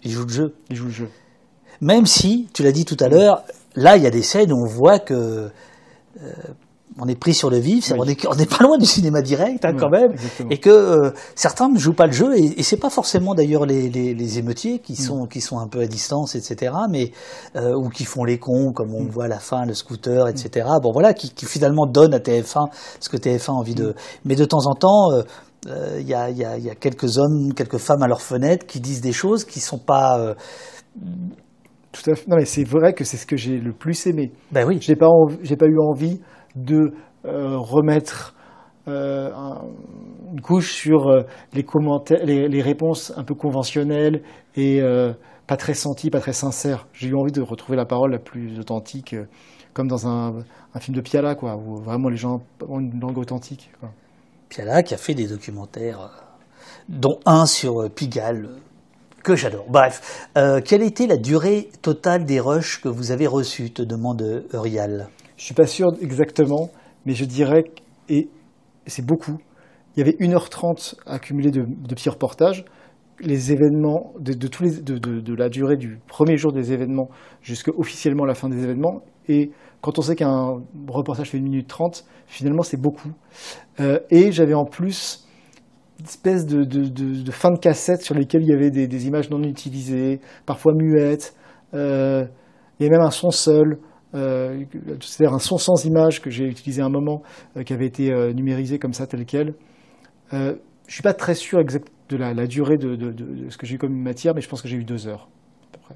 il 0.03 0.11
joue 0.11 0.23
le 0.23 0.33
jeu. 0.33 0.53
Il 0.69 0.75
joue 0.75 0.87
le 0.87 0.91
jeu. 0.91 1.09
Même 1.79 2.05
si, 2.05 2.49
tu 2.53 2.61
l'as 2.61 2.73
dit 2.73 2.83
tout 2.83 2.97
à 2.99 3.07
l'heure, 3.07 3.43
là, 3.73 3.95
il 3.95 4.03
y 4.03 4.07
a 4.07 4.11
des 4.11 4.23
scènes 4.23 4.51
où 4.51 4.61
on 4.61 4.67
voit 4.67 4.99
que 4.99 5.13
euh, 5.13 6.31
on 6.99 7.07
est 7.07 7.15
pris 7.15 7.33
sur 7.33 7.49
le 7.49 7.57
vif, 7.57 7.91
on 7.95 8.05
n'est 8.05 8.45
pas 8.45 8.63
loin 8.63 8.77
du 8.77 8.85
cinéma 8.85 9.21
direct 9.21 9.65
hein, 9.65 9.73
quand 9.77 9.89
même, 9.89 10.13
et 10.49 10.57
que 10.57 10.69
euh, 10.69 11.11
certains 11.35 11.69
ne 11.69 11.77
jouent 11.77 11.93
pas 11.93 12.07
le 12.07 12.11
jeu, 12.11 12.37
et, 12.37 12.59
et 12.59 12.63
c'est 12.63 12.77
pas 12.77 12.89
forcément 12.89 13.35
d'ailleurs 13.35 13.65
les, 13.65 13.89
les, 13.89 14.13
les, 14.13 14.39
émeutiers 14.39 14.79
qui 14.79 14.93
mm. 14.93 14.95
sont 14.95 15.25
qui 15.25 15.41
sont 15.41 15.59
un 15.59 15.67
peu 15.67 15.81
à 15.81 15.87
distance, 15.87 16.35
etc., 16.35 16.73
mais 16.89 17.11
euh, 17.55 17.73
ou 17.75 17.89
qui 17.89 18.05
font 18.05 18.23
les 18.23 18.39
cons, 18.39 18.71
comme 18.73 18.93
on 18.93 19.03
mm. 19.03 19.09
voit 19.09 19.25
à 19.25 19.27
la 19.27 19.39
fin 19.39 19.65
le 19.65 19.73
scooter, 19.73 20.27
etc. 20.27 20.67
Bon 20.81 20.91
voilà, 20.91 21.13
qui, 21.13 21.29
qui, 21.31 21.45
finalement 21.45 21.85
donnent 21.85 22.13
à 22.13 22.19
TF1 22.19 22.69
ce 22.99 23.09
que 23.09 23.17
TF1 23.17 23.49
a 23.49 23.53
envie 23.53 23.75
de. 23.75 23.89
Mm. 23.89 23.95
Mais 24.25 24.35
de 24.35 24.45
temps 24.45 24.65
en 24.65 24.73
temps. 24.73 25.11
il 25.65 25.71
euh, 25.71 26.01
y, 26.01 26.13
a, 26.13 26.29
y, 26.29 26.45
a, 26.45 26.57
y, 26.57 26.69
a, 26.69 26.75
quelques 26.75 27.17
hommes, 27.17 27.53
quelques 27.53 27.77
femmes 27.77 28.01
à 28.01 28.07
leur 28.07 28.21
fenêtre 28.21 28.65
qui 28.65 28.79
disent 28.79 29.01
des 29.01 29.13
choses 29.13 29.43
qui 29.43 29.59
sont 29.59 29.79
pas 29.79 30.35
tout 31.91 32.11
à 32.11 32.15
fait. 32.15 32.27
Non, 32.27 32.37
mais 32.37 32.45
c'est 32.45 32.63
vrai 32.63 32.93
que 32.93 33.03
c'est 33.03 33.17
ce 33.17 33.25
que 33.25 33.37
j'ai 33.37 33.57
le 33.57 33.73
plus 33.73 34.05
aimé. 34.07 34.31
Ben 34.51 34.65
oui. 34.67 34.77
J'ai 34.81 34.95
pas, 34.95 35.09
j'ai 35.41 35.55
pas 35.55 35.65
eu 35.65 35.79
envie 35.79 36.19
de 36.57 36.93
euh, 37.25 37.57
remettre 37.57 38.35
euh, 38.87 39.31
une 40.31 40.41
couche 40.41 40.73
sur 40.73 41.07
euh, 41.07 41.23
les, 41.53 41.63
commentaires, 41.63 42.23
les, 42.25 42.61
réponses 42.61 43.11
un 43.17 43.23
peu 43.23 43.35
conventionnelles 43.35 44.21
et 44.55 44.81
pas 45.45 45.57
très 45.57 45.73
senties, 45.73 46.09
pas 46.09 46.19
très 46.19 46.33
sincères. 46.33 46.87
J'ai 46.93 47.09
eu 47.09 47.15
envie 47.15 47.31
de 47.31 47.41
retrouver 47.41 47.77
la 47.77 47.85
parole 47.85 48.11
la 48.11 48.19
plus 48.19 48.59
authentique, 48.59 49.15
comme 49.73 49.87
dans 49.87 50.07
un, 50.07 50.33
film 50.79 50.95
de 50.95 51.01
Piala, 51.01 51.35
quoi, 51.35 51.55
où 51.55 51.77
vraiment 51.77 52.09
les 52.09 52.17
gens 52.17 52.41
ont 52.67 52.79
une 52.79 52.99
langue 52.99 53.17
authentique. 53.17 53.71
Piala 54.49 54.83
qui 54.83 54.93
a 54.93 54.97
fait 54.97 55.13
des 55.13 55.27
documentaires, 55.27 56.09
dont 56.89 57.19
un 57.25 57.45
sur 57.45 57.89
Pigalle, 57.93 58.49
que 59.23 59.35
j'adore. 59.35 59.65
Bref, 59.69 60.29
quelle 60.65 60.83
était 60.83 61.07
la 61.07 61.17
durée 61.17 61.69
totale 61.81 62.25
des 62.25 62.39
rushs 62.39 62.81
que 62.81 62.89
vous 62.89 63.11
avez 63.11 63.27
reçus, 63.27 63.71
te 63.71 63.81
demande 63.81 64.45
Urial 64.53 65.09
je 65.37 65.43
suis 65.43 65.53
pas 65.53 65.67
sûr 65.67 65.87
exactement, 66.01 66.69
mais 67.05 67.13
je 67.13 67.25
dirais, 67.25 67.63
et 68.09 68.27
c'est 68.87 69.05
beaucoup, 69.05 69.37
il 69.97 69.99
y 69.99 70.03
avait 70.03 70.17
1h30 70.19 70.95
accumulé 71.07 71.49
de, 71.49 71.61
de 71.61 71.95
petits 71.95 72.09
reportages. 72.09 72.65
Les 73.19 73.51
événements, 73.51 74.13
de, 74.19 74.47
tous 74.47 74.61
les, 74.61 74.79
de, 74.79 75.33
la 75.33 75.49
durée 75.49 75.75
du 75.75 75.97
premier 76.07 76.37
jour 76.37 76.53
des 76.53 76.71
événements 76.71 77.09
jusqu'à 77.41 77.71
officiellement 77.75 78.25
la 78.25 78.35
fin 78.35 78.47
des 78.47 78.63
événements. 78.63 79.01
Et 79.27 79.49
quand 79.81 79.97
on 79.97 80.03
sait 80.03 80.15
qu'un 80.15 80.61
reportage 80.87 81.31
fait 81.31 81.39
1 81.39 81.41
minute 81.41 81.67
30, 81.67 82.05
finalement 82.27 82.61
c'est 82.61 82.79
beaucoup. 82.79 83.11
Euh, 83.79 83.99
et 84.11 84.31
j'avais 84.31 84.53
en 84.53 84.65
plus 84.65 85.27
une 85.99 86.05
espèce 86.05 86.45
de, 86.45 87.31
fin 87.31 87.49
de 87.49 87.57
cassette 87.57 88.03
sur 88.03 88.13
lesquelles 88.13 88.43
il 88.43 88.49
y 88.49 88.53
avait 88.53 88.69
des, 88.69 89.07
images 89.07 89.31
non 89.31 89.41
utilisées, 89.41 90.19
parfois 90.45 90.73
muettes. 90.75 91.33
Euh, 91.73 92.23
il 92.79 92.85
y 92.85 92.89
même 92.91 93.01
un 93.01 93.09
son 93.09 93.31
seul. 93.31 93.79
Euh, 94.17 94.63
c'est-à-dire 95.01 95.35
un 95.35 95.39
son 95.39 95.57
sans 95.57 95.85
image 95.85 96.21
que 96.21 96.29
j'ai 96.29 96.45
utilisé 96.45 96.81
un 96.81 96.89
moment, 96.89 97.21
euh, 97.55 97.63
qui 97.63 97.73
avait 97.73 97.85
été 97.85 98.11
euh, 98.11 98.33
numérisé 98.33 98.79
comme 98.79 98.93
ça, 98.93 99.05
tel 99.05 99.25
quel. 99.25 99.53
je 100.31 100.37
ne 100.37 100.55
suis 100.87 101.03
pas 101.03 101.13
très 101.13 101.35
sûr 101.35 101.59
exact 101.59 101.87
de 102.09 102.17
la, 102.17 102.47
durée 102.47 102.77
de, 102.77 103.13
ce 103.49 103.57
que 103.57 103.65
j'ai 103.65 103.75
eu 103.75 103.77
comme 103.77 103.93
matière, 103.93 104.33
mais 104.33 104.41
je 104.41 104.49
pense 104.49 104.61
que 104.61 104.67
j'ai 104.67 104.77
eu 104.77 104.85
deux 104.85 105.07
heures, 105.07 105.27
à 105.61 105.77
peu 105.77 105.79
près. 105.83 105.95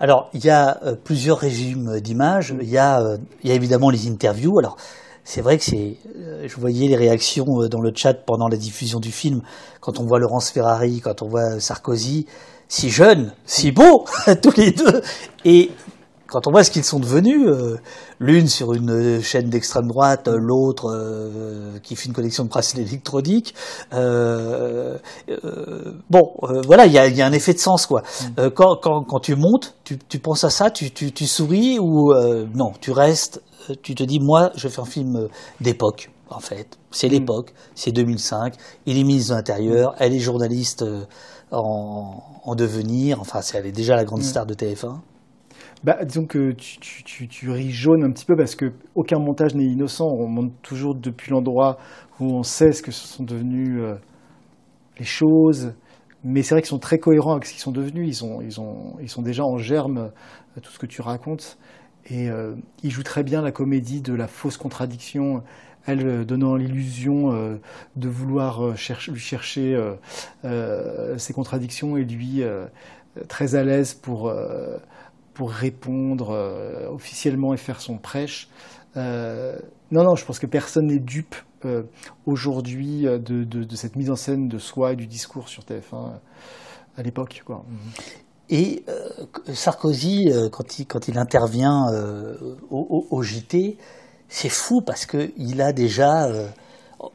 Alors, 0.00 0.28
il 0.34 0.44
y 0.44 0.50
a 0.50 0.80
plusieurs 1.04 1.38
régimes 1.38 2.00
d'images. 2.00 2.52
Il, 2.60 2.68
y 2.68 2.78
a, 2.78 3.00
il 3.42 3.48
y 3.48 3.52
a 3.52 3.54
évidemment 3.54 3.90
les 3.90 4.08
interviews. 4.08 4.58
Alors, 4.58 4.76
c'est 5.22 5.40
vrai 5.40 5.56
que 5.56 5.62
c'est. 5.62 5.96
je 6.44 6.56
voyais 6.56 6.88
les 6.88 6.96
réactions 6.96 7.46
dans 7.70 7.80
le 7.80 7.92
chat 7.94 8.14
pendant 8.14 8.48
la 8.48 8.56
diffusion 8.56 8.98
du 8.98 9.12
film, 9.12 9.42
quand 9.80 10.00
on 10.00 10.04
voit 10.04 10.18
Laurence 10.18 10.50
Ferrari, 10.50 11.00
quand 11.00 11.22
on 11.22 11.28
voit 11.28 11.60
Sarkozy, 11.60 12.26
si 12.66 12.90
jeunes, 12.90 13.32
si 13.44 13.70
beaux, 13.70 14.04
tous 14.42 14.56
les 14.56 14.72
deux. 14.72 15.00
Et 15.44 15.70
quand 16.26 16.46
on 16.46 16.50
voit 16.50 16.64
ce 16.64 16.70
qu'ils 16.70 16.84
sont 16.84 17.00
devenus, 17.00 17.46
euh, 17.46 17.78
l'une 18.18 18.48
sur 18.48 18.72
une 18.72 19.20
chaîne 19.22 19.50
d'extrême 19.50 19.86
droite, 19.86 20.28
l'autre 20.28 20.90
euh, 20.90 21.78
qui 21.82 21.96
fait 21.96 22.06
une 22.06 22.14
collection 22.14 22.44
de 22.44 22.48
presse 22.48 22.74
électronique, 22.74 23.54
euh, 23.92 24.98
bon, 26.10 26.32
voilà, 26.66 26.86
il 26.86 26.92
y 26.92 26.98
a, 26.98 27.26
un 27.26 27.32
effet 27.32 27.52
de 27.52 27.58
sens 27.58 27.86
quoi. 27.86 28.02
Mm. 28.36 28.48
Quand, 28.50 29.20
tu 29.20 29.36
montes, 29.36 29.74
tu, 29.84 30.18
penses 30.18 30.44
à 30.44 30.50
ça, 30.50 30.70
tu, 30.70 30.90
souris 31.26 31.78
ou 31.78 32.12
non, 32.54 32.72
tu 32.80 32.90
restes, 32.90 33.42
tu 33.82 33.94
te 33.94 34.02
dis 34.02 34.20
moi, 34.20 34.50
je 34.56 34.68
fais 34.68 34.80
un 34.80 34.86
film 34.86 35.28
d'époque. 35.60 36.10
En 36.30 36.40
fait, 36.40 36.78
c'est 36.90 37.08
mm. 37.08 37.12
l'époque, 37.12 37.54
c'est 37.74 37.92
2005. 37.92 38.54
Il 38.86 38.98
est 38.98 39.04
ministre 39.04 39.32
de 39.32 39.36
l'Intérieur, 39.36 39.94
elle 39.98 40.14
est 40.14 40.20
journaliste 40.20 40.84
en, 41.52 42.54
devenir. 42.56 43.20
Enfin, 43.20 43.40
elle 43.54 43.66
est 43.66 43.72
déjà 43.72 43.94
la 43.94 44.04
grande 44.04 44.20
mm. 44.20 44.24
star 44.24 44.46
de 44.46 44.54
TF1 44.54 44.98
bah, 45.84 45.98
Disons 46.04 46.26
que 46.26 46.52
tu, 46.52 46.78
tu, 47.04 47.28
tu, 47.28 47.50
ris 47.50 47.70
jaune 47.70 48.04
un 48.04 48.10
petit 48.10 48.24
peu 48.24 48.34
parce 48.36 48.56
que 48.56 48.72
aucun 48.94 49.18
montage 49.18 49.54
n'est 49.54 49.64
innocent. 49.64 50.08
On 50.08 50.26
monte 50.26 50.52
toujours 50.62 50.94
depuis 50.94 51.30
l'endroit 51.30 51.76
où 52.18 52.24
on 52.24 52.42
sait 52.42 52.72
ce 52.72 52.82
que 52.82 52.90
sont 52.90 53.24
devenues 53.24 53.82
euh, 53.82 53.94
les 54.98 55.04
choses. 55.04 55.74
Mais 56.24 56.42
c'est 56.42 56.54
vrai 56.54 56.62
qu'ils 56.62 56.70
sont 56.70 56.78
très 56.78 56.98
cohérents 56.98 57.32
avec 57.32 57.44
ce 57.44 57.52
qu'ils 57.52 57.60
sont 57.60 57.70
devenus. 57.70 58.08
Ils, 58.08 58.24
ont, 58.24 58.40
ils, 58.40 58.60
ont, 58.60 58.96
ils 59.00 59.10
sont 59.10 59.20
déjà 59.20 59.44
en 59.44 59.58
germe, 59.58 60.10
euh, 60.56 60.60
tout 60.62 60.70
ce 60.72 60.78
que 60.78 60.86
tu 60.86 61.02
racontes. 61.02 61.58
Et 62.06 62.30
euh, 62.30 62.54
ils 62.82 62.90
jouent 62.90 63.02
très 63.02 63.22
bien 63.22 63.42
la 63.42 63.52
comédie 63.52 64.00
de 64.00 64.14
la 64.14 64.26
fausse 64.26 64.56
contradiction, 64.56 65.42
elle 65.86 66.24
donnant 66.24 66.56
l'illusion 66.56 67.58
de 67.96 68.08
vouloir 68.08 68.68
lui 68.68 69.18
chercher 69.18 69.76
ses 70.42 71.32
contradictions 71.34 71.98
et 71.98 72.04
lui 72.04 72.42
très 73.28 73.54
à 73.54 73.64
l'aise 73.64 73.92
pour 73.92 74.32
pour 75.34 75.50
répondre 75.50 76.30
euh, 76.30 76.88
officiellement 76.88 77.52
et 77.52 77.56
faire 77.56 77.80
son 77.80 77.98
prêche. 77.98 78.48
Euh, 78.96 79.58
non, 79.90 80.04
non, 80.04 80.14
je 80.14 80.24
pense 80.24 80.38
que 80.38 80.46
personne 80.46 80.86
n'est 80.86 80.98
dupe 80.98 81.34
aujourd'hui 82.26 83.06
de, 83.06 83.74
cette 83.74 83.96
mise 83.96 84.10
en 84.10 84.16
scène 84.16 84.48
de 84.48 84.58
soi 84.58 84.92
et 84.92 84.96
du 84.96 85.06
discours 85.06 85.48
sur 85.48 85.62
TF1 85.62 86.10
à 86.98 87.02
l'époque. 87.02 87.42
Et 88.50 88.84
Sarkozy, 89.50 90.30
quand 90.52 90.78
il, 90.78 90.86
quand 90.86 91.08
il 91.08 91.16
intervient 91.16 91.86
au, 92.70 93.22
JT, 93.22 93.78
c'est 94.28 94.50
fou 94.50 94.82
parce 94.82 95.06
qu'il 95.06 95.62
a 95.62 95.72
déjà 95.72 96.28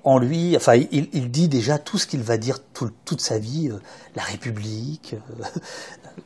en 0.03 0.19
lui, 0.19 0.55
enfin, 0.55 0.75
il, 0.75 1.32
dit 1.32 1.47
déjà 1.47 1.77
tout 1.77 1.97
ce 1.97 2.07
qu'il 2.07 2.21
va 2.21 2.38
dire 2.38 2.59
toute 2.73 3.21
sa 3.21 3.38
vie, 3.38 3.69
euh, 3.71 3.77
la 4.15 4.23
République. 4.23 5.15
Euh, 5.15 5.43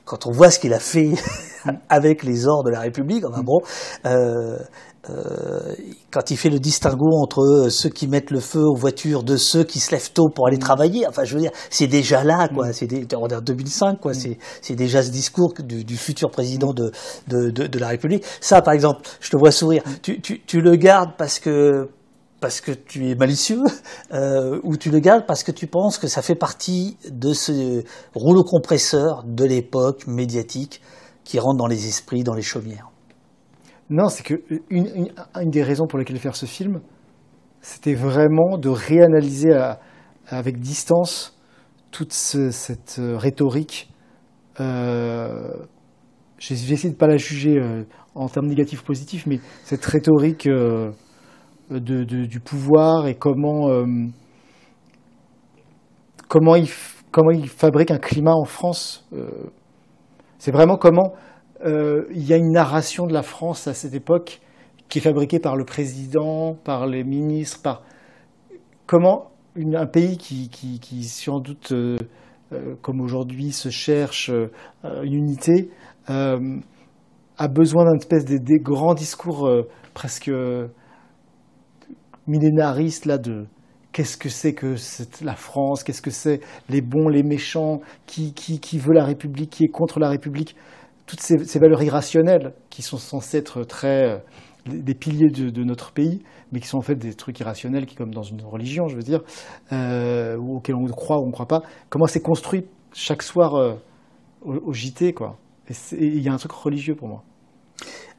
quand 0.06 0.26
on 0.26 0.32
voit 0.32 0.50
ce 0.50 0.60
qu'il 0.60 0.74
a 0.74 0.80
fait 0.80 1.12
avec 1.90 2.24
les 2.24 2.48
ors 2.48 2.64
de 2.64 2.72
la 2.72 2.80
République, 2.80 3.26
enfin 3.26 3.44
bon, 3.44 3.62
euh, 4.06 4.58
quand 6.12 6.32
il 6.32 6.38
fait 6.38 6.50
le 6.50 6.60
distinguo 6.60 7.18
entre 7.18 7.68
ceux 7.70 7.90
qui 7.90 8.08
mettent 8.08 8.32
le 8.32 8.40
feu 8.40 8.62
aux 8.62 8.76
voitures 8.76 9.24
de 9.24 9.36
ceux 9.36 9.66
qui 9.66 9.80
se 9.80 9.92
lèvent 9.92 10.14
tôt 10.14 10.30
pour 10.30 10.48
aller 10.48 10.58
travailler, 10.58 11.06
enfin, 11.08 11.26
je 11.26 11.36
veux 11.36 11.42
dire, 11.42 11.52
c'est 11.70 11.88
déjà 11.88 12.24
là, 12.24 12.48
quoi. 12.48 12.72
C'est 12.72 13.14
en 13.14 13.28
2005, 13.28 14.00
quoi. 14.00 14.14
C'est 14.14 14.76
déjà 14.76 15.04
ce 15.04 15.10
discours 15.12 15.54
du, 15.60 15.98
futur 15.98 16.32
président 16.32 16.74
de, 16.74 16.92
de, 17.28 17.80
la 17.80 17.90
République. 17.90 18.24
Ça, 18.40 18.62
par 18.62 18.74
exemple, 18.74 19.02
je 19.20 19.30
te 19.30 19.36
vois 19.36 19.52
sourire. 19.52 19.84
Tu, 20.02 20.22
tu 20.22 20.62
le 20.62 20.76
gardes 20.78 21.12
parce 21.18 21.38
que 21.40 21.90
parce 22.44 22.60
que 22.60 22.74
tu 22.74 23.10
es 23.10 23.16
malicieux 23.16 23.64
euh, 24.14 24.60
ou 24.64 24.76
tu 24.76 24.92
le 24.92 25.00
gardes 25.00 25.26
parce 25.26 25.44
que 25.44 25.52
tu 25.54 25.66
penses 25.66 25.98
que 25.98 26.08
ça 26.08 26.22
fait 26.22 26.36
partie 26.36 26.98
de 27.10 27.32
ce 27.32 27.86
rouleau 28.14 28.44
compresseur 28.44 29.24
de 29.26 29.46
l'époque 29.46 30.08
médiatique 30.08 30.82
qui 31.24 31.40
rentre 31.40 31.58
dans 31.58 31.68
les 31.68 31.88
esprits, 31.88 32.22
dans 32.26 32.34
les 32.34 32.42
chaumières 32.42 32.92
Non, 33.90 34.10
c'est 34.10 34.24
que 34.24 34.44
une, 34.70 35.08
des 35.46 35.64
raisons 35.64 35.88
pour 35.88 35.98
lesquelles 35.98 36.20
faire 36.20 36.36
ce 36.36 36.46
film, 36.46 36.82
c'était 37.62 37.94
vraiment 37.94 38.58
de 38.58 38.68
réanalyser 38.68 39.58
avec 40.28 40.60
distance 40.60 41.40
toute 41.92 42.12
cette 42.12 42.98
euh, 43.00 43.16
rhétorique. 43.16 43.90
Euh, 44.60 45.54
J'ai 46.40 46.56
essayé 46.56 46.90
de 46.90 46.96
ne 46.96 47.00
pas 47.00 47.08
la 47.08 47.16
juger 47.16 47.58
euh, 47.58 47.86
en 48.16 48.28
termes 48.28 48.48
négatifs 48.48 48.84
positifs, 48.84 49.28
mais 49.28 49.40
cette 49.64 49.86
rhétorique 49.86 50.50
du 51.80 52.40
pouvoir 52.40 53.08
et 53.08 53.16
comment, 53.16 53.70
euh, 53.70 53.86
comment, 56.28 56.56
il, 56.56 56.68
comment 57.12 57.32
il 57.32 57.48
fabrique 57.48 57.92
un 57.92 57.98
climat 57.98 58.34
en 58.34 58.46
France. 58.46 59.08
Euh, 59.14 59.30
c'est 60.38 60.52
vraiment 60.52 60.78
comment 60.78 61.14
euh, 61.66 62.06
il 62.12 62.26
y 62.28 62.34
a 62.34 62.38
une 62.38 62.52
narration 62.52 63.08
de 63.08 63.14
la 63.14 63.24
France 63.24 63.68
à 63.68 63.74
cette 63.74 63.94
époque 63.94 64.42
qui 64.90 65.00
est 65.00 65.02
fabriquée 65.02 65.40
par 65.40 65.56
le 65.56 65.66
président, 65.66 66.56
par 66.64 66.86
les 66.86 67.04
ministres, 67.04 67.62
par 67.62 67.84
comment 68.86 69.32
un 69.56 69.86
pays 69.86 70.18
qui, 70.18 70.50
qui, 70.50 70.80
qui 70.80 71.04
sans 71.04 71.40
doute, 71.40 71.74
comme 72.82 73.02
aujourd'hui, 73.02 73.52
se 73.52 73.70
cherche 73.70 74.30
une 74.84 75.14
unité, 75.14 75.70
a 76.08 77.48
besoin 77.48 77.86
d'un 77.86 77.96
espèce 77.96 78.26
de, 78.26 78.38
de, 78.38 78.62
grands 78.62 78.94
discours 78.94 79.50
presque 79.94 80.30
millénariste 82.28 83.06
là 83.06 83.18
de 83.18 83.46
qu'est-ce 83.92 84.18
que 84.18 84.30
c'est 84.30 84.54
que 84.54 84.76
la 85.24 85.36
France, 85.36 85.84
qu'est-ce 85.84 86.02
que 86.02 86.12
c'est 86.12 86.42
les 86.70 86.82
bons, 86.82 87.08
les 87.10 87.24
méchants, 87.24 87.82
qui, 88.08 88.34
qui, 88.34 88.60
qui, 88.60 88.80
veut 88.80 88.94
la 88.94 89.06
République, 89.06 89.52
qui 89.52 89.66
est 89.66 89.72
contre 89.72 90.00
la 90.00 90.10
République, 90.10 90.56
toutes 91.06 91.22
ces, 91.22 91.46
ces 91.46 91.60
valeurs 91.60 91.84
irrationnelles 91.84 92.54
qui 92.70 92.82
sont 92.82 92.98
censées 92.98 93.38
être 93.38 93.64
très 93.64 94.10
euh, 94.10 94.18
des 94.66 94.94
piliers 94.94 95.30
de, 95.30 95.64
notre 95.64 95.92
pays, 95.92 96.22
mais 96.52 96.60
qui 96.60 96.68
sont 96.68 96.78
en 96.78 96.82
fait 96.82 96.96
des 96.96 97.14
trucs 97.14 97.40
irrationnels, 97.40 97.86
qui 97.86 97.96
comme 97.96 98.14
dans 98.14 98.24
une 98.24 98.42
religion, 98.42 98.88
je 98.88 98.96
veux 98.96 99.04
dire, 99.04 99.22
euh, 99.72 100.38
auxquels 100.38 100.76
on 100.76 100.86
croit 100.86 101.20
ou 101.20 101.24
on 101.24 101.28
ne 101.28 101.32
croit 101.32 101.48
pas. 101.48 101.64
Comment 101.90 102.08
c'est 102.08 102.22
construit 102.22 102.66
chaque 102.94 103.24
soir 103.24 103.56
euh, 103.56 103.74
au, 104.42 104.72
JT, 104.72 105.14
quoi. 105.14 105.38
Et 105.70 106.06
il 106.06 106.22
y 106.22 106.30
a 106.30 106.34
un 106.34 106.38
truc 106.38 106.52
religieux 106.52 106.96
pour 106.96 107.08
moi. 107.08 107.24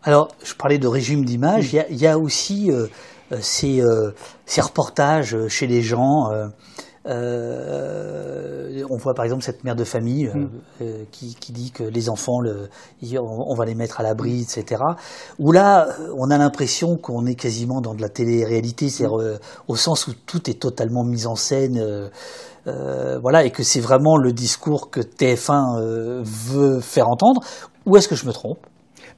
Alors, 0.03 0.29
je 0.45 0.55
parlais 0.55 0.79
de 0.79 0.87
régime 0.87 1.25
d'image. 1.25 1.73
Il 1.73 1.97
y, 1.97 2.07
a 2.07 2.19
aussi 2.19 2.71
euh, 2.71 2.87
ces, 3.41 3.81
euh, 3.81 4.11
ces, 4.47 4.61
reportages 4.61 5.37
chez 5.49 5.67
les 5.67 5.83
gens. 5.83 6.31
on 7.07 8.97
voit 8.97 9.15
par 9.15 9.25
exemple 9.25 9.43
cette 9.43 9.65
mère 9.65 9.77
de 9.77 9.85
famille 9.85 10.31
mm. 10.33 10.49
qui, 11.11 11.35
qui, 11.35 11.53
dit 11.53 11.71
que 11.71 11.85
les 11.85 12.09
enfants, 12.09 12.41
le, 12.41 12.69
on 13.19 13.55
va 13.55 13.65
les 13.65 13.75
mettre 13.75 14.01
à 14.01 14.03
l'abri, 14.03 14.43
etc. 14.43 14.83
Où 15.39 15.53
là, 15.53 15.89
on 16.17 16.31
a 16.31 16.39
l'impression 16.39 16.97
qu'on 16.97 17.27
est 17.27 17.35
quasiment 17.35 17.81
dans 17.81 17.95
de 17.95 18.03
la 18.03 18.09
télé-réalité, 18.09 18.89
c'est-à-dire 18.89 19.17
mm. 19.17 19.39
au 19.69 19.77
sens 19.77 20.07
où 20.07 20.13
tout 20.27 20.51
est 20.51 20.61
totalement 20.61 21.05
mis 21.05 21.27
en 21.27 21.37
scène. 21.37 22.11
voilà, 22.67 23.45
et 23.45 23.51
que 23.51 23.63
c'est 23.63 23.81
vraiment 23.81 24.17
le 24.17 24.33
discours 24.33 24.91
que 24.91 25.01
TF1 25.01 26.23
veut 26.23 26.81
faire 26.81 27.09
entendre. 27.09 27.43
Ou 27.87 27.97
est-ce 27.97 28.09
que 28.09 28.17
je 28.17 28.27
me 28.27 28.33
trompe? 28.33 28.59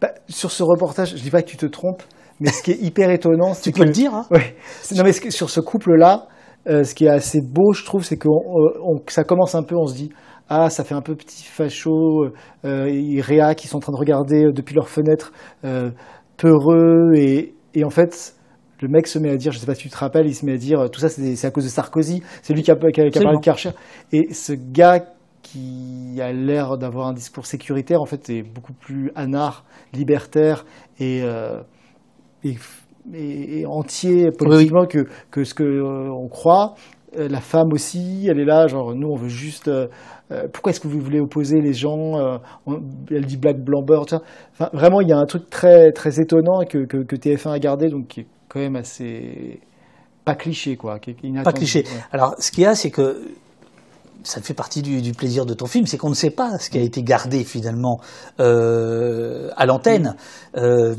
Bah, 0.00 0.10
sur 0.28 0.50
ce 0.50 0.62
reportage, 0.62 1.16
je 1.16 1.22
dis 1.22 1.30
pas 1.30 1.42
que 1.42 1.48
tu 1.48 1.56
te 1.56 1.66
trompes, 1.66 2.02
mais 2.40 2.50
ce 2.50 2.62
qui 2.62 2.72
est 2.72 2.82
hyper 2.82 3.10
étonnant, 3.10 3.54
c'est 3.54 3.70
tu 3.70 3.72
peux 3.72 3.84
le 3.84 3.90
dire. 3.90 4.14
Hein 4.14 4.26
ouais. 4.30 4.56
Non, 4.94 5.04
mais 5.04 5.12
sur 5.12 5.50
ce 5.50 5.60
couple-là, 5.60 6.26
euh, 6.68 6.84
ce 6.84 6.94
qui 6.94 7.06
est 7.06 7.10
assez 7.10 7.40
beau, 7.40 7.72
je 7.72 7.84
trouve, 7.84 8.04
c'est 8.04 8.16
que 8.16 8.28
ça 9.08 9.24
commence 9.24 9.54
un 9.54 9.62
peu, 9.62 9.76
on 9.76 9.86
se 9.86 9.94
dit, 9.94 10.10
ah, 10.48 10.70
ça 10.70 10.84
fait 10.84 10.94
un 10.94 11.02
peu 11.02 11.14
petit 11.14 11.44
facho, 11.44 12.26
euh, 12.64 12.86
et 12.86 13.20
Réa 13.20 13.54
qui 13.54 13.68
sont 13.68 13.78
en 13.78 13.80
train 13.80 13.92
de 13.92 13.98
regarder 13.98 14.46
euh, 14.46 14.52
depuis 14.52 14.74
leur 14.74 14.88
fenêtre, 14.88 15.32
euh, 15.64 15.90
peureux, 16.36 17.12
et, 17.14 17.54
et, 17.74 17.84
en 17.84 17.90
fait, 17.90 18.34
le 18.80 18.88
mec 18.88 19.06
se 19.06 19.18
met 19.18 19.30
à 19.30 19.36
dire, 19.36 19.52
je 19.52 19.58
sais 19.58 19.66
pas 19.66 19.74
si 19.74 19.82
tu 19.82 19.90
te 19.90 19.96
rappelles, 19.96 20.26
il 20.26 20.34
se 20.34 20.44
met 20.44 20.52
à 20.52 20.56
dire, 20.56 20.90
tout 20.90 21.00
ça 21.00 21.08
c'est 21.08 21.46
à 21.46 21.50
cause 21.50 21.64
de 21.64 21.68
Sarkozy, 21.68 22.22
c'est 22.42 22.52
lui 22.52 22.62
qui 22.62 22.70
a, 22.70 22.76
qui 22.76 23.00
a, 23.00 23.10
qui 23.10 23.18
a 23.18 23.22
parlé 23.22 23.38
de 23.38 23.42
Karcher, 23.44 23.70
et 24.12 24.32
ce 24.32 24.52
gars 24.52 25.00
qui 25.42 26.20
a 26.20 26.32
l'air 26.32 26.76
d'avoir 26.76 27.06
un 27.06 27.12
discours 27.12 27.46
sécuritaire, 27.46 28.00
en 28.00 28.06
fait, 28.06 28.28
est 28.30 28.42
beaucoup 28.42 28.72
plus 28.72 29.12
anard, 29.14 29.64
libertaire 29.92 30.64
et, 30.98 31.22
euh, 31.22 31.60
et, 32.44 33.66
entier 33.66 34.30
politiquement 34.36 34.86
que, 34.86 35.06
que 35.30 35.44
ce 35.44 35.54
qu'on 35.54 35.64
euh, 36.24 36.28
croit. 36.28 36.74
Euh, 37.16 37.28
la 37.28 37.40
femme 37.40 37.72
aussi, 37.72 38.26
elle 38.28 38.40
est 38.40 38.44
là, 38.44 38.66
genre, 38.66 38.94
nous, 38.94 39.08
on 39.08 39.16
veut 39.16 39.28
juste. 39.28 39.70
pourquoi 40.52 40.70
est-ce 40.70 40.80
que 40.80 40.88
vous 40.88 41.00
voulez 41.00 41.20
opposer 41.20 41.60
les 41.60 41.72
gens 41.72 42.40
Elle 43.10 43.26
dit 43.26 43.36
black, 43.36 43.58
blanc, 43.58 43.82
beurre. 43.82 44.06
Enfin, 44.52 44.70
vraiment, 44.72 45.00
il 45.00 45.08
y 45.08 45.12
a 45.12 45.18
un 45.18 45.26
truc 45.26 45.48
très, 45.48 45.92
très 45.92 46.20
étonnant 46.20 46.64
que, 46.68 46.84
que, 46.84 46.98
que 46.98 47.16
TF1 47.16 47.52
a 47.52 47.58
gardé, 47.58 47.88
donc 47.88 48.08
qui 48.08 48.20
est 48.20 48.26
quand 48.48 48.60
même 48.60 48.76
assez. 48.76 49.60
Pas 50.24 50.34
cliché, 50.34 50.76
quoi. 50.76 50.98
Pas 51.44 51.52
cliché. 51.52 51.84
Alors, 52.10 52.34
ce 52.38 52.50
qu'il 52.50 52.64
y 52.64 52.66
a, 52.66 52.74
c'est 52.74 52.90
que 52.90 53.22
ça 54.22 54.40
fait 54.40 54.54
partie 54.54 54.82
du, 54.82 55.12
plaisir 55.12 55.46
de 55.46 55.54
ton 55.54 55.66
film, 55.66 55.86
c'est 55.86 55.96
qu'on 55.96 56.10
ne 56.10 56.14
sait 56.14 56.30
pas 56.30 56.58
ce 56.58 56.70
qui 56.70 56.78
a 56.78 56.80
été 56.80 57.02
gardé 57.02 57.44
finalement 57.44 58.00
euh, 58.40 59.50
à 59.56 59.66
l'antenne, 59.66 60.16
euh, 60.56 60.94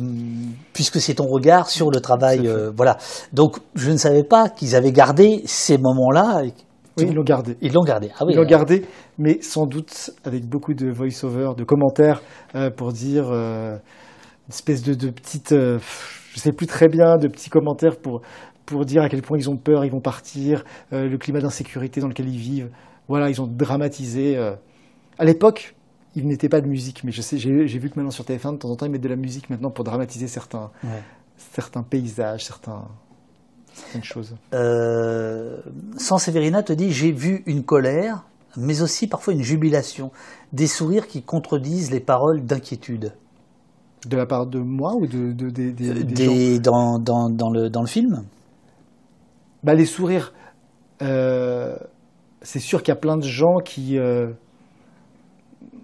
puisque 0.73 0.99
c'est 0.99 1.15
ton 1.15 1.27
regard 1.27 1.69
sur 1.69 1.91
le 1.91 1.99
travail. 1.99 2.47
Euh, 2.47 2.71
voilà. 2.75 2.97
Donc 3.33 3.59
je 3.75 3.91
ne 3.91 3.97
savais 3.97 4.23
pas 4.23 4.49
qu'ils 4.49 4.75
avaient 4.75 4.91
gardé 4.91 5.41
ces 5.45 5.77
moments-là. 5.77 6.43
Oui, 6.97 7.05
ils 7.09 7.13
l'ont 7.13 7.23
gardé. 7.23 7.57
Ils 7.61 7.73
l'ont 7.73 7.83
gardé. 7.83 8.09
Ah 8.17 8.23
oui, 8.25 8.33
ils 8.33 8.37
l'ont 8.37 8.45
gardé, 8.45 8.85
mais 9.17 9.39
sans 9.41 9.65
doute 9.65 10.11
avec 10.23 10.47
beaucoup 10.47 10.73
de 10.73 10.89
voice-over, 10.89 11.51
de 11.55 11.63
commentaires 11.63 12.21
pour 12.75 12.91
dire 12.91 13.31
une 13.31 13.79
espèce 14.49 14.81
de, 14.81 14.93
de 14.95 15.09
petite, 15.09 15.53
je 15.53 16.39
sais 16.39 16.53
plus 16.53 16.65
très 16.65 16.87
bien, 16.87 17.17
de 17.17 17.27
petits 17.27 17.49
commentaires 17.49 17.97
pour 17.97 18.21
pour 18.65 18.83
dire 18.83 19.01
à 19.01 19.07
quel 19.07 19.21
point 19.21 19.37
ils 19.37 19.49
ont 19.49 19.55
peur, 19.55 19.85
ils 19.85 19.91
vont 19.91 20.01
partir, 20.01 20.65
le 20.91 21.15
climat 21.17 21.39
d'insécurité 21.39 22.01
dans 22.01 22.07
lequel 22.07 22.27
ils 22.27 22.39
vivent. 22.39 22.69
Voilà, 23.07 23.29
ils 23.29 23.41
ont 23.41 23.47
dramatisé. 23.47 24.37
Euh. 24.37 24.55
À 25.17 25.25
l'époque, 25.25 25.75
il 26.15 26.27
n'était 26.27 26.49
pas 26.49 26.61
de 26.61 26.67
musique, 26.67 27.03
mais 27.03 27.11
je 27.11 27.21
sais, 27.21 27.37
j'ai 27.37 27.65
vu 27.65 27.89
que 27.89 27.95
maintenant 27.95 28.11
sur 28.11 28.23
TF1, 28.23 28.53
de 28.53 28.57
temps 28.57 28.69
en 28.69 28.75
temps, 28.75 28.85
ils 28.85 28.91
mettent 28.91 29.01
de 29.01 29.07
la 29.07 29.15
musique 29.15 29.49
maintenant 29.49 29.69
pour 29.69 29.83
dramatiser 29.83 30.27
certains, 30.27 30.71
certains 31.37 31.83
paysages, 31.83 32.45
certains, 32.45 32.87
certaines 33.73 34.03
choses. 34.03 34.35
Euh, 34.53 35.59
Sans 35.97 36.17
Séverina 36.17 36.63
te 36.63 36.73
dit 36.73 36.91
J'ai 36.91 37.11
vu 37.11 37.43
une 37.45 37.63
colère, 37.63 38.25
mais 38.57 38.81
aussi 38.81 39.07
parfois 39.07 39.33
une 39.33 39.43
jubilation, 39.43 40.11
des 40.53 40.67
sourires 40.67 41.07
qui 41.07 41.21
contredisent 41.21 41.91
les 41.91 41.99
paroles 41.99 42.43
d'inquiétude. 42.43 43.13
De 44.07 44.17
la 44.17 44.25
part 44.25 44.47
de 44.47 44.59
moi 44.59 44.95
ou 44.95 45.05
de, 45.05 45.31
des, 45.31 45.71
des, 45.71 46.63
gens? 46.63 46.99
dans, 46.99 47.29
dans, 47.29 47.49
le, 47.49 47.69
dans 47.69 47.81
le 47.81 47.87
film? 47.87 48.23
Bah, 49.63 49.73
Les 49.73 49.85
sourires. 49.85 50.33
Euh, 51.01 51.75
c'est 52.47 52.59
sûr 52.59 52.81
qu'il 52.81 52.93
y 52.93 52.97
a 52.97 52.99
plein 52.99 53.17
de 53.17 53.25
gens 53.25 53.57
qui 53.57 53.97
euh, 53.97 54.31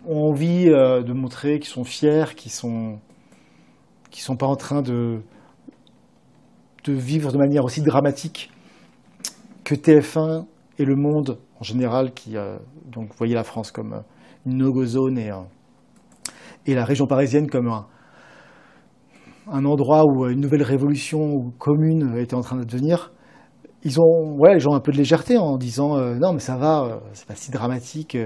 ont 0.07 0.30
envie 0.30 0.70
euh, 0.70 1.03
de 1.03 1.11
montrer 1.11 1.59
qu'ils 1.59 1.70
sont 1.70 1.84
fiers, 1.84 2.36
qui 2.38 2.47
sont 2.47 2.99
sont 4.14 4.38
pas 4.38 4.45
en 4.45 4.55
train 4.55 4.82
de 4.82 5.22
vivre 6.88 7.34
de 7.34 7.38
manière 7.38 7.66
aussi 7.66 7.82
dramatique 7.82 8.49
que 9.66 9.76
TF1 9.76 10.45
et 10.80 10.86
le 10.86 10.95
monde 10.95 11.39
en 11.59 11.64
général 11.64 12.14
qui 12.14 12.38
euh, 12.38 12.57
donc 12.86 13.09
la 13.20 13.43
France 13.43 13.72
comme 13.72 14.01
une 14.45 14.59
no-go 14.59 14.86
zone 14.86 15.18
et 15.18 16.76
la 16.76 16.86
région 16.86 17.07
parisienne 17.07 17.49
comme 17.49 17.68
un, 19.51 19.66
endroit 19.66 20.05
où 20.05 20.28
une 20.28 20.39
nouvelle 20.39 20.64
révolution 20.64 21.51
commune 21.59 22.16
était 22.18 22.36
en 22.36 22.41
train 22.41 22.55
de 22.55 22.64
devenir 22.64 23.11
ils 23.84 23.99
ont, 23.99 24.36
ouais, 24.38 24.55
ils 24.57 24.67
ont 24.67 24.75
un 24.75 24.79
peu 24.79 24.91
de 24.91 24.97
légèreté 24.97 25.38
en 25.38 25.57
disant 25.57 25.97
non, 26.15 26.34
mais 26.34 26.39
ça 26.39 26.55
va, 26.55 27.01
c'est 27.13 27.27
pas 27.27 27.36
si 27.36 27.51
dramatique. 27.51 28.17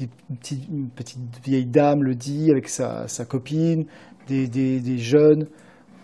Une 0.00 0.08
petite, 0.36 0.68
une 0.68 0.88
petite, 0.88 1.18
vieille 1.44 1.66
dame 1.66 2.02
le 2.02 2.14
dit 2.14 2.50
avec 2.50 2.68
sa, 2.68 3.06
copine, 3.28 3.86
des, 4.26 4.98
jeunes. 4.98 5.46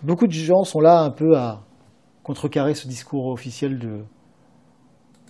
Beaucoup 0.03 0.27
de 0.27 0.31
gens 0.31 0.63
sont 0.63 0.79
là 0.79 1.01
un 1.01 1.09
peu 1.09 1.37
à 1.37 1.61
contrecarrer 2.23 2.75
ce 2.75 2.87
discours 2.87 3.27
officiel 3.27 3.79
de, 3.79 4.03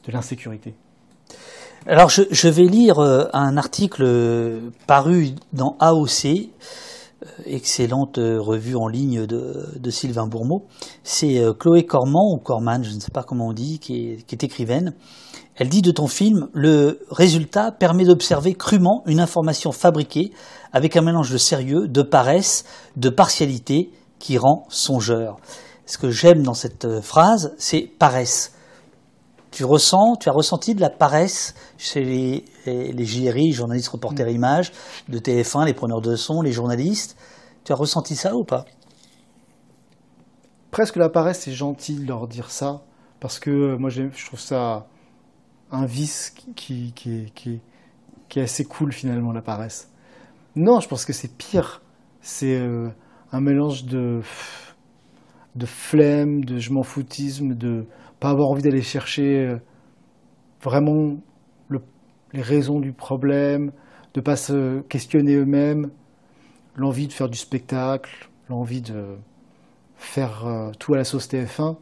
de 0.05 0.11
l'insécurité. 0.11 0.75
Alors 1.87 2.09
je, 2.09 2.47
vais 2.47 2.65
lire 2.65 2.99
un 2.99 3.57
article 3.57 4.61
paru 4.85 5.29
dans 5.53 5.77
AOC 5.79 6.25
euh, 6.25 6.49
excellente 7.45 8.17
euh, 8.17 8.39
revue 8.39 8.75
en 8.75 8.87
ligne 8.87 9.25
de, 9.25 9.67
de 9.75 9.89
Sylvain 9.89 10.27
Bourmeau. 10.27 10.65
C'est 11.03 11.39
euh, 11.39 11.53
Chloé 11.53 11.85
Corman, 11.85 12.33
ou 12.33 12.37
Corman, 12.37 12.83
je 12.83 12.93
ne 12.93 12.99
sais 12.99 13.11
pas 13.11 13.23
comment 13.23 13.47
on 13.47 13.53
dit, 13.53 13.79
qui 13.79 14.11
est, 14.11 14.25
qui 14.25 14.35
est 14.35 14.43
écrivaine. 14.43 14.93
Elle 15.55 15.69
dit 15.69 15.81
de 15.81 15.91
ton 15.91 16.07
film, 16.07 16.47
le 16.53 16.99
résultat 17.11 17.71
permet 17.71 18.05
d'observer 18.05 18.53
crûment 18.53 19.03
une 19.05 19.19
information 19.19 19.71
fabriquée 19.71 20.31
avec 20.71 20.95
un 20.95 21.01
mélange 21.01 21.31
de 21.31 21.37
sérieux, 21.37 21.87
de 21.87 22.01
paresse, 22.01 22.63
de 22.95 23.09
partialité 23.09 23.91
qui 24.19 24.37
rend 24.37 24.65
songeur. 24.69 25.37
Ce 25.85 25.97
que 25.97 26.11
j'aime 26.11 26.43
dans 26.43 26.53
cette 26.53 27.01
phrase, 27.01 27.53
c'est 27.57 27.81
paresse. 27.81 28.53
Tu 29.51 29.63
ressens, 29.65 30.15
tu 30.19 30.29
as 30.29 30.31
ressenti 30.31 30.75
de 30.75 30.81
la 30.81 30.89
paresse 30.89 31.55
chez 31.77 32.03
les, 32.03 32.45
les, 32.65 32.91
les 32.91 33.05
JRI, 33.05 33.51
journalistes 33.51 33.89
reporters 33.89 34.27
mm. 34.27 34.35
images, 34.35 34.71
de 35.07 35.17
TF1, 35.19 35.65
les 35.65 35.73
preneurs 35.73 36.01
de 36.01 36.15
son, 36.15 36.41
les 36.41 36.51
journalistes. 36.51 37.17
Tu 37.63 37.71
as 37.71 37.75
ressenti 37.75 38.15
ça 38.15 38.35
ou 38.35 38.43
pas? 38.43 38.65
Presque 40.71 40.97
la 40.97 41.09
paresse, 41.09 41.41
c'est 41.41 41.51
gentil 41.51 41.95
de 41.95 42.07
leur 42.07 42.27
dire 42.27 42.51
ça, 42.51 42.81
parce 43.19 43.39
que 43.39 43.49
euh, 43.49 43.77
moi 43.77 43.89
je 43.89 44.03
trouve 44.25 44.39
ça 44.39 44.85
un 45.71 45.85
vice 45.85 46.31
qui, 46.55 46.93
qui, 46.93 47.31
qui, 47.33 47.61
qui, 48.27 48.39
est 48.39 48.43
assez 48.43 48.65
cool 48.65 48.91
finalement, 48.91 49.31
la 49.31 49.41
paresse. 49.41 49.91
Non, 50.55 50.79
je 50.79 50.87
pense 50.87 51.05
que 51.05 51.13
c'est 51.13 51.35
pire. 51.37 51.81
C'est 52.21 52.59
euh, 52.59 52.89
un 53.31 53.41
mélange 53.41 53.85
de, 53.85 54.21
de 55.55 55.65
flemme, 55.65 56.43
de 56.43 56.57
je 56.57 56.71
m'en 56.71 56.83
foutisme, 56.83 57.55
de 57.55 57.85
pas 58.19 58.29
avoir 58.29 58.49
envie 58.49 58.61
d'aller 58.61 58.81
chercher 58.81 59.47
euh, 59.47 59.57
vraiment 60.61 61.17
le, 61.67 61.81
les 62.33 62.41
raisons 62.41 62.79
du 62.79 62.91
problème, 62.91 63.71
de 64.13 64.21
pas 64.21 64.35
se 64.35 64.81
questionner 64.81 65.35
eux-mêmes, 65.35 65.91
l'envie 66.75 67.07
de 67.07 67.13
faire 67.13 67.29
du 67.29 67.37
spectacle, 67.37 68.29
l'envie 68.49 68.81
de 68.81 69.17
faire 69.95 70.45
euh, 70.45 70.71
tout 70.79 70.93
à 70.93 70.97
la 70.97 71.03
sauce 71.03 71.27
TF1. 71.29 71.77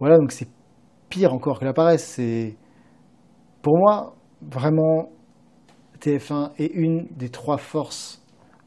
Voilà, 0.00 0.18
donc 0.18 0.32
c'est 0.32 0.48
pire 1.08 1.32
encore 1.32 1.60
que 1.60 1.64
la 1.64 1.72
paresse. 1.72 2.04
C'est 2.04 2.56
pour 3.62 3.78
moi 3.78 4.16
vraiment 4.42 5.10
TF1 6.00 6.52
est 6.58 6.72
une 6.74 7.06
des 7.10 7.28
trois 7.28 7.58
forces. 7.58 8.22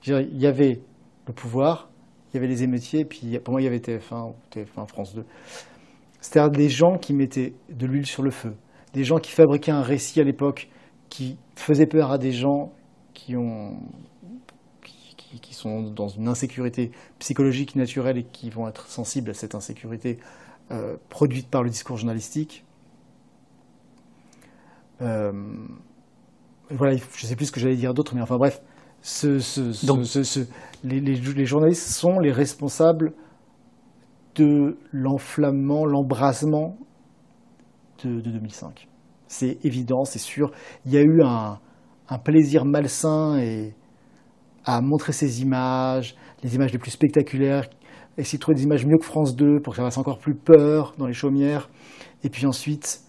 Il 0.05 0.37
y 0.37 0.47
avait 0.47 0.81
le 1.27 1.33
pouvoir, 1.33 1.89
il 2.31 2.35
y 2.35 2.37
avait 2.37 2.47
les 2.47 2.63
émeutiers, 2.63 3.05
puis 3.05 3.37
pour 3.39 3.51
moi 3.51 3.61
il 3.61 3.65
y 3.65 3.67
avait 3.67 3.79
TF1 3.79 4.33
TF1 4.51 4.87
France 4.87 5.13
2. 5.13 5.25
C'est-à-dire 6.21 6.51
des 6.51 6.69
gens 6.69 6.97
qui 6.97 7.13
mettaient 7.13 7.53
de 7.69 7.85
l'huile 7.85 8.05
sur 8.05 8.23
le 8.23 8.31
feu, 8.31 8.53
des 8.93 9.03
gens 9.03 9.19
qui 9.19 9.31
fabriquaient 9.31 9.71
un 9.71 9.81
récit 9.81 10.19
à 10.19 10.23
l'époque 10.23 10.69
qui 11.09 11.37
faisait 11.55 11.87
peur 11.87 12.11
à 12.11 12.17
des 12.17 12.31
gens 12.31 12.71
qui, 13.13 13.35
ont, 13.35 13.77
qui, 14.83 15.39
qui, 15.39 15.53
sont 15.53 15.81
dans 15.81 16.07
une 16.07 16.27
insécurité 16.27 16.91
psychologique 17.19 17.75
naturelle 17.75 18.17
et 18.17 18.23
qui 18.23 18.49
vont 18.49 18.67
être 18.67 18.87
sensibles 18.87 19.31
à 19.31 19.33
cette 19.33 19.55
insécurité 19.55 20.19
euh, 20.71 20.97
produite 21.09 21.49
par 21.49 21.63
le 21.63 21.69
discours 21.69 21.97
journalistique. 21.97 22.63
Euh, 25.01 25.31
voilà, 26.69 26.95
je 26.95 27.23
ne 27.23 27.27
sais 27.27 27.35
plus 27.35 27.47
ce 27.47 27.51
que 27.51 27.59
j'allais 27.59 27.75
dire 27.75 27.93
d'autre, 27.93 28.13
mais 28.13 28.21
enfin 28.21 28.37
bref, 28.37 28.61
ce, 29.01 29.39
ce, 29.39 29.85
Donc, 29.85 30.05
ce, 30.05 30.45
les, 30.83 30.99
les, 30.99 31.15
les, 31.15 31.45
journalistes 31.45 31.87
sont 31.87 32.19
les 32.19 32.31
responsables 32.31 33.13
de 34.35 34.77
l'enflammement, 34.91 35.85
l'embrasement 35.85 36.77
de, 38.03 38.21
de, 38.21 38.31
2005. 38.31 38.87
C'est 39.27 39.63
évident, 39.63 40.03
c'est 40.05 40.19
sûr. 40.19 40.51
Il 40.85 40.93
y 40.93 40.97
a 40.97 41.01
eu 41.01 41.21
un, 41.23 41.59
plaisir 42.23 42.65
malsain 42.65 43.39
à 44.65 44.81
montrer 44.81 45.13
ces 45.13 45.41
images, 45.41 46.15
les 46.43 46.55
images 46.55 46.71
les 46.71 46.79
plus 46.79 46.91
spectaculaires, 46.91 47.69
essayer 48.17 48.37
de 48.37 48.41
trouver 48.41 48.55
des 48.55 48.63
images 48.63 48.85
mieux 48.85 48.97
que 48.97 49.05
France 49.05 49.35
2 49.35 49.59
pour 49.61 49.73
que 49.73 49.77
ça 49.77 49.83
fasse 49.83 49.97
encore 49.97 50.17
plus 50.17 50.35
peur 50.35 50.95
dans 50.97 51.05
les 51.05 51.13
chaumières. 51.13 51.69
Et 52.23 52.29
puis 52.29 52.45
ensuite, 52.45 53.01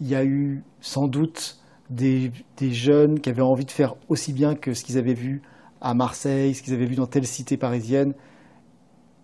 il 0.00 0.08
y 0.08 0.14
a 0.14 0.24
eu 0.24 0.62
sans 0.80 1.06
doute 1.06 1.58
des 1.90 2.32
jeunes 2.60 3.20
qui 3.20 3.28
avaient 3.28 3.42
envie 3.42 3.64
de 3.66 3.70
faire 3.70 3.94
aussi 4.08 4.32
bien 4.32 4.54
que 4.54 4.72
ce 4.72 4.84
qu'ils 4.84 4.96
avaient 4.96 5.14
vu 5.14 5.42
à 5.80 5.94
Marseille, 5.94 6.54
ce 6.54 6.62
qu'ils 6.62 6.74
avaient 6.74 6.86
vu 6.86 6.94
dans 6.94 7.06
telle 7.06 7.26
cité 7.26 7.56
parisienne. 7.56 8.14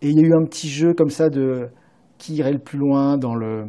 Et 0.02 0.10
il 0.10 0.16
y 0.16 0.24
a 0.24 0.28
eu 0.28 0.34
un 0.34 0.44
petit 0.44 0.68
jeu 0.68 0.94
comme 0.94 1.10
ça 1.10 1.28
de 1.28 1.68
qui 2.18 2.34
irait 2.36 2.52
le 2.52 2.58
plus 2.58 2.78
loin 2.78 3.18
dans 3.18 3.34
le, 3.34 3.66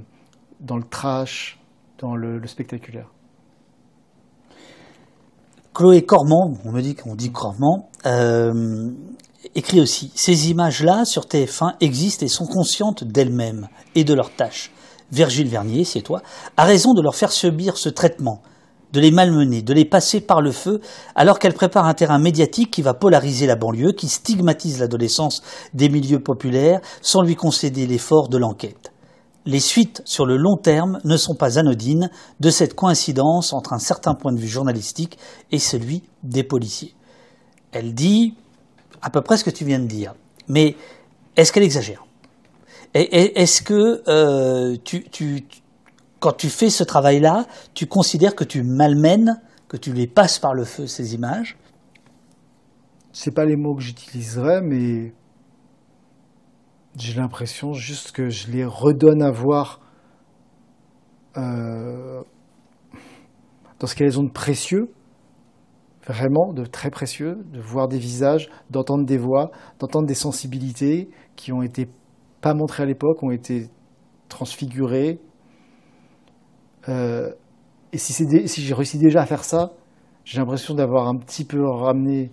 dans 0.60 0.78
le 0.78 0.84
trash, 0.84 1.60
dans 2.00 2.16
le, 2.16 2.46
spectaculaire. 2.48 3.10
Chloé 5.74 6.04
Cormand, 6.04 6.54
on 6.66 6.72
me 6.72 6.82
dit 6.82 6.96
qu'on 6.96 7.16
dit 7.16 7.32
Cormand, 7.32 7.90
euh, 8.06 8.90
écrit 9.54 9.80
aussi 9.80 10.12
Ces 10.16 10.50
images-là 10.50 11.06
sur 11.06 11.26
TF1 11.26 11.76
existent 11.82 12.26
et 12.26 12.30
sont 12.30 12.48
conscientes 12.48 13.04
d'elles-mêmes 13.04 13.68
et 13.96 14.04
de 14.04 14.14
leurs 14.14 14.34
tâches. 14.36 14.72
Virgile 15.12 15.48
Vernier, 15.48 15.84
c'est 15.84 16.02
toi, 16.02 16.22
a 16.58 16.66
raison 16.66 16.94
de 16.94 17.02
leur 17.02 17.16
faire 17.16 17.32
subir 17.32 17.78
ce 17.78 17.90
traitement 17.90 18.42
de 18.94 19.00
les 19.00 19.12
malmener, 19.12 19.62
de 19.62 19.74
les 19.74 19.86
passer 19.86 20.22
par 20.22 20.42
le 20.42 20.52
feu, 20.52 20.80
alors 21.16 21.40
qu'elle 21.40 21.54
prépare 21.54 21.86
un 21.86 21.94
terrain 21.94 22.20
médiatique 22.20 22.72
qui 22.72 22.82
va 22.82 22.94
polariser 22.94 23.48
la 23.48 23.56
banlieue, 23.56 23.92
qui 23.92 24.08
stigmatise 24.08 24.80
l'adolescence 24.80 25.42
des 25.74 25.90
milieux 25.90 26.22
populaires, 26.22 26.80
sans 27.02 27.22
lui 27.22 27.36
concéder 27.36 27.86
l'effort 27.86 28.30
de 28.30 28.38
l'enquête. 28.38 28.92
Les 29.46 29.60
suites 29.62 30.02
sur 30.04 30.26
le 30.26 30.36
long 30.36 30.58
terme 30.58 31.00
ne 31.06 31.16
sont 31.16 31.36
pas 31.36 31.58
anodines 31.58 32.10
de 32.40 32.50
cette 32.50 32.74
coïncidence 32.74 33.54
entre 33.54 33.74
un 33.74 33.80
certain 33.80 34.14
point 34.14 34.34
de 34.34 34.40
vue 34.40 34.48
journalistique 34.48 35.18
et 35.52 35.60
celui 35.60 36.04
des 36.24 36.44
policiers. 36.44 36.94
Elle 37.72 37.94
dit 37.94 38.34
à 39.02 39.10
peu 39.10 39.22
près 39.22 39.38
ce 39.38 39.44
que 39.44 39.50
tu 39.50 39.64
viens 39.64 39.80
de 39.80 39.86
dire, 39.86 40.16
mais 40.50 40.76
est-ce 41.38 41.54
qu'elle 41.54 41.64
exagère? 41.64 42.04
Est-ce 42.94 43.62
que 43.62 44.02
euh, 44.08 44.76
tu, 44.84 45.04
tu 45.10 45.46
quand 46.20 46.34
tu 46.34 46.50
fais 46.50 46.70
ce 46.70 46.84
travail-là, 46.84 47.46
tu 47.74 47.86
considères 47.86 48.36
que 48.36 48.44
tu 48.44 48.64
malmènes, 48.64 49.42
que 49.68 49.78
tu 49.78 49.94
les 49.94 50.08
passes 50.08 50.40
par 50.40 50.54
le 50.54 50.64
feu, 50.64 50.88
ces 50.88 51.14
images. 51.14 51.58
C'est 53.12 53.34
pas 53.34 53.46
les 53.46 53.56
mots 53.56 53.76
que 53.76 53.82
j'utiliserais, 53.82 54.62
mais 54.62 55.14
j'ai 56.98 57.14
l'impression 57.14 57.74
juste 57.74 58.12
que 58.12 58.30
je 58.30 58.52
les 58.52 58.66
redonne 58.66 59.22
à 59.22 59.32
voir 59.32 59.82
euh, 61.38 62.22
dans 63.80 63.88
ce 63.88 63.96
qu'elles 63.96 64.20
ont 64.20 64.24
de 64.24 64.32
précieux, 64.32 64.92
vraiment 66.08 66.54
de 66.54 66.66
très 66.66 66.90
précieux, 66.90 67.44
de 67.52 67.60
voir 67.60 67.88
des 67.88 68.00
visages, 68.00 68.50
d'entendre 68.70 69.06
des 69.06 69.18
voix, 69.18 69.52
d'entendre 69.80 70.08
des 70.08 70.16
sensibilités 70.16 71.10
qui 71.36 71.52
ont 71.52 71.62
été 71.62 71.88
pas 72.42 72.54
montrées 72.54 72.84
à 72.84 72.86
l'époque, 72.86 73.22
ont 73.22 73.32
été 73.32 73.70
transfigurées, 74.30 75.20
euh, 76.90 77.32
et 77.94 77.98
si, 77.98 78.14
si 78.14 78.62
j'ai 78.62 78.74
réussi 78.74 78.98
déjà 78.98 79.22
à 79.22 79.26
faire 79.26 79.44
ça, 79.44 79.74
j'ai 80.26 80.40
l'impression 80.40 80.74
d'avoir 80.74 81.08
un 81.08 81.16
petit 81.16 81.46
peu 81.46 81.66
ramené 81.66 82.32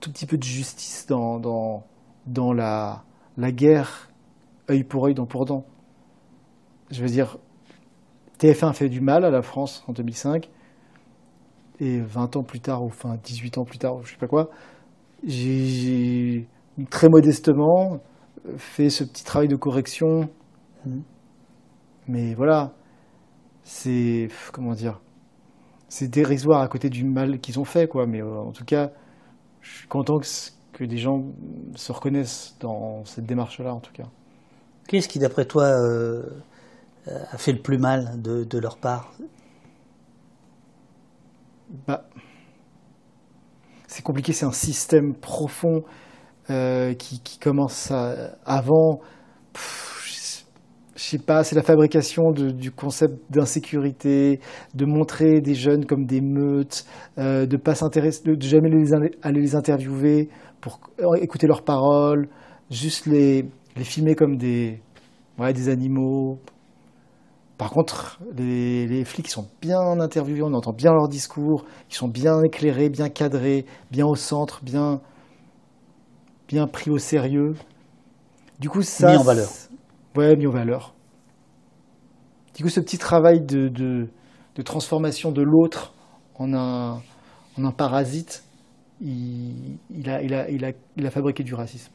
tout 0.00 0.10
petit 0.10 0.26
peu 0.26 0.38
de 0.38 0.42
justice 0.42 1.06
dans, 1.06 1.38
dans, 1.38 1.84
dans 2.26 2.52
la, 2.52 3.04
la 3.36 3.52
guerre 3.52 4.10
œil 4.70 4.84
pour 4.84 5.06
œil, 5.06 5.14
dent 5.14 5.26
pour 5.26 5.44
dent. 5.44 5.64
Je 6.90 7.02
veux 7.02 7.08
dire, 7.08 7.38
TF1 8.38 8.72
fait 8.72 8.88
du 8.88 9.00
mal 9.00 9.24
à 9.24 9.30
la 9.30 9.42
France 9.42 9.84
en 9.86 9.92
2005, 9.92 10.48
et 11.80 12.00
20 12.00 12.36
ans 12.36 12.42
plus 12.42 12.60
tard, 12.60 12.82
ou 12.82 12.86
enfin 12.86 13.16
18 13.22 13.58
ans 13.58 13.64
plus 13.64 13.78
tard, 13.78 14.02
je 14.02 14.12
sais 14.12 14.18
pas 14.18 14.26
quoi, 14.26 14.50
j'ai 15.24 16.46
très 16.88 17.08
modestement 17.08 18.00
fait 18.56 18.88
ce 18.88 19.04
petit 19.04 19.24
travail 19.24 19.48
de 19.48 19.56
correction. 19.56 20.30
Mmh. 20.86 21.00
Mais 22.08 22.34
voilà, 22.34 22.72
c'est 23.70 24.28
comment 24.52 24.72
dire, 24.72 25.00
c'est 25.88 26.08
dérisoire 26.08 26.60
à 26.60 26.68
côté 26.68 26.90
du 26.90 27.04
mal 27.04 27.38
qu'ils 27.38 27.60
ont 27.60 27.64
fait, 27.64 27.86
quoi. 27.86 28.04
Mais 28.06 28.20
euh, 28.20 28.40
en 28.40 28.50
tout 28.50 28.64
cas, 28.64 28.90
je 29.60 29.78
suis 29.78 29.88
content 29.88 30.18
que, 30.18 30.26
que, 30.72 30.84
des 30.84 30.98
gens 30.98 31.24
se 31.76 31.92
reconnaissent 31.92 32.56
dans 32.58 33.04
cette 33.04 33.26
démarche-là, 33.26 33.72
en 33.72 33.78
tout 33.78 33.92
cas. 33.92 34.08
Qu'est-ce 34.88 35.08
qui, 35.08 35.20
d'après 35.20 35.44
toi, 35.46 35.64
euh, 35.64 36.22
a 37.06 37.38
fait 37.38 37.52
le 37.52 37.62
plus 37.62 37.78
mal 37.78 38.20
de, 38.20 38.42
de 38.42 38.58
leur 38.58 38.76
part? 38.76 39.12
Bah, 41.86 42.08
c'est 43.86 44.02
compliqué, 44.02 44.32
c'est 44.32 44.46
un 44.46 44.52
système 44.52 45.14
profond 45.14 45.84
euh, 46.50 46.92
qui, 46.94 47.20
qui, 47.20 47.38
commence 47.38 47.92
à, 47.92 48.36
avant. 48.44 49.00
Pff, 49.52 49.89
je 51.00 51.08
sais 51.08 51.18
pas, 51.18 51.44
c'est 51.44 51.56
la 51.56 51.62
fabrication 51.62 52.30
du 52.30 52.70
concept 52.70 53.14
d'insécurité, 53.32 54.38
de 54.74 54.84
montrer 54.84 55.40
des 55.40 55.54
jeunes 55.54 55.86
comme 55.86 56.04
des 56.04 56.20
meutes, 56.20 56.84
euh, 57.16 57.46
de 57.46 57.56
pas 57.56 57.74
s'intéresser, 57.74 58.22
de, 58.22 58.36
jamais 58.42 58.68
les, 58.68 58.92
aller 59.22 59.40
les 59.40 59.56
interviewer 59.56 60.28
pour 60.60 60.78
écouter 61.16 61.46
leurs 61.46 61.62
paroles, 61.62 62.28
juste 62.70 63.06
les, 63.06 63.46
les 63.76 63.84
filmer 63.84 64.14
comme 64.14 64.36
des, 64.36 64.82
ouais, 65.38 65.54
des 65.54 65.70
animaux. 65.70 66.38
Par 67.56 67.70
contre, 67.70 68.20
les, 68.36 69.02
flics 69.06 69.30
sont 69.30 69.48
bien 69.62 70.00
interviewés, 70.00 70.42
on 70.42 70.52
entend 70.52 70.74
bien 70.74 70.92
leurs 70.92 71.08
discours, 71.08 71.64
ils 71.90 71.94
sont 71.94 72.08
bien 72.08 72.42
éclairés, 72.42 72.90
bien 72.90 73.08
cadrés, 73.08 73.64
bien 73.90 74.04
au 74.04 74.16
centre, 74.16 74.60
bien, 74.62 75.00
bien 76.46 76.66
pris 76.66 76.90
au 76.90 76.98
sérieux. 76.98 77.54
Du 78.58 78.68
coup, 78.68 78.82
ça. 78.82 79.18
En 79.18 79.22
valeur. 79.22 79.48
Ouais, 80.16 80.34
mis 80.36 80.46
en 80.46 80.50
valeur. 80.50 80.94
Du 82.54 82.64
coup, 82.64 82.68
ce 82.68 82.80
petit 82.80 82.98
travail 82.98 83.40
de, 83.40 83.68
de, 83.68 84.08
de 84.56 84.62
transformation 84.62 85.30
de 85.30 85.42
l'autre 85.42 85.94
en 86.34 86.52
un, 86.52 86.94
en 87.56 87.64
un 87.64 87.70
parasite, 87.70 88.44
il, 89.00 89.78
il, 89.90 90.10
a, 90.10 90.22
il, 90.22 90.34
a, 90.34 90.50
il, 90.50 90.64
a, 90.64 90.72
il, 90.96 91.06
a, 91.06 91.10
fabriqué 91.10 91.44
du 91.44 91.54
racisme 91.54 91.92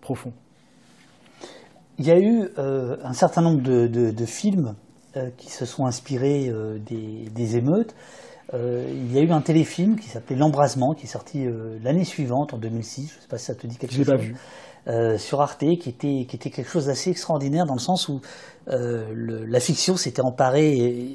profond. 0.00 0.32
Il 1.98 2.06
y 2.06 2.10
a 2.10 2.18
eu 2.18 2.48
euh, 2.58 2.96
un 3.02 3.12
certain 3.12 3.42
nombre 3.42 3.62
de, 3.62 3.86
de 3.86 4.24
films 4.24 4.74
euh, 5.16 5.30
qui 5.36 5.50
se 5.50 5.66
sont 5.66 5.84
inspirés 5.84 6.48
euh, 6.48 6.78
des, 6.78 7.28
des, 7.34 7.56
émeutes. 7.56 7.94
il 8.54 9.12
y 9.12 9.18
a 9.18 9.22
eu 9.22 9.30
un 9.30 9.40
téléfilm 9.40 9.96
qui 9.96 10.08
s'appelait 10.08 10.36
L'Embrasement, 10.36 10.94
qui 10.94 11.04
est 11.04 11.08
sorti 11.08 11.44
l'année 11.82 12.04
suivante, 12.04 12.54
en 12.54 12.58
2006. 12.58 13.10
Je 13.10 13.16
ne 13.16 13.20
sais 13.20 13.28
pas 13.28 13.38
si 13.38 13.46
ça 13.46 13.54
te 13.54 13.66
dit 13.66 13.76
quelque 13.76 13.94
chose. 13.94 14.06
Je 14.06 14.10
l'ai 14.10 14.16
pas 14.16 14.22
vu. 14.22 14.36
Euh, 14.88 15.16
sur 15.16 15.40
Arte, 15.40 15.60
qui 15.60 15.88
était, 15.88 16.26
qui 16.28 16.34
était 16.34 16.50
quelque 16.50 16.68
chose 16.68 16.86
d'assez 16.86 17.10
extraordinaire 17.10 17.66
dans 17.66 17.74
le 17.74 17.80
sens 17.80 18.08
où 18.08 18.20
euh, 18.68 19.04
le, 19.14 19.44
la 19.44 19.60
fiction 19.60 19.96
s'était 19.96 20.22
emparée 20.22 21.08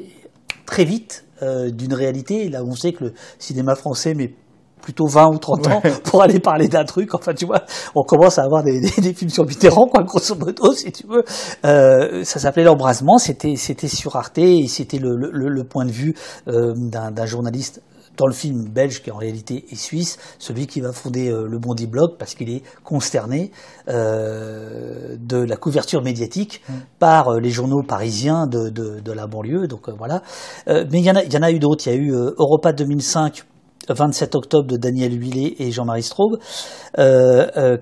très 0.66 0.86
vite 0.86 1.26
euh, 1.42 1.70
d'une 1.70 1.94
réalité, 1.94 2.50
là 2.50 2.64
où 2.64 2.70
on 2.70 2.76
sait 2.76 2.94
que 2.94 3.06
le 3.06 3.14
cinéma 3.40 3.76
français 3.76 4.14
met 4.14 4.34
plutôt 4.82 5.08
20 5.08 5.34
ou 5.34 5.38
30 5.38 5.68
ans 5.68 5.82
pour 6.06 6.22
aller 6.22 6.40
parler 6.40 6.68
d'un 6.68 6.86
truc. 6.86 7.14
Enfin, 7.14 7.34
tu 7.34 7.46
vois, 7.46 7.64
on 7.94 8.04
commence 8.04 8.38
à 8.40 8.44
avoir 8.44 8.64
des, 8.64 8.80
des, 8.80 9.02
des 9.02 9.14
films 9.14 9.30
sur 9.30 9.46
Mitterrand, 9.46 9.88
quoi, 9.88 10.04
grosso 10.04 10.36
modo, 10.36 10.74
si 10.74 10.92
tu 10.92 11.06
veux. 11.08 11.24
Euh, 11.66 12.24
ça 12.24 12.40
s'appelait 12.40 12.64
L'Embrasement, 12.64 13.18
c'était 13.18 13.56
c'était 13.56 13.88
sur 13.88 14.16
Arte 14.16 14.38
et 14.38 14.68
c'était 14.68 15.00
le, 15.00 15.16
le, 15.16 15.50
le, 15.50 15.64
point 15.64 15.86
de 15.86 15.92
vue 15.92 16.16
euh, 16.48 16.74
d'un 16.76 17.26
journaliste 17.26 17.82
dans 18.18 18.28
le 18.28 18.34
film 18.34 18.66
belge 18.66 19.02
qui 19.02 19.12
en 19.12 19.18
réalité 19.18 19.66
est 19.72 19.76
suisse, 19.76 20.18
celui 20.40 20.68
qui 20.68 20.82
va 20.82 20.92
fonder 20.92 21.30
euh, 21.30 21.48
le 21.48 21.60
Bondi 21.60 21.88
Blog 21.88 22.18
parce 22.18 22.34
qu'il 22.34 22.50
est 22.50 22.64
consterné 22.84 23.52
euh, 23.88 25.16
de 25.20 25.38
la 25.38 25.56
couverture 25.56 26.02
médiatique 26.02 26.62
mm. 26.68 26.74
par 27.00 27.30
euh, 27.30 27.40
les 27.40 27.52
journaux 27.52 27.84
parisiens 27.84 28.48
de, 28.48 28.70
de, 28.70 29.00
de 29.00 29.12
la 29.12 29.28
banlieue. 29.28 29.68
Donc 29.68 29.90
voilà. 29.90 30.22
Mais 30.68 31.00
il 31.00 31.06
y, 31.06 31.12
en 31.12 31.16
a, 31.16 31.24
y 31.24 31.38
en 31.38 31.44
a 31.44 31.52
eu 31.52 31.60
d'autres. 31.60 31.88
Il 31.88 31.94
y 31.94 31.96
a 31.96 31.98
eu 31.98 32.12
Europa 32.12 32.74
2005. 32.74 33.44
27 33.90 34.36
octobre 34.36 34.68
de 34.68 34.76
Daniel 34.76 35.14
Huillet 35.14 35.56
et 35.60 35.72
Jean-Marie 35.72 36.04
Straub. 36.04 36.40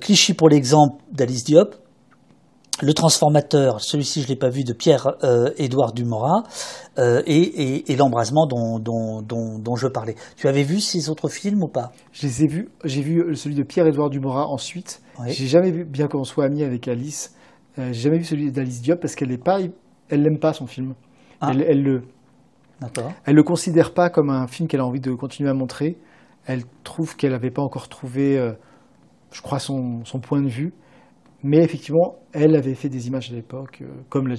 Clichy 0.01 0.35
pour 0.35 0.49
l'exemple 0.49 1.01
d'Alice 1.11 1.45
Diop. 1.45 1.73
Le 2.81 2.93
transformateur, 2.93 3.79
celui-ci 3.79 4.21
je 4.21 4.27
l'ai 4.27 4.35
pas 4.35 4.49
vu, 4.49 4.65
de 4.65 4.73
Pierre-Édouard 4.73 5.93
Dumorat, 5.93 6.43
euh, 6.97 7.21
et, 7.25 7.37
et, 7.37 7.91
et 7.91 7.95
l'embrasement 7.95 8.47
dont, 8.47 8.79
dont, 8.79 9.21
dont, 9.21 9.59
dont, 9.59 9.75
je 9.77 9.87
parlais. 9.87 10.15
Tu 10.35 10.49
avais 10.49 10.63
vu 10.63 10.81
ces 10.81 11.09
autres 11.09 11.29
films 11.29 11.63
ou 11.63 11.69
pas? 11.69 11.93
Je 12.11 12.27
les 12.27 12.43
ai 12.43 12.47
vus. 12.47 12.69
J'ai 12.83 13.01
vu 13.01 13.33
celui 13.35 13.55
de 13.55 13.63
Pierre-Édouard 13.63 14.09
Dumorat 14.09 14.47
ensuite. 14.47 15.01
Oui. 15.19 15.31
J'ai 15.31 15.47
jamais 15.47 15.71
vu, 15.71 15.85
bien 15.85 16.07
qu'on 16.07 16.25
soit 16.25 16.43
amis 16.43 16.63
avec 16.63 16.89
Alice, 16.89 17.33
euh, 17.79 17.93
j'ai 17.93 18.01
jamais 18.01 18.17
vu 18.17 18.25
celui 18.25 18.51
d'Alice 18.51 18.81
Diop 18.81 18.99
parce 18.99 19.15
qu'elle 19.15 19.29
n'est 19.29 19.37
pas, 19.37 19.59
elle 20.09 20.21
n'aime 20.21 20.39
pas 20.39 20.51
son 20.51 20.67
film. 20.67 20.95
Ah. 21.39 21.51
Elle, 21.51 21.61
elle, 21.61 21.81
le, 21.81 22.03
elle 23.25 23.35
le 23.35 23.43
considère 23.43 23.93
pas 23.93 24.09
comme 24.09 24.29
un 24.29 24.47
film 24.47 24.67
qu'elle 24.67 24.81
a 24.81 24.85
envie 24.85 24.99
de 24.99 25.13
continuer 25.13 25.49
à 25.49 25.53
montrer. 25.53 25.97
Elle 26.45 26.63
trouve 26.83 27.15
qu'elle 27.15 27.31
n'avait 27.31 27.51
pas 27.51 27.61
encore 27.61 27.87
trouvé, 27.87 28.37
euh, 28.37 28.51
je 29.31 29.41
crois, 29.41 29.59
son, 29.59 30.03
son 30.03 30.19
point 30.19 30.41
de 30.41 30.49
vue. 30.49 30.73
Mais 31.47 31.59
effectivement, 31.59 32.15
elle 32.33 32.55
avait 32.55 32.73
fait 32.73 32.89
des 32.89 33.05
images 33.05 33.31
à 33.31 33.35
l'époque, 33.35 33.83
euh, 33.83 34.01
comme 34.09 34.27
la. 34.27 34.35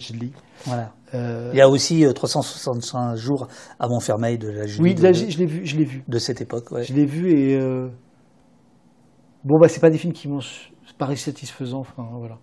Voilà. 0.64 0.92
Euh... 1.14 1.50
Il 1.52 1.56
y 1.56 1.60
a 1.60 1.68
aussi 1.68 2.04
euh, 2.04 2.12
365 2.12 3.14
jours 3.14 3.46
à 3.78 3.86
Montfermeil 3.86 4.38
de 4.38 4.48
la 4.48 4.64
Oui, 4.80 4.96
de, 4.96 5.12
je 5.12 5.38
l'ai 5.38 5.46
vu, 5.46 5.64
je 5.64 5.76
l'ai 5.76 5.84
vu. 5.84 6.02
De 6.08 6.18
cette 6.18 6.40
époque, 6.40 6.72
ouais. 6.72 6.82
Je 6.82 6.92
l'ai 6.94 7.04
vu 7.04 7.30
et 7.30 7.54
euh... 7.54 7.90
bon 9.44 9.56
bah 9.60 9.68
c'est 9.68 9.78
pas 9.78 9.90
des 9.90 9.98
films 9.98 10.14
qui 10.14 10.26
m'ont 10.26 10.40
paru 10.98 11.16
satisfaisants. 11.16 11.78
Enfin 11.78 12.08
voilà. 12.18 12.38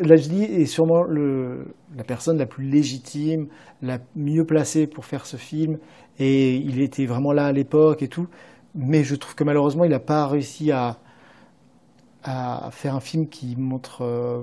Lajli 0.00 0.42
est 0.42 0.66
sûrement 0.66 1.02
le, 1.02 1.74
la 1.96 2.04
personne 2.04 2.36
la 2.36 2.44
plus 2.44 2.68
légitime, 2.68 3.46
la 3.80 4.00
mieux 4.14 4.44
placée 4.44 4.86
pour 4.86 5.06
faire 5.06 5.24
ce 5.24 5.38
film, 5.38 5.78
et 6.18 6.56
il 6.56 6.82
était 6.82 7.06
vraiment 7.06 7.32
là 7.32 7.46
à 7.46 7.52
l'époque 7.52 8.02
et 8.02 8.08
tout. 8.08 8.26
Mais 8.74 9.02
je 9.02 9.14
trouve 9.14 9.34
que 9.34 9.44
malheureusement, 9.44 9.84
il 9.84 9.90
n'a 9.92 9.98
pas 9.98 10.26
réussi 10.26 10.70
à, 10.72 10.98
à 12.22 12.70
faire 12.70 12.94
un 12.94 13.00
film 13.00 13.28
qui 13.28 13.56
montre 13.56 14.02
euh, 14.02 14.42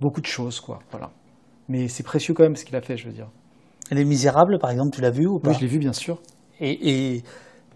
beaucoup 0.00 0.20
de 0.20 0.26
choses, 0.26 0.60
quoi. 0.60 0.78
Voilà. 0.90 1.10
Mais 1.68 1.88
c'est 1.88 2.02
précieux 2.02 2.34
quand 2.34 2.42
même 2.42 2.56
ce 2.56 2.64
qu'il 2.64 2.76
a 2.76 2.82
fait, 2.82 2.96
je 2.96 3.06
veux 3.06 3.12
dire. 3.12 3.28
Les 3.90 4.04
Misérables, 4.04 4.58
par 4.58 4.70
exemple, 4.70 4.94
tu 4.94 5.00
l'as 5.00 5.10
vu 5.10 5.26
ou 5.26 5.38
pas 5.38 5.50
Oui, 5.50 5.56
je 5.56 5.60
l'ai 5.60 5.66
vu, 5.66 5.78
bien 5.78 5.92
sûr. 5.92 6.20
Et, 6.60 7.16
et, 7.16 7.22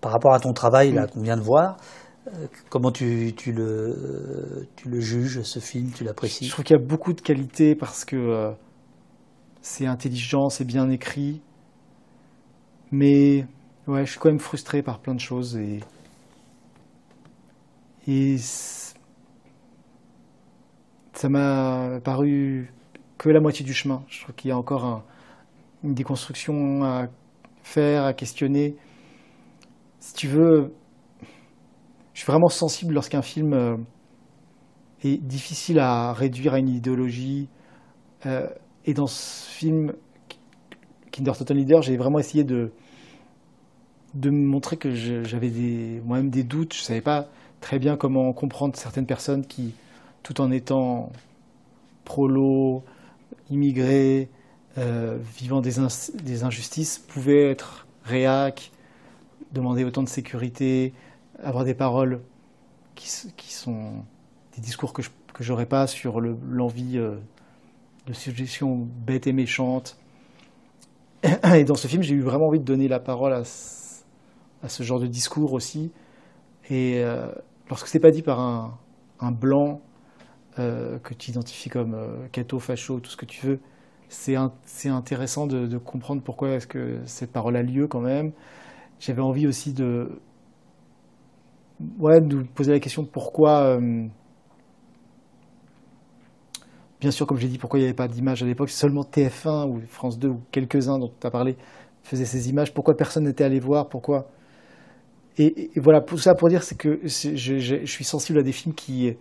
par 0.01 0.12
rapport 0.12 0.32
à 0.32 0.41
ton 0.41 0.53
travail, 0.53 0.93
là, 0.93 1.07
qu'on 1.07 1.20
vient 1.20 1.36
de 1.36 1.43
voir, 1.43 1.76
euh, 2.28 2.47
comment 2.70 2.93
tu, 2.93 3.32
tu, 3.36 3.53
le, 3.53 4.68
tu 4.76 4.89
le 4.89 5.01
juges, 5.01 5.43
ce 5.43 5.59
film 5.59 5.91
Tu 5.93 6.05
l'apprécies 6.05 6.47
Je 6.47 6.51
trouve 6.51 6.64
qu'il 6.64 6.76
y 6.76 6.80
a 6.80 6.82
beaucoup 6.82 7.12
de 7.12 7.20
qualité 7.20 7.74
parce 7.74 8.05
que 8.05 8.16
euh, 8.16 8.53
c'est 9.61 9.86
intelligent, 9.86 10.49
c'est 10.49 10.64
bien 10.64 10.89
écrit. 10.91 11.41
Mais 12.91 13.47
ouais, 13.86 14.05
je 14.05 14.11
suis 14.12 14.20
quand 14.20 14.30
même 14.30 14.39
frustré 14.39 14.82
par 14.82 15.01
plein 15.01 15.14
de 15.14 15.20
choses 15.20 15.57
et 15.57 15.80
et 18.09 18.38
ça 18.38 18.94
m'a 21.28 22.00
paru 22.02 22.72
que 23.18 23.28
la 23.28 23.40
moitié 23.40 23.66
du 23.66 23.74
chemin. 23.74 24.02
Je 24.09 24.22
trouve 24.22 24.34
qu'il 24.34 24.48
y 24.48 24.52
a 24.52 24.56
encore 24.56 24.86
un, 24.86 25.04
une 25.84 25.92
déconstruction 25.92 26.84
à 26.84 27.09
faire, 27.62 28.04
à 28.04 28.14
questionner. 28.14 28.76
Si 30.00 30.14
tu 30.14 30.26
veux, 30.26 30.72
je 32.14 32.20
suis 32.20 32.26
vraiment 32.26 32.48
sensible 32.48 32.94
lorsqu'un 32.94 33.20
film 33.20 33.52
euh, 33.52 33.76
est 35.04 35.18
difficile 35.22 35.78
à 35.78 36.14
réduire 36.14 36.54
à 36.54 36.59
une 36.61 36.70
idéologie. 36.70 37.50
Euh, 38.24 38.48
et 38.86 38.94
dans 38.94 39.06
ce 39.06 39.50
film, 39.50 39.92
Kinder 41.12 41.36
Total 41.36 41.59
Leader, 41.59 41.82
j'ai 41.82 41.98
vraiment 41.98 42.18
essayé 42.18 42.42
de, 42.42 42.72
de 44.14 44.30
montrer 44.30 44.78
que 44.78 44.94
j'avais 44.94 46.00
moi-même 46.06 46.30
des 46.30 46.42
doutes. 46.42 46.72
Je 46.72 46.80
ne 46.80 46.84
savais 46.84 47.02
pas 47.02 47.28
très 47.61 47.78
bien 47.78 47.96
comment 47.96 48.32
comprendre 48.32 48.76
certaines 48.76 49.06
personnes 49.06 49.46
qui, 49.46 49.74
tout 50.22 50.40
en 50.40 50.50
étant 50.50 51.12
prolo, 52.04 52.84
immigrés, 53.50 54.28
euh, 54.78 55.18
vivant 55.36 55.61
des, 55.61 55.78
injustices, 56.44 56.98
pouvaient 56.98 57.50
être 57.50 57.86
réac, 58.04 58.70
demander 59.52 59.84
autant 59.84 60.02
de 60.02 60.09
sécurité, 60.09 60.92
avoir 61.42 61.64
des 61.64 61.74
paroles 61.74 62.20
qui, 62.94 63.09
sont 63.52 63.92
des 64.56 64.61
discours 64.61 64.92
que 64.92 65.02
je 65.40 65.52
n'aurais 65.52 65.66
pas 65.66 65.86
sur 65.86 66.20
l'envie 66.20 66.94
le, 66.94 67.02
euh, 67.02 67.16
de 68.06 68.12
suggestions 68.12 68.88
bêtes 69.06 69.26
et 69.26 69.32
méchantes. 69.32 69.96
Et 71.54 71.64
dans 71.64 71.74
ce 71.74 71.88
film, 71.88 72.02
j'ai 72.02 72.14
eu 72.14 72.22
vraiment 72.22 72.48
envie 72.48 72.59
de 72.59 72.64
donner 72.64 72.88
la 72.88 73.00
parole 73.00 73.32
à 73.32 73.44
ce 73.44 74.82
genre 74.82 75.00
de 75.00 75.06
discours 75.06 75.52
aussi. 75.52 75.90
Et 76.70 77.02
euh, 77.02 77.28
lorsque 77.68 77.88
c'est 77.88 78.00
pas 78.00 78.10
dit 78.10 78.22
par 78.22 78.40
un, 78.40 79.32
blanc 79.32 79.80
euh, 80.58 80.98
que 80.98 81.14
tu 81.14 81.30
identifies 81.30 81.70
comme 81.70 81.94
euh, 81.94 82.28
catho, 82.30 82.58
facho, 82.58 83.00
tout 83.00 83.10
ce 83.10 83.16
que 83.16 83.26
tu 83.26 83.46
veux, 83.46 83.60
c'est 84.08 84.36
intéressant 84.86 85.46
de, 85.46 85.76
comprendre 85.78 86.22
pourquoi 86.22 86.50
est-ce 86.50 86.66
que 86.66 87.00
cette 87.04 87.32
parole 87.32 87.56
a 87.56 87.62
lieu 87.62 87.86
quand 87.88 88.00
même. 88.00 88.32
J'avais 89.00 89.22
envie 89.22 89.46
aussi 89.46 89.72
de, 89.72 90.20
de 91.80 92.42
poser 92.54 92.72
la 92.72 92.80
question 92.80 93.04
pourquoi. 93.04 93.60
Euh, 93.60 94.06
bien 97.00 97.10
sûr, 97.10 97.26
comme 97.26 97.38
j'ai 97.38 97.48
dit, 97.48 97.58
pourquoi 97.58 97.78
il 97.78 97.82
n'y 97.82 97.88
avait 97.88 97.94
pas 97.96 98.08
d'image 98.08 98.42
à 98.42 98.46
l'époque, 98.46 98.70
seulement 98.70 99.02
TF1 99.02 99.68
ou 99.68 99.80
France 99.86 100.18
2 100.18 100.28
ou 100.28 100.40
quelques-uns 100.50 100.98
dont 100.98 101.12
tu 101.20 101.26
as 101.26 101.30
parlé 101.30 101.56
faisaient 102.02 102.24
ces 102.24 102.48
images. 102.48 102.72
Pourquoi 102.72 102.96
personne 102.96 103.24
n'était 103.24 103.44
allé 103.44 103.60
voir? 103.60 103.88
Pourquoi 103.88 104.28
et, 105.39 105.70
voilà, 105.76 106.01
tout 106.01 106.18
ça 106.18 106.34
pour 106.34 106.49
dire, 106.49 106.62
c'est 106.62 106.76
que 106.76 107.01
je, 107.05 107.84
suis 107.84 108.05
sensible 108.05 108.39
à 108.39 108.43
des 108.43 108.53
films 108.53 108.74
qui 108.74 109.14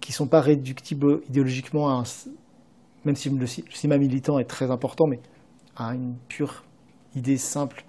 qui 0.00 0.12
sont 0.12 0.28
pas 0.28 0.40
réductibles 0.40 1.22
idéologiquement, 1.28 1.88
à 1.88 2.04
même 3.04 3.16
si 3.16 3.30
le 3.30 3.46
cinéma 3.46 3.98
militant 3.98 4.38
est 4.38 4.44
très 4.44 4.70
important, 4.70 5.08
mais 5.08 5.20
à 5.76 5.92
une 5.94 6.14
pure 6.28 6.64
idée 7.16 7.36
simple. 7.36 7.84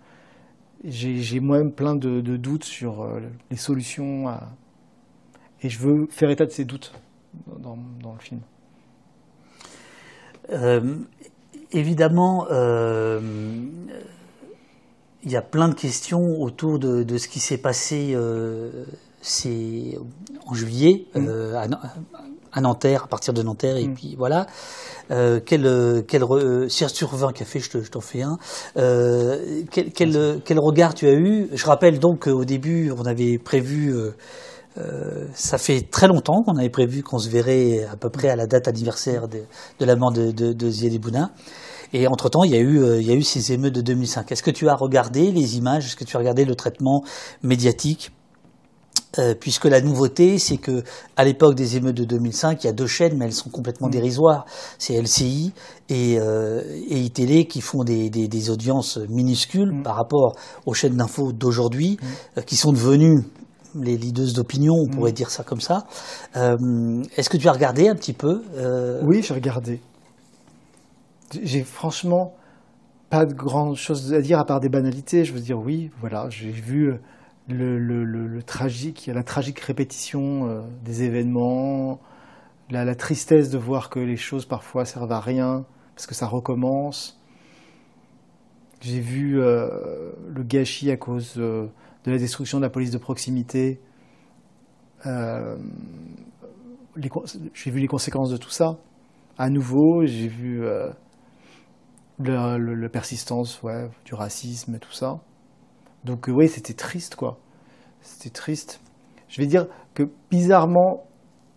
J'ai 0.83 1.39
moi-même 1.39 1.71
plein 1.71 1.95
de, 1.95 2.19
doutes 2.37 2.63
sur 2.63 3.01
euh, 3.01 3.19
les 3.51 3.57
solutions, 3.57 4.27
et 5.61 5.69
je 5.69 5.77
veux 5.79 6.07
faire 6.09 6.29
état 6.31 6.45
de 6.45 6.51
ces 6.51 6.65
doutes 6.65 6.93
dans, 7.59 7.77
dans 8.01 8.13
le 8.13 8.19
film. 8.19 8.41
évidemment, 11.71 12.47
il 15.23 15.31
y 15.31 15.35
a 15.35 15.41
plein 15.41 15.69
de 15.69 15.75
questions 15.75 16.41
autour 16.41 16.79
de, 16.79 17.17
ce 17.17 17.27
qui 17.27 17.39
s'est 17.39 17.57
passé 17.57 18.15
en 20.45 20.53
juillet 20.53 21.05
mmh. 21.15 21.29
à, 22.51 22.61
Nanterre, 22.61 23.03
à 23.03 23.07
partir 23.07 23.33
de 23.33 23.43
Nanterre, 23.43 23.77
et 23.77 23.87
mmh. 23.87 23.93
puis 23.93 24.15
voilà. 24.17 24.47
Euh, 25.11 25.39
quel, 25.43 26.03
quel 26.07 26.23
sur 26.69 27.15
20 27.15 27.33
cafés, 27.33 27.59
je, 27.59 27.81
je 27.81 27.89
t'en 27.89 28.01
fais 28.01 28.21
un. 28.21 28.37
Euh, 28.77 29.63
quel, 29.71 29.91
quel, 29.91 30.41
quel, 30.45 30.59
regard 30.59 30.93
tu 30.93 31.07
as 31.07 31.13
eu? 31.13 31.49
Je 31.51 31.65
rappelle 31.65 31.99
donc 31.99 32.25
qu'au 32.25 32.45
début, 32.45 32.91
on 32.91 33.05
avait 33.05 33.37
prévu. 33.37 33.93
Euh, 33.95 34.11
euh, 34.77 35.25
ça 35.33 35.57
fait 35.57 35.89
très 35.89 36.07
longtemps 36.07 36.43
qu'on 36.43 36.55
avait 36.57 36.69
prévu 36.69 37.01
qu'on 37.01 37.17
se 37.17 37.29
verrait 37.29 37.87
à 37.91 37.97
peu 37.97 38.09
près 38.09 38.29
à 38.29 38.35
la 38.35 38.45
date 38.45 38.67
anniversaire 38.67 39.27
de, 39.27 39.39
de 39.79 39.85
la 39.85 39.95
mort 39.95 40.11
de, 40.11 40.31
de, 40.31 40.53
de 40.53 40.69
Ziad. 40.69 41.01
Et 41.93 42.07
entre-temps, 42.07 42.43
il 42.43 42.51
y, 42.51 42.55
a 42.55 42.59
eu, 42.59 42.99
il 42.99 43.05
y 43.05 43.11
a 43.11 43.15
eu 43.15 43.23
ces 43.23 43.51
émeutes 43.51 43.73
de 43.73 43.81
2005. 43.81 44.31
Est-ce 44.31 44.43
que 44.43 44.51
tu 44.51 44.69
as 44.69 44.75
regardé 44.75 45.31
les 45.31 45.57
images? 45.57 45.85
Est-ce 45.85 45.95
que 45.95 46.03
tu 46.03 46.15
as 46.15 46.19
regardé 46.19 46.45
le 46.45 46.55
traitement 46.55 47.03
médiatique? 47.41 48.11
Euh, 49.17 49.33
puisque 49.33 49.65
la 49.65 49.81
nouveauté, 49.81 50.37
c'est 50.37 50.57
que 50.57 50.83
à 51.17 51.23
l'époque 51.23 51.55
des 51.55 51.77
émeutes 51.77 51.95
de 51.95 52.03
2005, 52.03 52.63
il 52.63 52.67
y 52.67 52.69
a 52.69 52.73
deux 52.73 52.85
chaînes, 52.85 53.17
mais 53.17 53.25
elles 53.25 53.33
sont 53.33 53.49
complètement 53.49 53.87
mm. 53.87 53.91
dérisoires. 53.91 54.45
C'est 54.77 55.01
LCI 55.01 55.51
et, 55.89 56.19
euh, 56.19 56.61
et 56.89 56.99
ITélé 56.99 57.47
qui 57.47 57.61
font 57.61 57.83
des, 57.83 58.11
des, 58.11 58.27
des 58.27 58.49
audiences 58.51 58.99
minuscules 59.09 59.71
mm. 59.71 59.83
par 59.83 59.95
rapport 59.95 60.35
aux 60.67 60.75
chaînes 60.75 60.95
d'infos 60.95 61.31
d'aujourd'hui, 61.31 61.97
mm. 61.99 62.05
euh, 62.37 62.41
qui 62.43 62.55
sont 62.55 62.71
devenues 62.71 63.23
les 63.75 63.97
leaders 63.97 64.33
d'opinion, 64.33 64.75
on 64.75 64.87
pourrait 64.87 65.11
dire 65.11 65.29
ça 65.29 65.43
comme 65.43 65.61
ça. 65.61 65.85
Euh, 66.35 67.03
Est-ce 67.17 67.29
que 67.29 67.37
tu 67.37 67.47
as 67.47 67.51
regardé 67.51 67.87
un 67.87 67.95
petit 67.95 68.13
peu 68.13 68.43
euh 68.57 69.01
Oui, 69.03 69.21
j'ai 69.23 69.33
regardé. 69.33 69.79
J'ai 71.43 71.63
franchement 71.63 72.35
pas 73.09 73.25
de 73.25 73.33
grandes 73.33 73.75
choses 73.75 74.13
à 74.13 74.21
dire 74.21 74.39
à 74.39 74.45
part 74.45 74.59
des 74.59 74.69
banalités. 74.69 75.25
Je 75.25 75.33
veux 75.33 75.39
dire, 75.39 75.59
oui, 75.59 75.91
voilà, 75.99 76.29
j'ai 76.29 76.51
vu 76.51 76.99
le, 77.53 78.41
tragique, 78.43 79.09
la 79.13 79.23
tragique 79.23 79.59
répétition 79.59 80.47
euh, 80.47 80.61
des 80.83 81.03
événements, 81.03 81.99
la, 82.69 82.85
la, 82.85 82.95
tristesse 82.95 83.49
de 83.49 83.57
voir 83.57 83.89
que 83.89 83.99
les 83.99 84.17
choses 84.17 84.45
parfois 84.45 84.85
servent 84.85 85.11
à 85.11 85.19
rien 85.19 85.65
parce 85.95 86.05
que 86.07 86.15
ça 86.15 86.27
recommence. 86.27 87.19
J'ai 88.81 88.99
vu 88.99 89.41
euh, 89.41 90.11
le 90.27 90.43
gâchis 90.43 90.91
à 90.91 90.97
cause 90.97 91.33
euh, 91.37 91.67
de 92.05 92.11
la 92.11 92.17
destruction 92.17 92.59
de 92.59 92.63
la 92.63 92.69
police 92.69 92.91
de 92.91 92.97
proximité. 92.97 93.81
j'ai 97.53 97.71
vu 97.71 97.79
les 97.79 97.87
conséquences 97.87 98.29
de 98.29 98.37
tout 98.37 98.51
ça. 98.51 98.77
À 99.37 99.49
nouveau, 99.49 100.05
j'ai 100.05 100.27
vu 100.27 100.61
la 102.19 102.89
persistance 102.89 103.61
du 104.05 104.13
racisme 104.13 104.75
et 104.75 104.79
tout 104.79 104.91
ça. 104.91 105.19
Donc 106.03 106.29
oui, 106.29 106.47
c'était 106.47 106.73
triste, 106.73 107.15
quoi. 107.15 107.39
C'était 108.01 108.29
triste. 108.29 108.81
Je 109.27 109.41
vais 109.41 109.47
dire 109.47 109.67
que 109.93 110.03
bizarrement, 110.31 111.05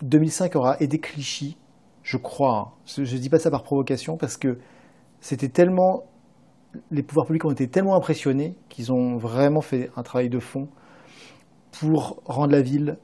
2005 0.03 0.57
aura 0.57 0.77
aidé 0.81 0.99
Clichy, 0.99 1.57
je 2.03 2.17
crois. 2.17 2.77
Je 2.87 3.03
ne 3.03 3.21
dis 3.21 3.29
pas 3.29 3.39
ça 3.39 3.51
par 3.51 3.63
provocation, 3.63 4.17
parce 4.17 4.37
que 4.37 4.59
c'était 5.21 5.49
tellement... 5.49 6.05
Les 6.91 7.03
pouvoirs 7.03 7.27
publics 7.27 7.45
ont 7.45 7.51
été 7.51 7.69
tellement 7.69 7.97
impressionnés 7.97 8.57
qu'ils 8.69 8.93
ont 8.93 9.17
vraiment 9.17 9.61
fait 9.61 9.91
un 9.95 10.03
travail 10.03 10.31
de 10.31 10.39
fond 10.39 10.69
pour 11.71 12.23
rendre 12.25 12.53
la 12.53 12.63
ville 12.63 12.99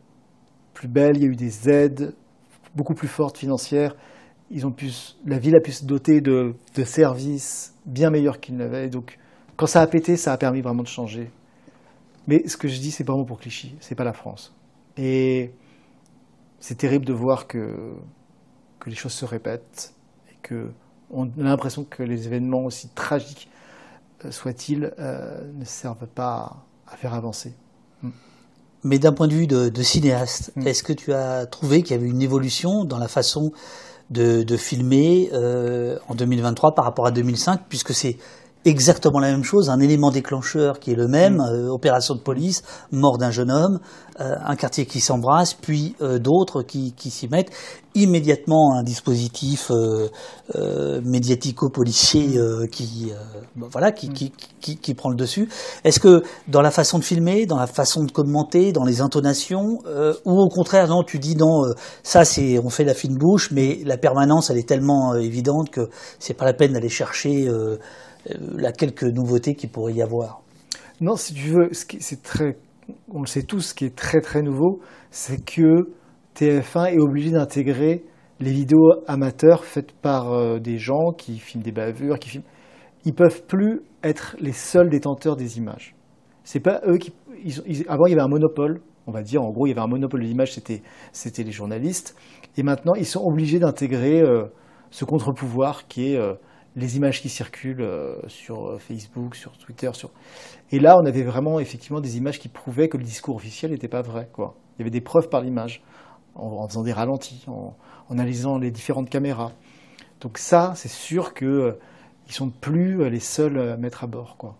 plus 0.74 0.88
belle. 0.88 1.16
Il 1.16 1.22
y 1.22 1.26
a 1.26 1.28
eu 1.28 1.36
des 1.36 1.68
aides 1.68 2.14
beaucoup 2.74 2.94
plus 2.94 3.08
fortes 3.08 3.36
financières. 3.38 3.94
Ils 4.50 4.66
ont 4.66 4.72
pu, 4.72 4.90
la 5.26 5.38
ville 5.38 5.56
a 5.56 5.60
pu 5.60 5.72
se 5.72 5.84
doter 5.84 6.20
de, 6.20 6.54
de 6.74 6.84
services 6.84 7.74
bien 7.84 8.10
meilleurs 8.10 8.40
qu'il 8.40 8.56
n'avait. 8.56 8.88
Donc, 8.88 9.18
quand 9.56 9.66
ça 9.66 9.82
a 9.82 9.86
pété, 9.86 10.16
ça 10.16 10.32
a 10.32 10.38
permis 10.38 10.62
vraiment 10.62 10.82
de 10.82 10.88
changer 10.88 11.30
mais 12.28 12.46
ce 12.46 12.58
que 12.58 12.68
je 12.68 12.78
dis, 12.78 12.90
c'est 12.90 13.04
vraiment 13.04 13.24
pour 13.24 13.40
Clichy, 13.40 13.74
c'est 13.80 13.94
pas 13.94 14.04
la 14.04 14.12
France. 14.12 14.54
Et 14.98 15.50
c'est 16.60 16.76
terrible 16.76 17.06
de 17.06 17.14
voir 17.14 17.46
que, 17.46 17.94
que 18.78 18.90
les 18.90 18.96
choses 18.96 19.14
se 19.14 19.24
répètent 19.24 19.94
et 20.30 20.36
que 20.42 20.70
on 21.10 21.24
a 21.24 21.30
l'impression 21.38 21.84
que 21.84 22.02
les 22.02 22.26
événements 22.26 22.66
aussi 22.66 22.90
tragiques 22.90 23.48
euh, 24.26 24.30
soient-ils 24.30 24.92
euh, 24.98 25.40
ne 25.54 25.64
servent 25.64 26.06
pas 26.06 26.66
à 26.86 26.96
faire 26.96 27.14
avancer. 27.14 27.54
Hmm. 28.02 28.10
Mais 28.84 28.98
d'un 28.98 29.14
point 29.14 29.26
de 29.26 29.32
vue 29.32 29.46
de, 29.46 29.82
cinéaste, 29.82 30.52
hmm. 30.54 30.66
est-ce 30.66 30.82
que 30.82 30.92
tu 30.92 31.14
as 31.14 31.46
trouvé 31.46 31.82
qu'il 31.82 31.96
y 31.96 31.98
avait 31.98 32.10
une 32.10 32.20
évolution 32.20 32.84
dans 32.84 32.98
la 32.98 33.08
façon 33.08 33.52
de, 34.10 34.56
filmer 34.56 35.30
euh, 35.32 35.98
en 36.08 36.14
2023 36.14 36.74
par 36.74 36.84
rapport 36.84 37.06
à 37.06 37.10
2005, 37.10 37.62
puisque 37.68 37.92
c'est 37.92 38.16
exactement 38.64 39.18
la 39.18 39.30
même 39.30 39.44
chose, 39.44 39.70
un 39.70 39.80
élément 39.80 40.10
déclencheur 40.10 40.80
qui 40.80 40.92
est 40.92 40.96
le 40.96 41.08
même, 41.08 41.36
mm. 41.36 41.40
euh, 41.40 41.68
opération 41.68 42.14
de 42.14 42.20
police, 42.20 42.62
mort 42.90 43.18
d'un 43.18 43.30
jeune 43.30 43.50
homme, 43.50 43.78
euh, 44.20 44.34
un 44.44 44.56
quartier 44.56 44.84
qui 44.86 45.00
s'embrasse, 45.00 45.54
puis 45.54 45.94
euh, 46.02 46.18
d'autres 46.18 46.62
qui, 46.62 46.92
qui 46.92 47.10
s'y 47.10 47.28
mettent, 47.28 47.50
immédiatement 47.94 48.76
un 48.76 48.82
dispositif 48.84 49.72
médiatico-policier 51.02 52.38
qui, 52.70 53.12
voilà, 53.56 53.90
qui, 53.90 54.10
mm. 54.10 54.12
qui, 54.12 54.32
qui, 54.60 54.76
qui, 54.76 54.94
prend 54.94 55.10
le 55.10 55.16
dessus. 55.16 55.48
Est-ce 55.82 55.98
que 55.98 56.22
dans 56.46 56.62
la 56.62 56.70
façon 56.70 57.00
de 57.00 57.04
filmer, 57.04 57.46
dans 57.46 57.56
la 57.56 57.66
façon 57.66 58.04
de 58.04 58.12
commenter, 58.12 58.70
dans 58.72 58.84
les 58.84 59.00
intonations, 59.00 59.78
ou 60.24 60.40
au 60.40 60.48
contraire, 60.48 60.86
non, 60.86 61.02
tu 61.02 61.18
dis 61.18 61.34
non, 61.34 61.64
ça 62.04 62.24
c'est, 62.24 62.60
on 62.60 62.70
fait 62.70 62.84
la 62.84 62.94
fine 62.94 63.16
bouche, 63.16 63.50
mais 63.50 63.80
la 63.84 63.96
permanence 63.96 64.50
elle 64.50 64.58
est 64.58 64.68
tellement 64.68 65.14
évidente 65.16 65.70
que 65.70 65.88
c'est 66.18 66.34
pas 66.34 66.44
la 66.44 66.52
peine 66.52 66.74
d'aller 66.74 66.88
chercher 66.88 67.48
euh, 67.48 67.78
la 68.26 68.72
quelques 68.72 69.04
nouveautés 69.04 69.54
qu'il 69.54 69.70
pourrait 69.70 69.94
y 69.94 70.02
avoir. 70.02 70.42
Non, 71.00 71.16
si 71.16 71.34
tu 71.34 71.48
veux, 71.50 71.70
c'est 71.72 72.22
très, 72.22 72.58
on 73.10 73.20
le 73.20 73.26
sait 73.26 73.42
tous, 73.42 73.60
ce 73.60 73.74
qui 73.74 73.84
est 73.84 73.94
très 73.94 74.20
très 74.20 74.42
nouveau, 74.42 74.80
c'est 75.10 75.44
que 75.44 75.92
TF1 76.36 76.94
est 76.94 76.98
obligé 76.98 77.30
d'intégrer 77.30 78.04
les 78.40 78.52
vidéos 78.52 78.92
amateurs 79.06 79.64
faites 79.64 79.92
par 79.92 80.32
euh, 80.32 80.58
des 80.58 80.78
gens 80.78 81.12
qui 81.16 81.38
filment 81.38 81.64
des 81.64 81.72
bavures, 81.72 82.18
qui 82.18 82.30
filment. 82.30 82.44
Ils 83.04 83.14
peuvent 83.14 83.44
plus 83.46 83.82
être 84.02 84.36
les 84.40 84.52
seuls 84.52 84.90
détenteurs 84.90 85.36
des 85.36 85.58
images. 85.58 85.94
C'est 86.44 86.60
pas 86.60 86.80
eux 86.86 86.98
qui. 86.98 87.12
avant, 87.88 88.06
il 88.06 88.10
y 88.10 88.12
avait 88.12 88.22
un 88.22 88.28
monopole. 88.28 88.80
On 89.06 89.12
va 89.12 89.22
dire, 89.22 89.42
en 89.42 89.50
gros, 89.50 89.66
il 89.66 89.70
y 89.70 89.72
avait 89.72 89.80
un 89.80 89.88
monopole 89.88 90.20
de 90.20 90.26
l'image, 90.26 90.52
c'était, 90.52 90.82
c'était 91.12 91.42
les 91.42 91.52
journalistes. 91.52 92.14
Et 92.56 92.62
maintenant, 92.62 92.94
ils 92.94 93.06
sont 93.06 93.22
obligés 93.24 93.58
d'intégrer 93.58 94.20
euh, 94.20 94.44
ce 94.90 95.04
contre-pouvoir 95.04 95.88
qui 95.88 96.12
est 96.12 96.20
les 96.78 96.96
images 96.96 97.20
qui 97.20 97.28
circulent 97.28 97.82
euh, 97.82 98.16
sur 98.28 98.68
euh, 98.68 98.78
Facebook, 98.78 99.34
sur 99.34 99.56
Twitter. 99.58 99.90
Sur... 99.92 100.10
Et 100.70 100.78
là, 100.78 100.96
on 101.00 101.06
avait 101.06 101.22
vraiment 101.22 101.58
effectivement 101.60 102.00
des 102.00 102.16
images 102.16 102.38
qui 102.38 102.48
prouvaient 102.48 102.88
que 102.88 102.96
le 102.96 103.04
discours 103.04 103.36
officiel 103.36 103.72
n'était 103.72 103.88
pas 103.88 104.02
vrai. 104.02 104.28
Quoi. 104.32 104.54
Il 104.76 104.80
y 104.80 104.82
avait 104.82 104.90
des 104.90 105.00
preuves 105.00 105.28
par 105.28 105.40
l'image, 105.40 105.82
en, 106.34 106.66
faisant 106.68 106.82
des 106.82 106.92
ralentis, 106.92 107.44
en, 107.48 107.74
analysant 108.08 108.58
les 108.58 108.70
différentes 108.70 109.10
caméras. 109.10 109.52
Donc 110.20 110.38
ça, 110.38 110.72
c'est 110.76 110.90
sûr 110.90 111.34
qu'ils 111.34 111.48
euh, 111.48 111.78
ne 112.28 112.32
sont 112.32 112.50
plus 112.50 113.10
les 113.10 113.20
seuls 113.20 113.58
à 113.58 113.76
mettre 113.76 114.04
à 114.04 114.06
bord. 114.06 114.36
Quoi. 114.36 114.54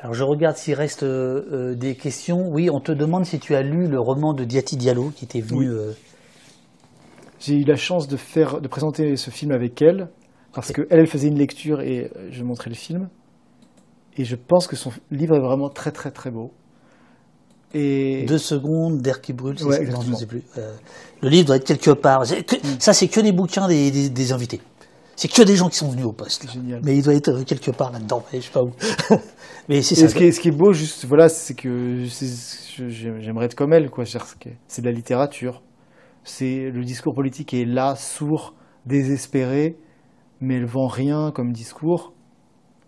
Alors 0.00 0.14
je 0.14 0.22
regarde 0.22 0.56
s'il 0.56 0.74
reste 0.74 1.04
des 1.04 1.94
questions. 1.94 2.48
Oui, 2.48 2.70
on 2.70 2.80
te 2.80 2.92
demande 2.92 3.24
si 3.24 3.38
tu 3.38 3.54
as 3.54 3.62
lu 3.62 3.86
le 3.86 4.00
roman 4.00 4.34
de 4.34 4.44
Diati 4.44 4.76
Diallo 4.76 5.10
qui 5.10 5.24
était 5.24 5.40
venu... 5.40 5.70
J'ai 7.38 7.56
eu 7.56 7.64
la 7.64 7.74
chance 7.74 8.06
de, 8.06 8.16
faire, 8.16 8.60
de 8.60 8.68
présenter 8.68 9.16
ce 9.16 9.30
film 9.30 9.50
avec 9.50 9.82
elle. 9.82 10.08
Parce 10.52 10.72
qu'elle, 10.72 10.86
elle 10.90 11.06
faisait 11.06 11.28
une 11.28 11.38
lecture 11.38 11.80
et 11.80 12.10
euh, 12.16 12.28
je 12.30 12.42
montrais 12.44 12.70
le 12.70 12.76
film. 12.76 13.08
Et 14.16 14.24
je 14.24 14.36
pense 14.36 14.66
que 14.66 14.76
son 14.76 14.92
livre 15.10 15.34
est 15.34 15.40
vraiment 15.40 15.70
très 15.70 15.90
très 15.90 16.10
très 16.10 16.30
beau. 16.30 16.52
Et... 17.74 18.26
Deux 18.26 18.38
secondes 18.38 19.00
d'air 19.00 19.22
qui 19.22 19.32
brûle, 19.32 19.56
ouais, 19.64 19.86
non, 19.86 20.02
je 20.02 20.12
sais 20.12 20.26
plus. 20.26 20.42
Euh, 20.58 20.74
le 21.22 21.30
livre 21.30 21.46
doit 21.46 21.56
être 21.56 21.64
quelque 21.64 21.92
part. 21.92 22.22
Mm. 22.22 22.78
Ça, 22.78 22.92
c'est 22.92 23.08
que 23.08 23.20
des 23.20 23.32
bouquins 23.32 23.66
des, 23.66 24.10
des, 24.10 24.32
invités. 24.32 24.60
C'est 25.16 25.28
que 25.28 25.40
des 25.40 25.56
gens 25.56 25.70
qui 25.70 25.76
sont 25.76 25.88
venus 25.88 26.04
au 26.04 26.12
poste. 26.12 26.50
Génial. 26.50 26.82
Mais 26.84 26.98
il 26.98 27.02
doit 27.02 27.14
être 27.14 27.30
euh, 27.30 27.44
quelque 27.44 27.70
part 27.70 27.90
là-dedans, 27.90 28.22
je 28.30 28.40
sais 28.40 28.50
pas 28.50 28.62
où. 28.62 28.72
mais 29.70 29.80
c'est 29.80 29.94
ça. 29.94 30.06
Ce 30.06 30.14
qui, 30.14 30.24
est, 30.24 30.32
ce 30.32 30.40
qui, 30.40 30.48
est, 30.48 30.52
beau, 30.52 30.74
juste, 30.74 31.06
voilà, 31.06 31.30
c'est 31.30 31.54
que 31.54 32.04
j'aimerais 32.88 33.46
être 33.46 33.54
comme 33.54 33.72
elle, 33.72 33.88
quoi. 33.88 34.04
C'est 34.68 34.82
de 34.82 34.86
la 34.86 34.92
littérature. 34.92 35.62
C'est 36.24 36.70
le 36.70 36.84
discours 36.84 37.14
politique 37.14 37.54
est 37.54 37.64
là, 37.64 37.96
sourd, 37.96 38.54
désespéré 38.84 39.78
mais 40.42 40.56
elle 40.56 40.66
vend 40.66 40.88
rien 40.88 41.30
comme 41.30 41.52
discours. 41.52 42.12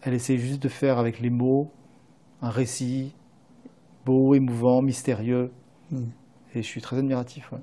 Elle 0.03 0.13
essaie 0.13 0.37
juste 0.37 0.63
de 0.63 0.69
faire 0.69 0.99
avec 0.99 1.21
les 1.21 1.31
mots 1.31 1.71
un 2.43 2.51
récit 2.51 3.15
beau, 4.05 4.35
émouvant, 4.35 4.83
mystérieux. 4.83 5.51
Hmm. 5.91 6.09
Et 6.55 6.63
je 6.63 6.67
suis 6.67 6.83
très 6.83 6.99
admiratif. 6.99 7.55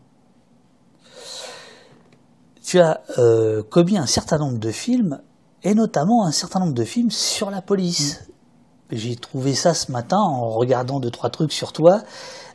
Tu 2.63 2.79
as 2.79 3.01
euh, 3.19 3.61
commis 3.63 3.97
un 3.97 4.05
certain 4.05 4.39
nombre 4.39 4.57
de 4.57 4.71
films, 4.71 5.21
et 5.63 5.75
notamment 5.75 6.25
un 6.25 6.31
certain 6.31 6.61
nombre 6.61 6.73
de 6.73 6.83
films 6.83 7.11
sur 7.11 7.51
la 7.51 7.61
police. 7.61 8.21
Hmm. 8.21 8.95
J'ai 8.95 9.15
trouvé 9.17 9.53
ça 9.53 9.73
ce 9.73 9.91
matin 9.91 10.17
en 10.17 10.49
regardant 10.49 10.99
deux 10.99 11.11
trois 11.11 11.29
trucs 11.29 11.51
sur 11.51 11.73
toi. 11.73 12.01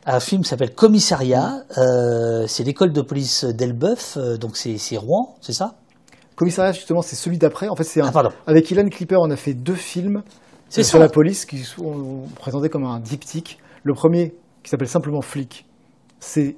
Un 0.05 0.19
film 0.19 0.43
s'appelle 0.43 0.73
Commissariat. 0.73 1.63
Euh, 1.77 2.45
c'est 2.47 2.63
l'école 2.63 2.93
de 2.93 3.01
police 3.01 3.45
d'Elbeuf, 3.45 4.17
euh, 4.17 4.37
donc 4.37 4.57
c'est 4.57 4.97
Rouen, 4.97 5.35
c'est 5.41 5.53
ça? 5.53 5.75
Commissariat, 6.37 6.71
justement, 6.71 7.01
c'est 7.01 7.15
celui 7.15 7.39
d'après. 7.39 7.67
En 7.67 7.75
fait, 7.75 7.83
c'est 7.83 7.99
Ah, 7.99 8.11
pardon. 8.11 8.29
avec 8.45 8.69
Ilan 8.69 8.87
Clipper, 8.89 9.17
on 9.17 9.31
a 9.31 9.35
fait 9.35 9.55
deux 9.55 9.73
films 9.73 10.21
euh, 10.77 10.83
sur 10.83 10.99
la 10.99 11.09
police 11.09 11.45
qui 11.47 11.57
sont 11.63 12.25
présentés 12.35 12.69
comme 12.69 12.85
un 12.85 12.99
diptyque. 12.99 13.57
Le 13.83 13.95
premier, 13.95 14.35
qui 14.61 14.69
s'appelle 14.69 14.87
simplement 14.87 15.23
Flic, 15.23 15.65
c'est 16.19 16.55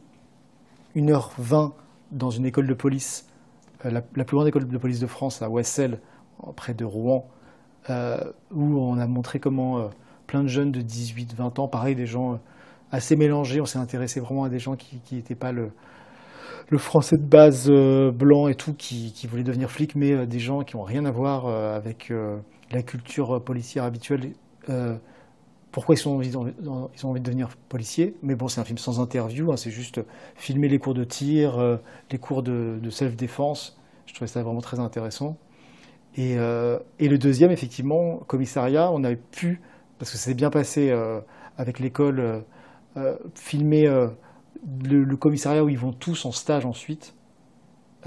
1h20 0.98 1.72
dans 2.12 2.30
une 2.30 2.46
école 2.46 2.68
de 2.68 2.74
police, 2.74 3.26
euh, 3.86 3.90
la, 3.90 4.02
la 4.18 4.26
plus 4.26 4.36
grande 4.36 4.50
école 4.50 4.68
de 4.68 4.78
police 4.78 5.00
de 5.00 5.08
France, 5.08 5.42
à 5.42 5.50
Wessel, 5.50 6.00
près 6.58 6.74
de 6.74 6.84
Rouen, 6.84 7.26
euh, 7.90 8.18
où 8.54 8.82
on 8.82 8.98
a 8.98 9.08
montré 9.08 9.40
comment 9.40 9.90
plein 10.28 10.44
de 10.44 10.50
jeunes 10.50 10.74
de 10.74 10.82
18-20 10.82 11.58
ans, 11.62 11.70
pareil, 11.70 11.96
des 11.96 12.06
gens 12.06 12.38
assez 12.92 13.16
mélangés, 13.16 13.62
on 13.62 13.66
s'est 13.66 13.80
intéressé 13.80 14.20
vraiment 14.20 14.44
à 14.44 14.50
des 14.50 14.60
gens 14.60 14.76
qui 14.76 15.00
n'étaient 15.16 15.36
pas 15.36 15.54
le, 15.54 15.72
le 16.70 16.78
français 16.78 17.18
de 17.18 17.24
base 17.24 17.66
euh, 17.70 18.12
blanc 18.12 18.48
et 18.48 18.56
tout, 18.56 18.74
qui, 18.74 19.14
voulaient 19.30 19.44
devenir 19.44 19.72
flics, 19.72 19.96
mais 19.96 20.12
euh, 20.12 20.26
des 20.26 20.40
gens 20.40 20.64
qui 20.64 20.76
n'ont 20.78 20.84
rien 20.84 21.06
à 21.06 21.12
voir 21.12 21.46
euh, 21.48 21.76
avec 21.76 22.12
la 22.72 22.84
culture 22.84 23.44
policière 23.44 23.84
habituelle. 23.84 24.32
Pourquoi 25.72 25.96
ils, 25.96 26.32
d'en- 26.32 26.48
ils 26.96 27.06
ont 27.06 27.10
envie 27.10 27.20
de 27.20 27.26
devenir 27.26 27.50
policiers 27.70 28.16
Mais 28.24 28.36
bon, 28.36 28.48
c'est 28.48 28.60
un 28.60 28.64
film 28.64 28.80
sans 28.80 29.00
interview, 29.00 29.52
hein, 29.52 29.58
c'est 29.58 29.70
juste 29.70 30.02
filmer 30.36 30.68
les 30.68 30.80
cours 30.80 30.96
de 30.96 31.04
tir, 31.04 31.80
les 32.12 32.18
cours 32.18 32.42
de, 32.42 32.80
self-défense. 32.90 33.78
Je 34.08 34.14
trouvais 34.16 34.28
ça 34.28 34.42
vraiment 34.42 34.62
très 34.62 34.80
intéressant. 34.80 35.38
Et, 36.18 36.34
et 36.34 37.08
le 37.08 37.18
deuxième, 37.20 37.52
effectivement, 37.52 38.18
commissariat, 38.28 38.92
on 38.92 39.04
avait 39.04 39.16
pu, 39.16 39.62
parce 40.00 40.12
que 40.12 40.18
ça 40.18 40.26
s'est 40.26 40.34
bien 40.34 40.50
passé 40.50 40.92
avec 41.58 41.80
l'école, 41.80 42.44
filmer 43.36 43.88
le, 44.84 45.16
commissariat 45.16 45.64
où 45.64 45.70
ils 45.70 45.78
vont 45.78 45.94
tous 45.94 46.26
en 46.26 46.32
stage 46.32 46.66
ensuite, 46.66 47.16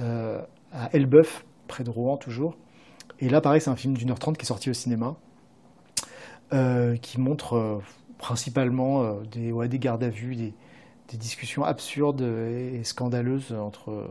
euh, 0.00 0.40
à 0.72 0.94
Elbeuf, 0.94 1.44
près 1.68 1.84
de 1.84 1.90
Rouen 1.90 2.16
toujours. 2.16 2.56
Et 3.20 3.28
là, 3.28 3.40
pareil, 3.40 3.60
c'est 3.60 3.70
un 3.70 3.76
film 3.76 3.96
d'une 3.96 4.10
heure 4.10 4.18
trente 4.18 4.36
qui 4.36 4.42
est 4.42 4.46
sorti 4.46 4.70
au 4.70 4.74
cinéma, 4.74 5.16
euh, 6.52 6.96
qui 6.96 7.20
montre 7.20 7.54
euh, 7.54 7.78
principalement 8.18 9.20
des, 9.30 9.52
des 9.68 9.78
gardes 9.78 10.04
à 10.04 10.08
vue, 10.08 10.36
des, 10.36 10.54
discussions 11.18 11.62
absurdes 11.62 12.22
et, 12.22 12.82
scandaleuses 12.84 13.52
entre, 13.52 14.08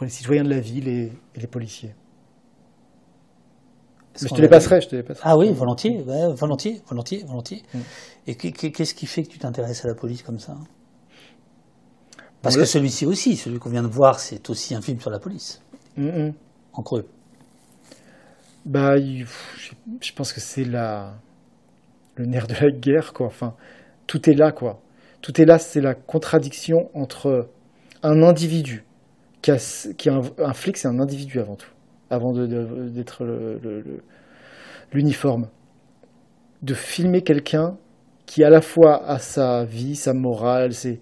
les 0.00 0.08
citoyens 0.08 0.42
de 0.42 0.50
la 0.50 0.58
ville 0.58 0.88
et 0.88 1.12
les 1.36 1.46
policiers. 1.46 1.94
Mais 4.22 4.28
je 4.28 4.34
te 4.34 4.40
les 4.40 4.48
passerai, 4.48 4.80
je 4.80 4.88
te 4.88 4.96
les 4.96 5.02
passerai. 5.02 5.22
Ah 5.28 5.36
oui, 5.38 5.52
volontiers, 5.52 6.02
volontiers, 6.36 6.82
volontiers, 6.88 7.24
volontiers. 7.26 7.62
Mm. 7.74 7.78
Et 8.26 8.34
qu'est- 8.36 8.52
qu'est- 8.52 8.70
qu'est-ce 8.72 8.94
qui 8.94 9.06
fait 9.06 9.22
que 9.22 9.28
tu 9.28 9.38
t'intéresses 9.38 9.84
à 9.84 9.88
la 9.88 9.94
police 9.94 10.22
comme 10.22 10.38
ça? 10.38 10.56
Parce 12.42 12.56
que 12.56 12.64
celui-ci 12.64 13.04
aussi, 13.06 13.36
celui 13.36 13.58
qu'on 13.58 13.68
vient 13.70 13.82
de 13.82 13.88
voir, 13.88 14.18
c'est 14.18 14.48
aussi 14.50 14.74
un 14.74 14.80
film 14.80 14.98
sur 15.00 15.10
la 15.10 15.18
police, 15.18 15.60
Mm, 15.96 16.06
mm. 16.28 16.32
en 16.74 16.82
creux. 16.82 17.06
Bah, 18.64 18.96
je, 18.98 20.12
pense 20.14 20.32
que 20.32 20.40
c'est 20.40 20.64
la 20.64 21.14
le 22.16 22.26
nerf 22.26 22.46
de 22.46 22.54
la 22.54 22.70
guerre, 22.70 23.12
quoi. 23.14 23.26
Enfin, 23.26 23.54
tout 24.06 24.28
est 24.28 24.34
là, 24.34 24.52
quoi. 24.52 24.80
Tout 25.22 25.40
est 25.40 25.44
là, 25.46 25.58
c'est 25.58 25.80
la 25.80 25.94
contradiction 25.94 26.90
entre 26.94 27.48
un 28.02 28.22
individu 28.22 28.84
qui, 29.42 29.50
a, 29.50 29.56
qui 29.96 30.08
un 30.10 30.52
flic, 30.54 30.76
c'est 30.76 30.88
un 30.88 30.98
individu 31.00 31.40
avant 31.40 31.56
tout, 31.56 31.70
avant 32.10 32.32
d'être 32.32 33.24
l'uniforme. 34.92 35.48
De 36.62 36.74
filmer 36.74 37.22
quelqu'un 37.22 37.78
qui 38.26 38.44
à 38.44 38.50
la 38.50 38.60
fois 38.60 39.04
a 39.08 39.18
sa 39.18 39.64
vie, 39.64 39.96
sa 39.96 40.12
morale, 40.12 40.72
ses, 40.72 41.00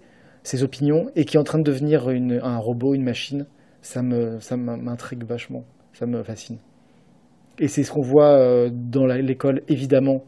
opinions, 0.63 1.11
et 1.15 1.25
qui 1.25 1.37
est 1.37 1.39
en 1.39 1.43
train 1.43 1.59
de 1.59 1.63
devenir 1.63 2.07
un 2.07 2.57
robot, 2.57 2.95
une 2.95 3.03
machine, 3.03 3.45
ça 3.81 4.01
me, 4.01 4.39
ça 4.39 4.57
m'intrigue 4.57 5.23
vachement, 5.23 5.63
ça 5.93 6.07
me 6.07 6.23
fascine. 6.23 6.57
Et 7.59 7.67
c'est 7.67 7.83
ce 7.83 7.91
qu'on 7.91 8.01
voit 8.01 8.39
euh, 8.39 8.69
dans 8.73 9.05
l'école, 9.05 9.61
évidemment, 9.67 10.23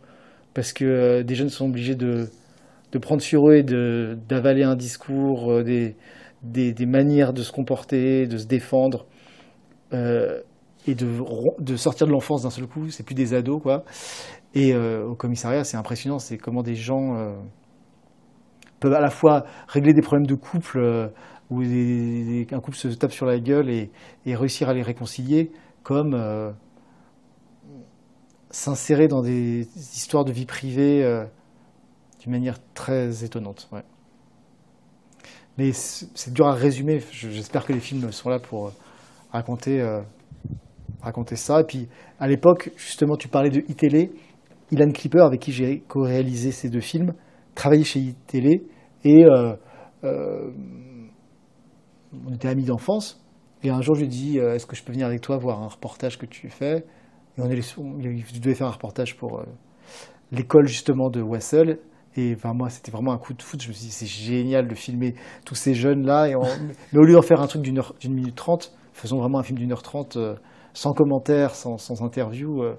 parce 0.54 0.74
que 0.74 0.86
euh, 0.86 1.24
des 1.24 1.34
jeunes 1.34 1.50
sont 1.50 1.66
obligés 1.66 1.96
de, 1.96 2.28
de 2.92 3.00
prendre 3.00 3.22
sur 3.22 3.50
eux 3.50 3.56
et 3.56 3.64
d'avaler 3.64 4.64
un 4.64 4.76
discours, 4.76 5.52
euh, 5.52 5.64
des, 5.64 5.96
des, 6.44 6.86
manières 6.86 7.34
de 7.34 7.42
se 7.42 7.52
comporter, 7.52 8.28
de 8.28 8.38
se 8.38 8.46
défendre, 8.46 9.08
et 10.88 10.96
de, 10.96 11.08
de 11.60 11.76
sortir 11.76 12.08
de 12.08 12.12
l'enfance 12.12 12.44
d'un 12.44 12.50
seul 12.50 12.68
coup. 12.68 12.90
C'est 12.90 13.04
plus 13.04 13.16
des 13.16 13.34
ados, 13.34 13.62
quoi. 13.62 13.84
Et 14.54 14.74
euh, 14.74 15.06
au 15.06 15.16
commissariat, 15.16 15.64
c'est 15.64 15.78
impressionnant, 15.78 16.20
c'est 16.20 16.38
comment 16.38 16.64
des 16.64 16.76
gens 16.76 17.16
euh, 17.16 17.36
peuvent 18.80 18.94
à 18.94 19.00
la 19.00 19.10
fois 19.10 19.46
régler 19.68 19.94
des 19.94 20.02
problèmes 20.02 20.28
de 20.28 20.36
couple, 20.36 20.80
euh, 20.80 21.08
où 21.50 21.62
un 21.62 22.60
couple 22.60 22.78
se 22.78 22.88
tape 22.90 23.12
sur 23.12 23.26
la 23.26 23.40
gueule 23.40 23.70
et, 23.70 23.92
réussir 24.26 24.70
à 24.70 24.74
les 24.74 24.82
réconcilier, 24.82 25.52
comme 25.84 26.16
s'insérer 28.52 29.08
dans 29.08 29.22
des 29.22 29.68
histoires 29.76 30.24
de 30.24 30.32
vie 30.32 30.46
privée 30.46 31.04
d'une 32.22 32.32
manière 32.32 32.58
très 32.74 33.26
étonnante. 33.26 33.70
Mais 35.58 35.74
c'est 35.74 36.32
dur 36.34 36.48
à 36.48 36.54
résumer. 36.54 37.02
Je- 37.12 37.30
J'espère 37.30 37.66
que 37.66 37.74
les 37.74 37.82
films 37.82 38.12
sont 38.14 38.30
là 38.30 38.40
pour 38.40 38.72
raconter, 39.34 39.82
raconter 41.02 41.36
ça. 41.36 41.62
Et 41.62 41.64
puis, 41.64 41.88
à 42.20 42.28
l'époque, 42.28 42.72
justement, 42.78 43.16
tu 43.16 43.28
parlais 43.28 43.50
de 43.50 43.64
iTélé. 43.68 44.12
Ilan 44.72 44.92
Clipper, 44.92 45.22
avec 45.22 45.42
qui 45.42 45.52
j'ai 45.52 45.82
co-réalisé 45.82 46.52
ces 46.52 46.70
deux 46.70 46.80
films, 46.80 47.14
travaillait 47.56 47.84
chez 47.84 48.00
iTélé 48.00 48.64
et 49.04 49.26
euh, 49.26 49.54
euh, 50.04 50.52
on 52.26 52.34
était 52.34 52.48
amis 52.48 52.64
d'enfance. 52.64 53.22
Et 53.64 53.70
un 53.70 53.82
jour, 53.82 53.96
je 53.96 54.02
lui 54.02 54.08
ai 54.08 54.10
dit 54.10 54.40
euh, 54.40 54.56
Est-ce 54.56 54.66
que 54.66 54.76
je 54.76 54.84
peux 54.84 54.94
venir 54.94 55.08
avec 55.08 55.22
toi 55.22 55.38
voir 55.38 55.62
un 55.62 55.68
reportage 55.68 56.18
que 56.18 56.26
tu 56.26 56.50
fais? 56.50 56.86
Et 57.38 57.42
on 57.42 57.50
est, 57.50 57.76
il 57.78 58.42
devait 58.42 58.56
faire 58.56 58.68
un 58.68 58.72
reportage 58.72 59.18
pour 59.18 59.44
l'école 60.32 60.68
justement 60.68 61.10
de 61.10 61.22
Wessel. 61.22 61.80
Et 62.16 62.34
enfin, 62.36 62.54
moi, 62.54 62.70
c'était 62.70 62.92
vraiment 62.92 63.14
un 63.14 63.18
coup 63.18 63.34
de 63.34 63.42
foot. 63.42 63.62
Je 63.62 63.70
me 63.70 63.74
suis 63.74 63.86
dit 63.86 63.92
C'est 63.92 64.06
génial 64.06 64.68
de 64.68 64.76
filmer 64.76 65.16
tous 65.46 65.56
ces 65.56 65.74
jeunes-là. 65.74 66.28
Mais 66.94 67.00
au 67.00 67.04
lieu 67.04 67.14
d'en 67.14 67.22
faire 67.22 67.42
un 67.42 67.48
truc 67.48 67.62
d'une 67.62 68.14
minute 68.14 68.36
trente, 68.36 68.74
faisons 68.94 69.18
vraiment 69.18 69.40
un 69.40 69.44
film 69.44 69.60
d'une 69.60 69.72
heure 69.72 69.84
trente 69.84 70.18
sans 70.74 70.94
commentaire, 70.94 71.56
sans, 71.56 71.78
sans 71.78 72.02
interview. 72.02 72.64
euh, 72.64 72.76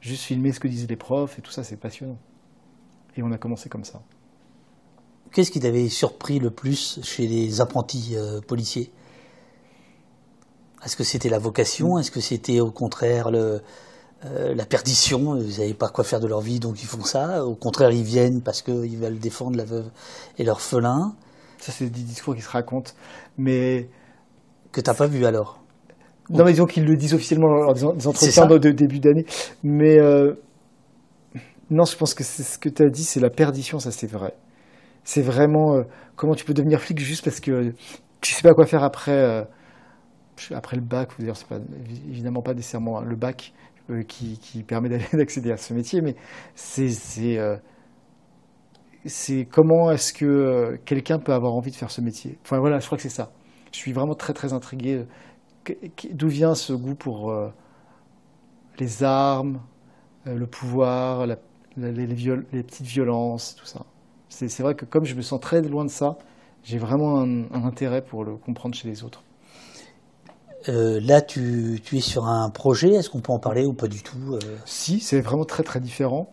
juste 0.00 0.24
filmer 0.24 0.52
ce 0.52 0.60
que 0.60 0.68
disent 0.68 0.88
les 0.88 0.96
profs 0.96 1.38
et 1.38 1.42
tout 1.42 1.52
ça, 1.52 1.62
c'est 1.62 1.76
passionnant. 1.76 2.18
Et 3.16 3.22
on 3.22 3.30
a 3.32 3.38
commencé 3.38 3.68
comme 3.68 3.84
ça. 3.84 4.02
Qu'est-ce 5.32 5.50
qui 5.50 5.60
t'avait 5.60 5.88
surpris 5.88 6.38
le 6.38 6.50
plus 6.50 7.00
chez 7.02 7.26
les 7.26 7.60
apprentis 7.60 8.16
euh, 8.16 8.40
policiers? 8.40 8.92
Est-ce 10.84 10.96
que 10.96 11.04
c'était 11.04 11.28
la 11.28 11.38
vocation? 11.38 11.98
Est-ce 11.98 12.10
que 12.10 12.20
c'était 12.20 12.60
au 12.60 12.70
contraire 12.70 13.30
le, 13.30 13.62
euh, 14.24 14.54
la 14.54 14.66
perdition? 14.66 15.36
Ils 15.36 15.58
n'avaient 15.60 15.74
pas 15.74 15.88
quoi 15.88 16.04
faire 16.04 16.20
de 16.20 16.26
leur 16.26 16.40
vie, 16.40 16.58
donc 16.58 16.82
ils 16.82 16.86
font 16.86 17.04
ça. 17.04 17.46
Au 17.46 17.54
contraire, 17.54 17.90
ils 17.92 18.02
viennent 18.02 18.42
parce 18.42 18.60
qu'ils 18.62 18.98
veulent 18.98 19.18
défendre 19.20 19.56
la 19.56 19.64
veuve 19.64 19.90
et 20.38 20.44
l'orphelin. 20.44 21.14
Ça, 21.58 21.70
c'est 21.70 21.88
des 21.88 22.02
discours 22.02 22.34
qui 22.34 22.42
se 22.42 22.50
racontent. 22.50 22.90
Mais 23.38 23.88
Que 24.72 24.80
t'as 24.80 24.94
pas 24.94 25.06
vu 25.06 25.26
alors? 25.26 25.61
Non, 26.30 26.44
mais 26.44 26.52
disons 26.52 26.66
qu'ils 26.66 26.84
le 26.84 26.96
disent 26.96 27.14
officiellement 27.14 27.48
lors 27.48 27.74
des 27.74 28.06
entretiens 28.06 28.46
de, 28.46 28.70
début 28.70 29.00
d'année. 29.00 29.26
Mais 29.62 29.98
euh, 29.98 30.34
non, 31.70 31.84
je 31.84 31.96
pense 31.96 32.14
que 32.14 32.22
c'est 32.22 32.42
ce 32.42 32.58
que 32.58 32.68
tu 32.68 32.82
as 32.82 32.88
dit, 32.88 33.04
c'est 33.04 33.20
la 33.20 33.30
perdition, 33.30 33.78
ça 33.78 33.90
c'est 33.90 34.06
vrai. 34.06 34.34
C'est 35.04 35.22
vraiment 35.22 35.74
euh, 35.74 35.82
comment 36.14 36.34
tu 36.34 36.44
peux 36.44 36.54
devenir 36.54 36.80
flic 36.80 37.00
juste 37.00 37.24
parce 37.24 37.40
que 37.40 37.72
tu 38.20 38.32
sais 38.32 38.42
pas 38.42 38.54
quoi 38.54 38.66
faire 38.66 38.84
après, 38.84 39.10
euh, 39.10 39.42
après 40.52 40.76
le 40.76 40.82
bac. 40.82 41.10
D'ailleurs, 41.18 41.36
c'est 41.36 41.48
pas 41.48 41.58
évidemment 42.08 42.40
pas 42.40 42.54
nécessairement 42.54 43.00
le 43.00 43.16
bac 43.16 43.52
qui, 44.06 44.38
qui 44.38 44.62
permet 44.62 44.88
d'accéder 45.12 45.50
à 45.50 45.56
ce 45.56 45.74
métier, 45.74 46.00
mais 46.02 46.14
c'est 46.54 46.88
c'est 49.04 49.48
comment 49.50 49.90
est-ce 49.90 50.12
que 50.12 50.78
quelqu'un 50.84 51.18
peut 51.18 51.32
avoir 51.32 51.54
envie 51.54 51.72
de 51.72 51.76
faire 51.76 51.90
ce 51.90 52.00
métier. 52.00 52.38
Enfin 52.44 52.60
voilà, 52.60 52.78
je 52.78 52.86
crois 52.86 52.96
que 52.96 53.02
c'est 53.02 53.08
ça. 53.08 53.32
Je 53.72 53.78
suis 53.78 53.92
vraiment 53.92 54.14
très 54.14 54.32
très 54.32 54.52
intrigué 54.52 55.04
d'où 56.12 56.28
vient 56.28 56.54
ce 56.54 56.72
goût 56.72 56.94
pour 56.94 57.30
euh, 57.30 57.50
les 58.78 59.02
armes, 59.02 59.60
euh, 60.26 60.36
le 60.36 60.46
pouvoir, 60.46 61.26
la- 61.26 61.38
les, 61.76 61.92
les 61.92 62.14
viol- 62.14 62.46
les 62.52 62.64
petites 62.64 62.86
violences, 62.86 63.56
tout 63.56 63.66
ça? 63.66 63.86
C'est 64.28 64.60
vrai 64.62 64.74
que 64.74 64.86
comme 64.86 65.04
je 65.04 65.14
me 65.14 65.22
sens 65.22 65.40
très 65.40 65.62
loin 65.62 65.84
de 65.86 65.90
ça, 65.90 66.18
j'ai 66.64 66.78
vraiment 66.78 67.20
un, 67.20 67.44
un 67.52 67.64
intérêt 67.66 68.02
pour 68.04 68.24
le 68.24 68.36
comprendre 68.36 68.74
chez 68.76 68.88
les 68.88 69.04
autres. 69.04 69.24
Euh, 70.68 71.00
Là, 71.00 71.20
tu, 71.20 71.80
tu 71.84 71.96
es 71.98 72.00
sur 72.00 72.26
un 72.26 72.48
projet. 72.50 72.90
Est-ce 72.94 73.10
qu'on 73.10 73.20
peut 73.20 73.32
en 73.32 73.38
parler 73.38 73.64
ou 73.66 73.72
pas 73.72 73.88
du 73.88 74.02
tout 74.02 74.34
euh? 74.34 74.38
Si, 74.64 75.00
c'est 75.00 75.20
vraiment 75.20 75.44
très 75.44 75.62
très 75.62 75.80
différent, 75.80 76.32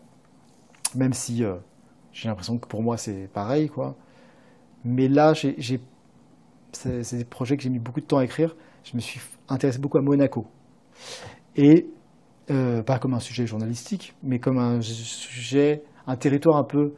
même 0.95 1.13
si 1.13 1.43
euh, 1.43 1.55
j'ai 2.13 2.29
l'impression 2.29 2.57
que 2.57 2.67
pour 2.67 2.81
moi 2.83 2.97
c'est 2.97 3.29
pareil, 3.33 3.69
quoi. 3.69 3.95
Mais 4.85 5.07
là, 5.07 5.33
c'est 6.73 7.17
des 7.17 7.25
projets 7.25 7.57
que 7.57 7.63
j'ai 7.63 7.69
mis 7.69 7.79
beaucoup 7.79 8.01
de 8.01 8.05
temps 8.05 8.17
à 8.19 8.23
écrire. 8.25 8.55
Je 8.83 8.95
me 8.95 9.01
suis 9.01 9.19
intéressé 9.47 9.79
beaucoup 9.79 9.97
à 9.97 10.01
Monaco. 10.01 10.45
Et 11.55 11.87
euh, 12.51 12.81
pas 12.81 12.99
comme 12.99 13.13
un 13.13 13.19
sujet 13.19 13.45
journalistique, 13.45 14.15
mais 14.23 14.39
comme 14.39 14.57
un 14.57 14.81
sujet, 14.81 15.83
un 16.07 16.15
territoire 16.15 16.57
un 16.57 16.63
peu 16.63 16.93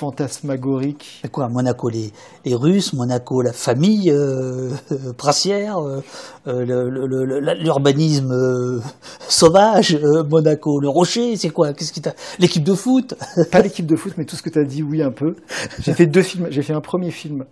fantasmagorique. 0.00 1.22
quoi, 1.30 1.48
Monaco, 1.48 1.90
les, 1.90 2.10
les, 2.46 2.54
Russes, 2.54 2.94
Monaco, 2.94 3.42
la 3.42 3.52
famille 3.52 4.10
euh, 4.10 4.70
princière, 5.18 5.78
euh, 5.78 6.00
euh, 6.46 7.54
l'urbanisme 7.60 8.80
sauvage, 9.28 9.98
Monaco, 10.30 10.80
le 10.80 10.88
rocher, 10.88 11.36
c'est 11.36 11.50
quoi 11.50 11.74
Qu'est-ce 11.74 11.92
qui 11.92 12.00
L'équipe 12.38 12.64
de 12.64 12.74
foot? 12.74 13.14
Pas 13.52 13.60
l'équipe 13.60 13.86
de 13.86 13.96
foot, 13.96 14.14
mais 14.16 14.24
tout 14.24 14.36
ce 14.36 14.42
que 14.42 14.48
tu 14.48 14.58
as 14.58 14.64
dit, 14.64 14.82
oui, 14.82 15.02
un 15.02 15.10
peu. 15.10 15.36
J'ai 15.80 15.92
fait 15.92 16.06
deux 16.06 16.22
films. 16.22 16.46
J'ai 16.50 16.62
fait 16.62 16.72
un 16.72 16.80
premier 16.80 17.10
film 17.10 17.44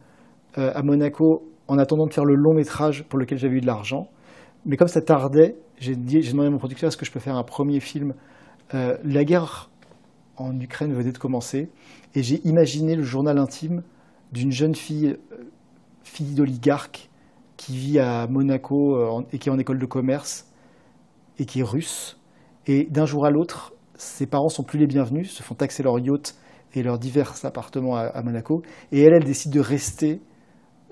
à 0.56 0.82
Monaco 0.82 1.42
en 1.68 1.78
attendant 1.78 2.06
de 2.06 2.12
faire 2.12 2.24
le 2.24 2.34
long 2.34 2.54
métrage 2.54 3.04
pour 3.04 3.18
lequel 3.18 3.38
j'avais 3.38 3.56
eu 3.56 3.60
de 3.60 3.66
l'argent. 3.66 4.08
Mais 4.66 4.76
comme 4.76 4.88
ça 4.88 5.00
tardait, 5.00 5.56
j'ai 5.78 5.94
demandé 5.94 6.48
à 6.48 6.50
mon 6.50 6.58
producteur 6.58 6.88
est-ce 6.88 6.96
que 6.96 7.06
je 7.06 7.12
peux 7.12 7.20
faire 7.20 7.36
un 7.36 7.44
premier 7.44 7.80
film? 7.80 8.14
la 8.72 9.24
guerre 9.24 9.70
en 10.38 10.58
Ukraine 10.60 10.92
venait 10.92 11.12
de 11.12 11.18
commencer, 11.18 11.70
et 12.14 12.22
j'ai 12.22 12.40
imaginé 12.46 12.94
le 12.94 13.02
journal 13.02 13.38
intime 13.38 13.82
d'une 14.32 14.52
jeune 14.52 14.74
fille, 14.74 15.16
euh, 15.32 15.44
fille 16.02 16.34
d'oligarque, 16.34 17.10
qui 17.56 17.76
vit 17.76 17.98
à 17.98 18.26
Monaco 18.28 18.96
euh, 18.96 19.22
et 19.32 19.38
qui 19.38 19.48
est 19.48 19.52
en 19.52 19.58
école 19.58 19.78
de 19.78 19.86
commerce, 19.86 20.46
et 21.38 21.44
qui 21.44 21.60
est 21.60 21.64
russe. 21.64 22.20
Et 22.66 22.84
d'un 22.84 23.06
jour 23.06 23.24
à 23.24 23.30
l'autre, 23.30 23.72
ses 23.94 24.26
parents 24.26 24.48
sont 24.48 24.62
plus 24.62 24.78
les 24.78 24.86
bienvenus, 24.86 25.32
se 25.32 25.42
font 25.42 25.54
taxer 25.54 25.82
leur 25.82 25.98
yacht 25.98 26.36
et 26.74 26.82
leurs 26.82 26.98
divers 26.98 27.34
appartements 27.44 27.96
à, 27.96 28.22
Monaco. 28.22 28.62
Et 28.92 29.00
elle, 29.00 29.14
elle 29.14 29.24
décide 29.24 29.52
de 29.52 29.60
rester. 29.60 30.20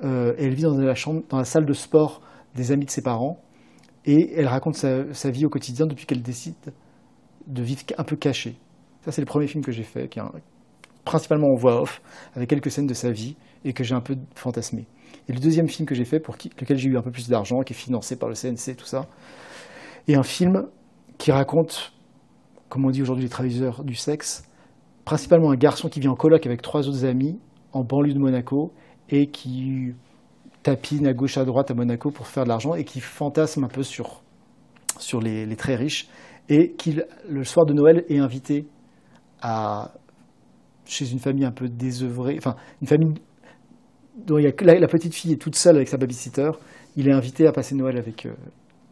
Euh, 0.05 0.35
elle 0.39 0.55
vit 0.55 0.63
dans 0.63 0.77
la, 0.77 0.95
chambre, 0.95 1.23
dans 1.29 1.39
la 1.39 1.45
salle 1.45 1.65
de 1.65 1.73
sport 1.73 2.21
des 2.55 2.73
amis 2.73 2.85
de 2.85 2.91
ses 2.91 3.03
parents. 3.03 3.41
Et 4.05 4.35
elle 4.35 4.47
raconte 4.47 4.77
sa, 4.77 5.31
vie 5.31 5.47
au 5.47 5.49
quotidien 5.49 5.87
depuis 5.87 6.07
qu'elle 6.07 6.23
décide 6.23 6.55
de 7.47 7.63
vivre 7.63 7.83
un 7.99 8.05
peu 8.05 8.17
cachée. 8.17 8.57
Ça, 9.05 9.13
c'est 9.13 9.21
le 9.21 9.27
premier 9.27 9.47
film 9.47 9.65
que 9.65 9.73
j'ai 9.73 9.83
fait, 9.83 10.09
qui 10.09 10.19
est 10.19 10.23
principalement 11.05 11.49
en 11.49 11.55
voix 11.55 11.83
off, 11.83 12.03
avec 12.35 12.49
quelques 12.49 12.71
scènes 12.71 12.87
de 12.87 12.95
sa 12.95 13.11
vie, 13.11 13.37
et 13.65 13.73
que 13.73 13.85
j'ai 13.85 13.95
un 13.95 14.01
peu 14.01 14.17
fantasmé. 14.35 14.87
Et 15.29 15.33
le 15.33 15.41
deuxième 15.41 15.69
film 15.69 15.87
que 15.87 15.95
j'ai 15.95 16.05
fait, 16.05 16.21
pour 16.21 16.35
lequel 16.35 16.77
j'ai 16.77 16.89
eu 16.89 16.97
un 16.97 17.03
peu 17.03 17.11
plus 17.11 17.29
d'argent, 17.29 17.63
qui 17.63 17.73
est 17.73 17.77
financé 17.77 18.17
par 18.17 18.29
le 18.29 18.35
CNC, 18.35 18.77
tout 18.77 18.87
ça, 18.87 19.07
est 20.07 20.15
un 20.15 20.23
film 20.23 20.69
qui 21.19 21.33
raconte, 21.33 21.93
comme 22.69 22.85
on 22.85 22.91
dit 22.91 23.03
aujourd'hui 23.03 23.25
les 23.25 23.31
travailleurs 23.31 23.83
du 23.83 23.95
sexe, 23.95 24.45
principalement 25.05 25.51
un 25.51 25.57
garçon 25.57 25.89
qui 25.89 26.01
vit 26.01 26.09
en 26.09 26.15
coloc 26.15 26.47
avec 26.47 26.63
trois 26.63 26.89
autres 26.89 27.05
amis 27.05 27.39
en 27.73 27.83
banlieue 27.83 28.15
de 28.15 28.19
Monaco 28.19 28.73
et 29.11 29.29
qui 29.29 29.93
tapine 30.63 31.07
à 31.07 31.13
gauche 31.13 31.39
à 31.39 31.45
droite 31.45 31.71
à 31.71 31.75
Monaco 31.75 32.11
pour 32.11 32.27
faire 32.27 32.45
de 32.45 32.49
l'argent 32.49 32.75
et 32.75 32.85
qui 32.85 33.01
fantasme 33.01 33.65
un 33.65 33.69
peu 33.69 33.83
sur, 33.83 34.23
sur 34.99 35.21
les, 35.21 35.47
les 35.47 35.57
très 35.57 35.77
riches 35.77 36.09
et 36.49 36.73
qui, 36.73 36.99
le 37.29 37.45
soir 37.45 37.67
de 37.67 37.73
Noël, 37.73 38.05
est 38.09 38.19
invité 38.19 38.67
chez 40.85 41.11
une 41.11 41.19
famille 41.19 41.45
un 41.45 41.53
peu 41.53 41.69
désœuvrée, 41.69 42.37
enfin 42.39 42.57
une 42.81 42.89
famille 42.89 43.15
dont 44.17 44.39
il 44.39 44.45
y 44.45 44.49
a, 44.49 44.53
la, 44.61 44.79
la, 44.79 44.89
petite 44.89 45.15
fille 45.15 45.33
est 45.33 45.37
toute 45.37 45.57
seule 45.57 45.77
avec 45.77 45.89
sa 45.89 45.99
babysitter, 45.99 46.51
il 46.97 47.09
est 47.09 47.13
invité 47.13 47.47
à 47.47 47.53
passer 47.53 47.75
Noël 47.75 47.99
avec 47.99 48.27
euh, 48.27 48.35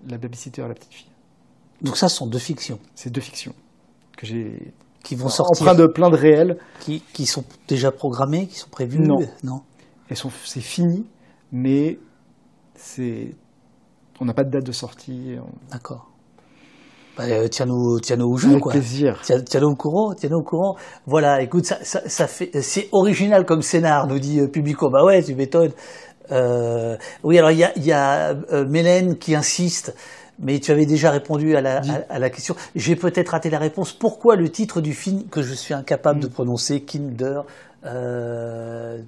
la 0.08 0.18
babysitter 0.18 0.62
et 0.62 0.68
la 0.68 0.74
petite 0.74 0.92
fille. 0.92 1.10
Donc 1.82 1.96
ça, 1.96 2.08
ce 2.08 2.16
sont 2.16 2.26
deux 2.26 2.38
fictions. 2.38 2.78
C'est 2.94 3.10
deux 3.10 3.20
fictions 3.20 3.54
que 4.16 4.26
j'ai 4.26 4.72
qui 5.02 5.16
vont 5.16 5.28
sortir 5.28 5.66
train 5.66 5.74
de 5.74 5.86
plein 5.86 6.08
de 6.08 6.16
réels, 6.16 6.56
qui, 6.80 7.02
qui, 7.12 7.26
sont 7.26 7.44
déjà 7.68 7.92
programmés, 7.92 8.46
qui 8.46 8.56
sont 8.56 8.70
prévus. 8.70 9.00
Non, 9.00 9.18
non? 9.42 9.60
Elles 10.08 10.16
sont, 10.16 10.30
c'est 10.44 10.60
fini, 10.60 11.06
mais 11.52 11.98
c'est, 12.74 13.34
on 14.20 14.24
n'a 14.24 14.34
pas 14.34 14.44
de 14.44 14.50
date 14.50 14.64
de 14.64 14.72
sortie. 14.72 15.36
D'accord. 15.70 16.10
Bah, 17.16 17.24
euh, 17.24 17.46
tiens-nous, 17.46 18.00
tiens-nous 18.00 18.26
au 18.26 18.36
jour, 18.36 18.60
quoi. 18.60 18.72
plaisir. 18.72 19.20
Tiens-nous 19.22 19.68
au 19.68 19.76
courant, 19.76 20.14
tiens-nous 20.14 20.38
au 20.38 20.42
courant. 20.42 20.76
Voilà, 21.06 21.42
écoute, 21.42 21.64
ça, 21.64 21.78
ça, 21.82 22.00
ça 22.08 22.26
fait, 22.26 22.50
c'est 22.60 22.88
original 22.90 23.46
comme 23.46 23.62
scénar, 23.62 24.08
nous 24.08 24.18
dit 24.18 24.40
euh, 24.40 24.48
Publico. 24.48 24.90
Bah 24.90 25.04
ouais, 25.04 25.22
tu 25.22 25.34
m'étonnes. 25.34 25.72
Euh, 26.32 26.96
oui, 27.22 27.38
alors 27.38 27.50
il 27.50 27.58
y 27.58 27.64
a, 27.64 27.78
y 27.78 27.92
a 27.92 28.30
euh, 28.52 28.66
Mélène 28.66 29.16
qui 29.18 29.34
insiste, 29.34 29.94
mais 30.38 30.58
tu 30.58 30.70
avais 30.70 30.86
déjà 30.86 31.10
répondu 31.10 31.54
à 31.56 31.60
la, 31.60 31.82
à, 32.08 32.18
la 32.18 32.30
question. 32.30 32.56
J'ai 32.74 32.96
peut-être 32.96 33.30
raté 33.30 33.50
la 33.50 33.58
réponse. 33.58 33.92
Pourquoi 33.92 34.36
le 34.36 34.48
titre 34.50 34.80
du 34.80 34.94
film 34.94 35.24
que 35.28 35.42
je 35.42 35.54
suis 35.54 35.74
incapable 35.74 36.20
de 36.20 36.26
mm. 36.26 36.30
prononcer, 36.30 36.80
Kinder, 36.80 37.42
euh, 37.84 38.98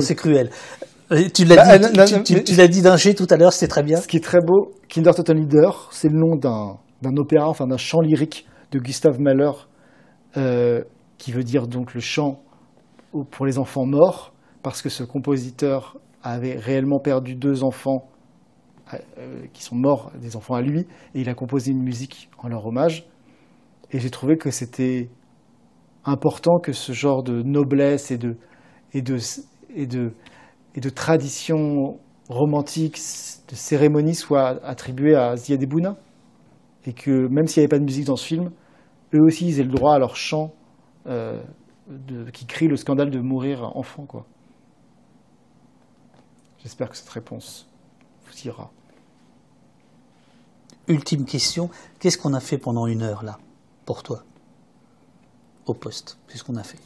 c'est 0.00 0.14
cruel. 0.14 0.50
Euh, 1.12 1.28
tu 1.32 1.44
l'as 1.44 1.78
bah, 1.78 2.04
dit, 2.04 2.44
tu, 2.44 2.68
dit 2.68 2.82
d'un 2.82 2.96
G 2.96 3.14
tout 3.14 3.26
à 3.30 3.36
l'heure, 3.36 3.52
c'était 3.52 3.68
très 3.68 3.82
bien. 3.82 3.98
Ce 3.98 4.08
qui 4.08 4.16
est 4.16 4.24
très 4.24 4.40
beau, 4.40 4.72
Kinder 4.88 5.12
Leader, 5.28 5.88
c'est 5.92 6.08
le 6.08 6.18
nom 6.18 6.36
d'un 6.36 7.16
opéra, 7.16 7.48
enfin 7.48 7.66
d'un 7.66 7.76
chant 7.76 8.00
lyrique 8.00 8.46
de 8.70 8.78
Gustave 8.78 9.20
Mahler, 9.20 9.50
euh, 10.36 10.82
qui 11.18 11.32
veut 11.32 11.44
dire 11.44 11.66
donc 11.66 11.94
le 11.94 12.00
chant 12.00 12.42
pour 13.30 13.44
les 13.44 13.58
enfants 13.58 13.84
morts, 13.84 14.32
parce 14.62 14.80
que 14.80 14.88
ce 14.88 15.04
compositeur 15.04 15.98
avait 16.22 16.56
réellement 16.56 16.98
perdu 16.98 17.34
deux 17.34 17.62
enfants 17.62 18.08
euh, 18.94 19.44
qui 19.52 19.62
sont 19.62 19.76
morts, 19.76 20.12
des 20.20 20.36
enfants 20.36 20.54
à 20.54 20.62
lui, 20.62 20.86
et 21.14 21.20
il 21.20 21.28
a 21.28 21.34
composé 21.34 21.72
une 21.72 21.82
musique 21.82 22.30
en 22.38 22.48
leur 22.48 22.66
hommage. 22.66 23.06
Et 23.90 24.00
j'ai 24.00 24.10
trouvé 24.10 24.38
que 24.38 24.50
c'était 24.50 25.10
important 26.04 26.58
que 26.58 26.72
ce 26.72 26.92
genre 26.92 27.22
de 27.22 27.42
noblesse 27.42 28.10
et 28.10 28.16
de, 28.16 28.36
et 28.94 29.02
de, 29.02 29.18
et 29.74 29.86
de 29.86 30.12
et 30.74 30.80
de 30.80 30.88
traditions 30.88 31.98
romantiques, 32.28 32.98
de 33.48 33.54
cérémonies 33.54 34.14
soient 34.14 34.64
attribuées 34.64 35.14
à 35.14 35.36
Ziadebouna. 35.36 35.96
Et 36.84 36.92
que 36.92 37.28
même 37.28 37.46
s'il 37.46 37.60
n'y 37.60 37.64
avait 37.64 37.68
pas 37.68 37.78
de 37.78 37.84
musique 37.84 38.06
dans 38.06 38.16
ce 38.16 38.26
film, 38.26 38.50
eux 39.14 39.22
aussi, 39.22 39.46
ils 39.46 39.60
aient 39.60 39.64
le 39.64 39.72
droit 39.72 39.94
à 39.94 39.98
leur 39.98 40.16
chant 40.16 40.52
euh, 41.06 41.40
qui 42.32 42.46
crie 42.46 42.68
le 42.68 42.76
scandale 42.76 43.10
de 43.10 43.20
mourir 43.20 43.76
enfant. 43.76 44.04
quoi. 44.06 44.26
J'espère 46.58 46.88
que 46.88 46.96
cette 46.96 47.08
réponse 47.08 47.68
vous 48.26 48.46
ira. 48.46 48.70
Ultime 50.88 51.24
question, 51.24 51.70
qu'est-ce 52.00 52.18
qu'on 52.18 52.34
a 52.34 52.40
fait 52.40 52.58
pendant 52.58 52.86
une 52.86 53.02
heure 53.02 53.22
là, 53.22 53.38
pour 53.84 54.02
toi, 54.02 54.24
au 55.66 55.74
poste 55.74 56.18
Qu'est-ce 56.28 56.42
qu'on 56.42 56.56
a 56.56 56.64
fait? 56.64 56.78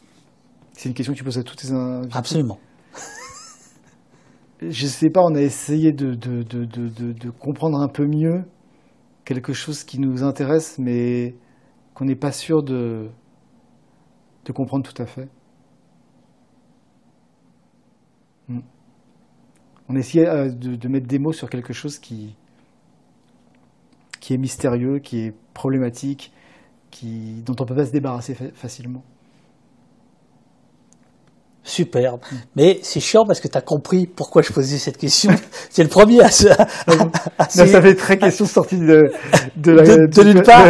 C'est 0.76 0.90
une 0.90 0.94
question 0.94 1.14
que 1.14 1.18
tu 1.18 1.24
poses 1.24 1.38
à 1.38 1.42
tous 1.42 1.56
tes 1.56 1.72
invités 1.72 2.16
Absolument 2.16 2.58
je 4.60 4.86
sais 4.86 5.08
pas, 5.10 5.22
on 5.22 5.34
a 5.34 5.40
essayé 5.40 5.92
de, 5.92 6.14
de, 6.14 6.42
de, 6.42 6.64
de, 6.64 7.30
comprendre 7.30 7.80
un 7.80 7.88
peu 7.88 8.06
mieux 8.06 8.44
quelque 9.24 9.52
chose 9.52 9.84
qui 9.84 9.98
nous 9.98 10.22
intéresse, 10.22 10.78
mais 10.78 11.34
qu'on 11.94 12.04
n'est 12.04 12.16
pas 12.16 12.32
sûr 12.32 12.62
de, 12.62 13.08
de 14.44 14.52
comprendre 14.52 14.90
tout 14.90 15.02
à 15.02 15.06
fait. 15.06 15.28
Hmm. 18.48 18.60
On 19.88 19.96
essayait 19.96 20.28
euh, 20.28 20.50
de, 20.50 20.88
mettre 20.88 21.06
des 21.06 21.18
mots 21.18 21.32
sur 21.32 21.50
quelque 21.50 21.72
chose 21.72 21.98
qui, 21.98 22.34
qui 24.20 24.34
est 24.34 24.38
mystérieux, 24.38 24.98
qui 25.00 25.20
est 25.20 25.34
problématique, 25.52 26.32
qui, 26.90 27.42
dont 27.44 27.56
on 27.58 27.62
ne 27.64 27.68
peut 27.68 27.76
pas 27.76 27.86
se 27.86 27.92
débarrasser 27.92 28.34
facilement. 28.54 29.02
Superbe. 31.66 32.20
Mais 32.54 32.78
c'est 32.82 33.00
chiant 33.00 33.26
parce 33.26 33.40
que 33.40 33.48
tu 33.48 33.58
as 33.58 33.60
compris 33.60 34.06
pourquoi 34.06 34.42
je 34.42 34.52
posais 34.52 34.78
cette 34.78 34.98
question. 34.98 35.32
c'est 35.70 35.82
le 35.82 35.88
premier 35.88 36.22
à 36.22 36.30
se. 36.30 36.46
ça 37.48 37.82
fait 37.82 37.94
très 37.96 38.16
question 38.18 38.46
sortie 38.46 38.78
de, 38.78 39.12
de, 39.56 39.72
la, 39.72 39.82
de, 39.82 40.06
de 40.06 40.22
nulle 40.22 40.42
part. 40.42 40.64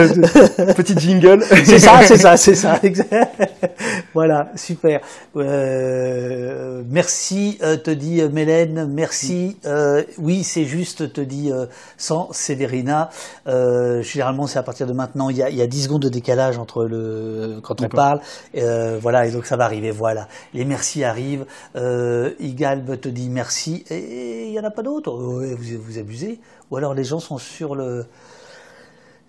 Petit 0.75 0.99
jingle. 0.99 1.45
c'est 1.65 1.79
ça, 1.79 2.01
c'est 2.03 2.17
ça, 2.17 2.37
c'est 2.39 2.55
ça. 2.55 2.81
voilà, 4.15 4.51
super. 4.55 5.01
Euh, 5.37 6.83
merci, 6.89 7.59
euh, 7.63 7.77
te 7.77 7.91
dit 7.91 8.21
euh, 8.23 8.29
Mélène. 8.29 8.87
Merci. 8.87 9.57
Euh, 9.67 10.03
oui, 10.19 10.45
c'est 10.45 10.65
juste, 10.65 11.13
te 11.13 11.21
dit 11.21 11.53
euh, 11.53 11.67
sans 11.99 12.33
Séverina. 12.33 13.11
Euh, 13.47 14.03
généralement, 14.03 14.47
c'est 14.47 14.59
à 14.59 14.63
partir 14.63 14.87
de 14.87 14.93
maintenant. 14.93 15.29
Il 15.31 15.37
y, 15.37 15.43
a, 15.43 15.51
il 15.51 15.57
y 15.57 15.63
a 15.63 15.67
10 15.67 15.85
secondes 15.85 16.03
de 16.03 16.09
décalage 16.09 16.59
entre 16.59 16.85
le 16.85 17.61
quand 17.63 17.83
on 17.83 17.89
parle. 17.89 18.21
voilà, 18.55 19.27
et 19.27 19.31
donc 19.31 19.47
ça 19.47 19.57
va 19.57 19.65
arriver. 19.65 19.91
Voilà. 19.91 20.29
Les 20.55 20.65
merci 20.65 20.87
merci 20.87 21.05
arrive, 21.05 21.47
euh, 21.75 22.33
Igalb 22.39 23.01
te 23.01 23.09
dit 23.09 23.31
merci, 23.31 23.83
et 23.91 24.45
il 24.47 24.51
n'y 24.53 24.61
en 24.61 24.65
a 24.65 24.71
pas 24.71 24.83
d'autres. 24.83 25.11
vous, 25.11 25.43
vous 25.81 25.99
abusez. 25.99 26.39
Ou 26.71 26.77
alors 26.77 26.95
les 26.95 27.03
gens 27.03 27.19
sont 27.19 27.39
sur 27.39 27.75
le, 27.75 28.05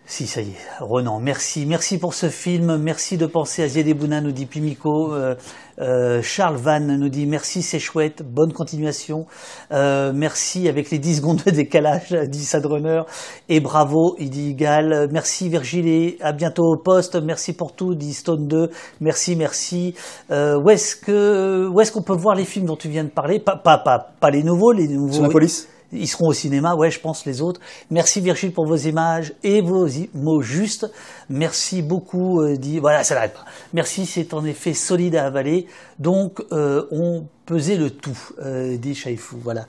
si, 0.09 0.25
ça 0.25 0.41
y 0.41 0.51
est. 0.51 0.55
Renan, 0.79 1.19
merci. 1.19 1.65
Merci 1.65 1.97
pour 1.97 2.13
ce 2.13 2.29
film. 2.29 2.77
Merci 2.77 3.17
de 3.17 3.25
penser 3.25 3.61
à 3.61 3.67
Ziedebouna, 3.67 4.21
nous 4.21 4.31
dit 4.31 4.45
Pimico. 4.45 5.13
Euh, 5.13 5.35
euh, 5.79 6.21
Charles 6.21 6.55
Van 6.55 6.79
nous 6.79 7.09
dit 7.09 7.25
merci, 7.25 7.61
c'est 7.61 7.77
chouette. 7.77 8.23
Bonne 8.23 8.53
continuation. 8.53 9.25
Euh, 9.73 10.13
merci 10.15 10.69
avec 10.69 10.91
les 10.91 10.99
10 10.99 11.17
secondes 11.17 11.41
de 11.45 11.51
décalage, 11.51 12.13
dit 12.29 12.45
Sadrunner. 12.45 13.01
Et 13.49 13.59
bravo, 13.59 14.15
il 14.17 14.29
dit 14.29 14.53
Gal. 14.53 15.09
Merci 15.11 15.49
Virgile. 15.49 16.15
À 16.21 16.31
bientôt 16.31 16.63
au 16.63 16.77
poste. 16.77 17.17
Merci 17.21 17.51
pour 17.51 17.73
tout, 17.73 17.93
dit 17.93 18.13
Stone 18.13 18.47
2. 18.47 18.71
Merci, 19.01 19.35
merci. 19.35 19.93
où 20.29 20.69
est-ce 20.69 20.95
que, 20.95 21.67
où 21.67 21.81
est-ce 21.81 21.91
qu'on 21.91 22.01
peut 22.01 22.15
voir 22.15 22.33
les 22.33 22.45
films 22.45 22.65
dont 22.65 22.77
tu 22.77 22.87
viens 22.87 23.03
de 23.03 23.09
parler? 23.09 23.41
Pas, 23.41 23.57
pas, 23.57 23.77
pas, 23.77 24.13
pas 24.21 24.29
les 24.29 24.41
nouveaux, 24.41 24.71
les 24.71 24.87
nouveaux. 24.87 25.11
Sur 25.11 25.23
la 25.23 25.29
police? 25.29 25.67
Ils 25.91 26.07
seront 26.07 26.27
au 26.27 26.33
cinéma, 26.33 26.75
ouais, 26.75 26.91
je 26.91 26.99
pense 26.99 27.25
les 27.25 27.41
autres. 27.41 27.61
Merci 27.89 28.21
Virgile 28.21 28.51
pour 28.51 28.65
vos 28.65 28.75
images 28.75 29.33
et 29.43 29.61
vos 29.61 29.87
mots 30.13 30.41
justes. 30.41 30.89
Merci 31.29 31.81
beaucoup, 31.81 32.41
euh, 32.41 32.57
dit, 32.57 32.79
voilà, 32.79 33.03
ça 33.03 33.15
n'arrête 33.15 33.33
pas. 33.33 33.45
Merci, 33.73 34.05
c'est 34.05 34.33
en 34.33 34.45
effet 34.45 34.73
solide 34.73 35.15
à 35.15 35.25
avaler. 35.25 35.67
Donc, 35.99 36.41
euh, 36.51 36.85
on 36.91 37.25
pesait 37.45 37.77
le 37.77 37.89
tout, 37.89 38.17
euh, 38.39 38.77
dit 38.77 38.95
Chaifou, 38.95 39.37
voilà. 39.41 39.65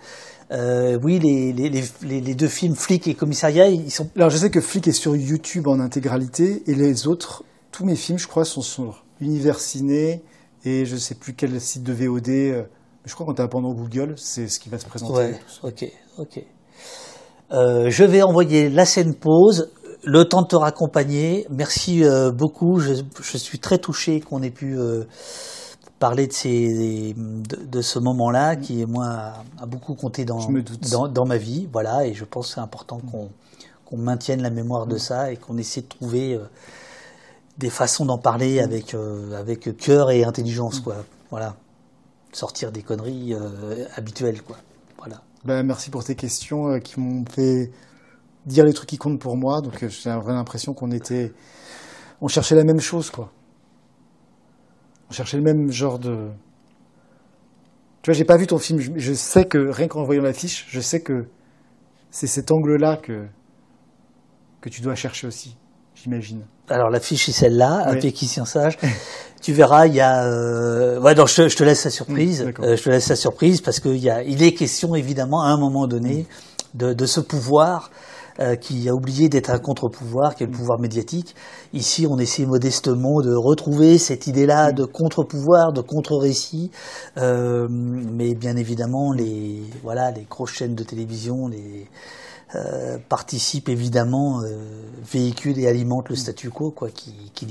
Euh, 0.51 0.99
oui, 1.03 1.19
les, 1.19 2.35
deux 2.35 2.49
films, 2.49 2.75
Flic 2.75 3.07
et 3.07 3.15
Commissariat, 3.15 3.69
ils 3.69 3.91
sont... 3.91 4.09
Alors, 4.17 4.31
je 4.31 4.39
sais 4.39 4.51
que 4.51 4.61
Flic 4.61 4.89
est 4.89 4.93
sur 4.93 5.15
YouTube 5.15 5.69
en 5.69 5.79
intégralité 5.79 6.63
et 6.67 6.75
les 6.75 7.07
autres, 7.07 7.45
tous 7.71 7.85
mes 7.85 7.97
films, 7.97 8.19
je 8.19 8.27
crois, 8.27 8.45
sont 8.45 8.63
sur 8.63 9.05
Univers 9.21 9.61
Ciné 9.61 10.23
et 10.65 10.87
je 10.87 10.97
sais 10.97 11.15
plus 11.15 11.35
quel 11.35 11.61
site 11.61 11.83
de 11.83 11.93
VOD. 11.93 12.67
Je 13.09 13.15
crois 13.15 13.25
qu'on 13.25 13.33
tape 13.33 13.51
pendant 13.51 13.73
Google, 13.73 14.15
c'est 14.19 14.49
ce 14.49 14.61
qui 14.61 14.69
va 14.69 14.79
se 14.79 14.85
présenter. 14.85 15.15
Ouais, 15.15 15.41
ok, 15.63 15.91
ok. 16.19 16.45
Euh, 17.53 17.89
je 17.89 18.05
vais 18.05 18.21
envoyer 18.21 18.69
la 18.69 18.85
scène 18.85 19.15
pause, 19.15 19.71
le 20.05 20.25
temps 20.27 20.43
de 20.43 20.49
te 20.49 20.57
raccompagner. 20.57 21.47
Merci 21.49 22.05
euh, 22.05 22.31
beaucoup. 22.31 22.81
Je, 22.81 22.93
je, 23.23 23.39
suis 23.39 23.59
très 23.61 23.79
touché 23.79 24.21
qu'on 24.21 24.43
ait 24.43 24.51
pu 24.51 24.79
euh, 24.79 25.05
parler 25.99 26.27
de, 26.27 26.35
ces, 26.35 27.15
de, 27.17 27.57
de 27.65 27.81
ce 27.81 27.99
moment-là, 27.99 28.57
qui 28.57 28.85
moi 28.85 29.07
a, 29.07 29.45
a, 29.63 29.65
beaucoup 29.67 29.95
compté 29.95 30.27
dans, 30.27 30.47
dans, 30.91 31.09
dans, 31.09 31.25
ma 31.25 31.39
vie. 31.39 31.67
Voilà, 31.73 32.07
et 32.07 32.13
je 32.13 32.27
pense 32.27 32.49
que 32.49 32.55
c'est 32.57 32.61
important 32.61 33.01
qu'on 33.11 33.31
qu'on 33.87 33.97
maintienne 33.97 34.43
la 34.43 34.51
mémoire 34.51 34.87
de 34.87 34.99
ça 34.99 35.33
et 35.33 35.39
qu'on 35.39 35.57
essaie 35.57 35.81
de 35.81 35.89
trouver 35.89 36.39
des 37.57 37.71
façons 37.71 38.05
d'en 38.05 38.19
parler 38.19 38.61
avec 38.61 38.95
avec 39.35 39.79
cœur 39.79 40.11
et 40.11 40.25
intelligence, 40.25 40.81
quoi. 40.81 40.97
Voilà 41.31 41.57
sortir 42.39 42.71
des 42.71 42.83
conneries 42.83 43.35
euh, 43.35 43.85
habituelles. 43.97 44.43
Quoi. 44.43 44.57
Voilà. 44.99 45.23
Ben, 45.45 45.63
merci 45.65 45.91
pour 45.91 46.05
tes 46.05 46.15
questions 46.15 46.69
euh, 46.69 46.79
qui 46.79 47.01
m'ont 47.01 47.25
fait 47.27 47.73
dire 48.47 48.65
les 48.65 48.73
trucs 48.73 48.89
qui 48.89 48.97
comptent 48.97 49.21
pour 49.21 49.37
moi. 49.37 49.61
Donc 49.61 49.83
euh, 49.83 49.89
j'ai 49.89 50.09
l'impression 50.09 50.73
qu'on 50.73 50.93
était, 50.93 51.33
on 52.21 52.29
cherchait 52.29 52.55
la 52.55 52.65
même 52.65 52.81
chose, 52.81 53.11
quoi. 53.11 53.33
On 55.11 55.13
cherchait 55.13 55.37
le 55.37 55.43
même 55.43 55.71
genre 55.71 55.99
de. 55.99 56.29
Tu 58.03 58.11
vois, 58.11 58.15
j'ai 58.15 58.25
pas 58.25 58.37
vu 58.37 58.47
ton 58.47 58.59
film. 58.59 58.79
Je, 58.79 59.13
sais 59.13 59.47
que 59.47 59.59
rien 59.71 59.89
qu'en 59.89 60.05
voyant 60.05 60.23
l'affiche, 60.23 60.67
je 60.69 60.81
sais 60.81 61.01
que 61.01 61.27
c'est 62.11 62.27
cet 62.27 62.53
angle-là 62.53 62.97
que 62.97 63.27
que 64.61 64.69
tu 64.69 64.81
dois 64.81 64.95
chercher 64.95 65.27
aussi, 65.27 65.57
j'imagine. 66.03 66.43
Alors 66.69 66.91
l'affiche 66.91 67.27
c'est 67.27 67.33
celle-là, 67.33 67.89
oui. 67.93 68.01
Péquicien 68.01 68.45
sage. 68.45 68.79
tu 69.43 69.53
verras, 69.53 69.87
il 69.87 69.95
y 69.95 70.01
a. 70.01 70.25
Euh... 70.25 71.01
Ouais, 71.01 71.15
non, 71.15 71.27
je, 71.27 71.49
je, 71.49 71.57
te 71.57 71.65
laisse 71.65 71.85
la 71.85 71.91
surprise. 71.91 72.45
Mmh, 72.45 72.65
euh, 72.65 72.77
je 72.77 72.83
te 72.83 72.91
laisse 72.91 73.09
la 73.09 73.17
surprise 73.17 73.61
parce 73.61 73.81
qu'il 73.81 73.97
y 73.97 74.11
a, 74.11 74.23
il 74.23 74.43
est 74.43 74.53
question 74.53 74.95
évidemment 74.95 75.43
à 75.43 75.49
un 75.49 75.59
moment 75.59 75.87
donné 75.87 76.27
mmh. 76.75 76.79
de, 76.79 76.93
de, 76.93 77.07
ce 77.07 77.21
pouvoir 77.21 77.91
euh, 78.41 78.55
qui 78.55 78.89
a 78.89 78.95
oublié 78.95 79.29
d'être 79.29 79.51
un 79.51 79.59
contre-pouvoir, 79.59 80.37
qui 80.37 80.45
est 80.45 80.47
le 80.47 80.53
pouvoir 80.53 80.79
médiatique. 80.79 81.35
Ici, 81.73 82.07
on 82.09 82.19
essaie 82.19 82.47
modestement 82.47 83.21
de 83.21 83.35
retrouver 83.35 83.99
cette 83.99 84.29
idée-là 84.29 84.71
de 84.71 84.85
contre-pouvoir, 84.85 85.73
de 85.73 85.81
contre-récit, 85.81 86.71
euh, 87.17 87.67
mais 87.69 88.37
bien 88.37 88.57
évidemment, 88.57 89.13
les 89.13 89.63
voilà, 89.83 90.13
les 90.13 90.23
grosses 90.23 90.53
chaînes 90.53 90.77
de 90.77 90.85
télévision, 90.85 91.49
les 91.49 91.89
euh, 92.55 92.99
participent 93.09 93.69
évidemment, 93.69 94.43
euh, 94.43 94.57
véhiculent 95.03 95.59
et 95.59 95.69
alimentent 95.69 96.09
le 96.09 96.17
statu 96.17 96.51
quo, 96.51 96.71
quoi, 96.71 96.91
qui, 96.91 97.13
qui, 97.35 97.47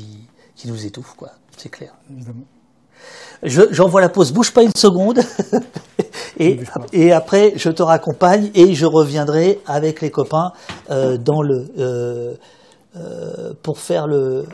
qui 0.56 0.68
nous 0.68 0.86
étouffe, 0.86 1.14
quoi. 1.15 1.32
C'est 1.56 1.69
clair. 1.69 1.94
Évidemment. 2.11 2.45
J'envoie 3.44 4.02
je, 4.02 4.06
la 4.06 4.10
pause, 4.10 4.32
bouge 4.32 4.52
pas 4.52 4.64
une 4.64 4.76
seconde, 4.76 5.19
et, 6.40 6.60
et 6.91 7.11
après 7.11 7.53
je 7.56 7.69
te 7.69 7.84
raccompagne 7.84 8.49
et 8.56 8.74
je 8.74 8.86
reviendrai 8.88 9.60
avec 9.68 10.02
les 10.02 10.10
copains 10.10 10.53
euh, 10.90 11.18
dans 11.18 11.44
le 11.44 11.68
euh, 11.78 12.34
euh, 12.95 13.53
pour 13.61 13.78
faire 13.78 14.07
le 14.07 14.45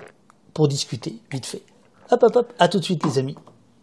pour 0.54 0.68
discuter 0.68 1.16
vite 1.32 1.46
fait. 1.46 1.62
Hop 2.12 2.24
hop 2.24 2.36
hop, 2.36 2.54
à 2.60 2.68
tout 2.68 2.80
de 2.80 2.84
suite 2.84 3.06
les 3.06 3.20
amis. 3.20 3.36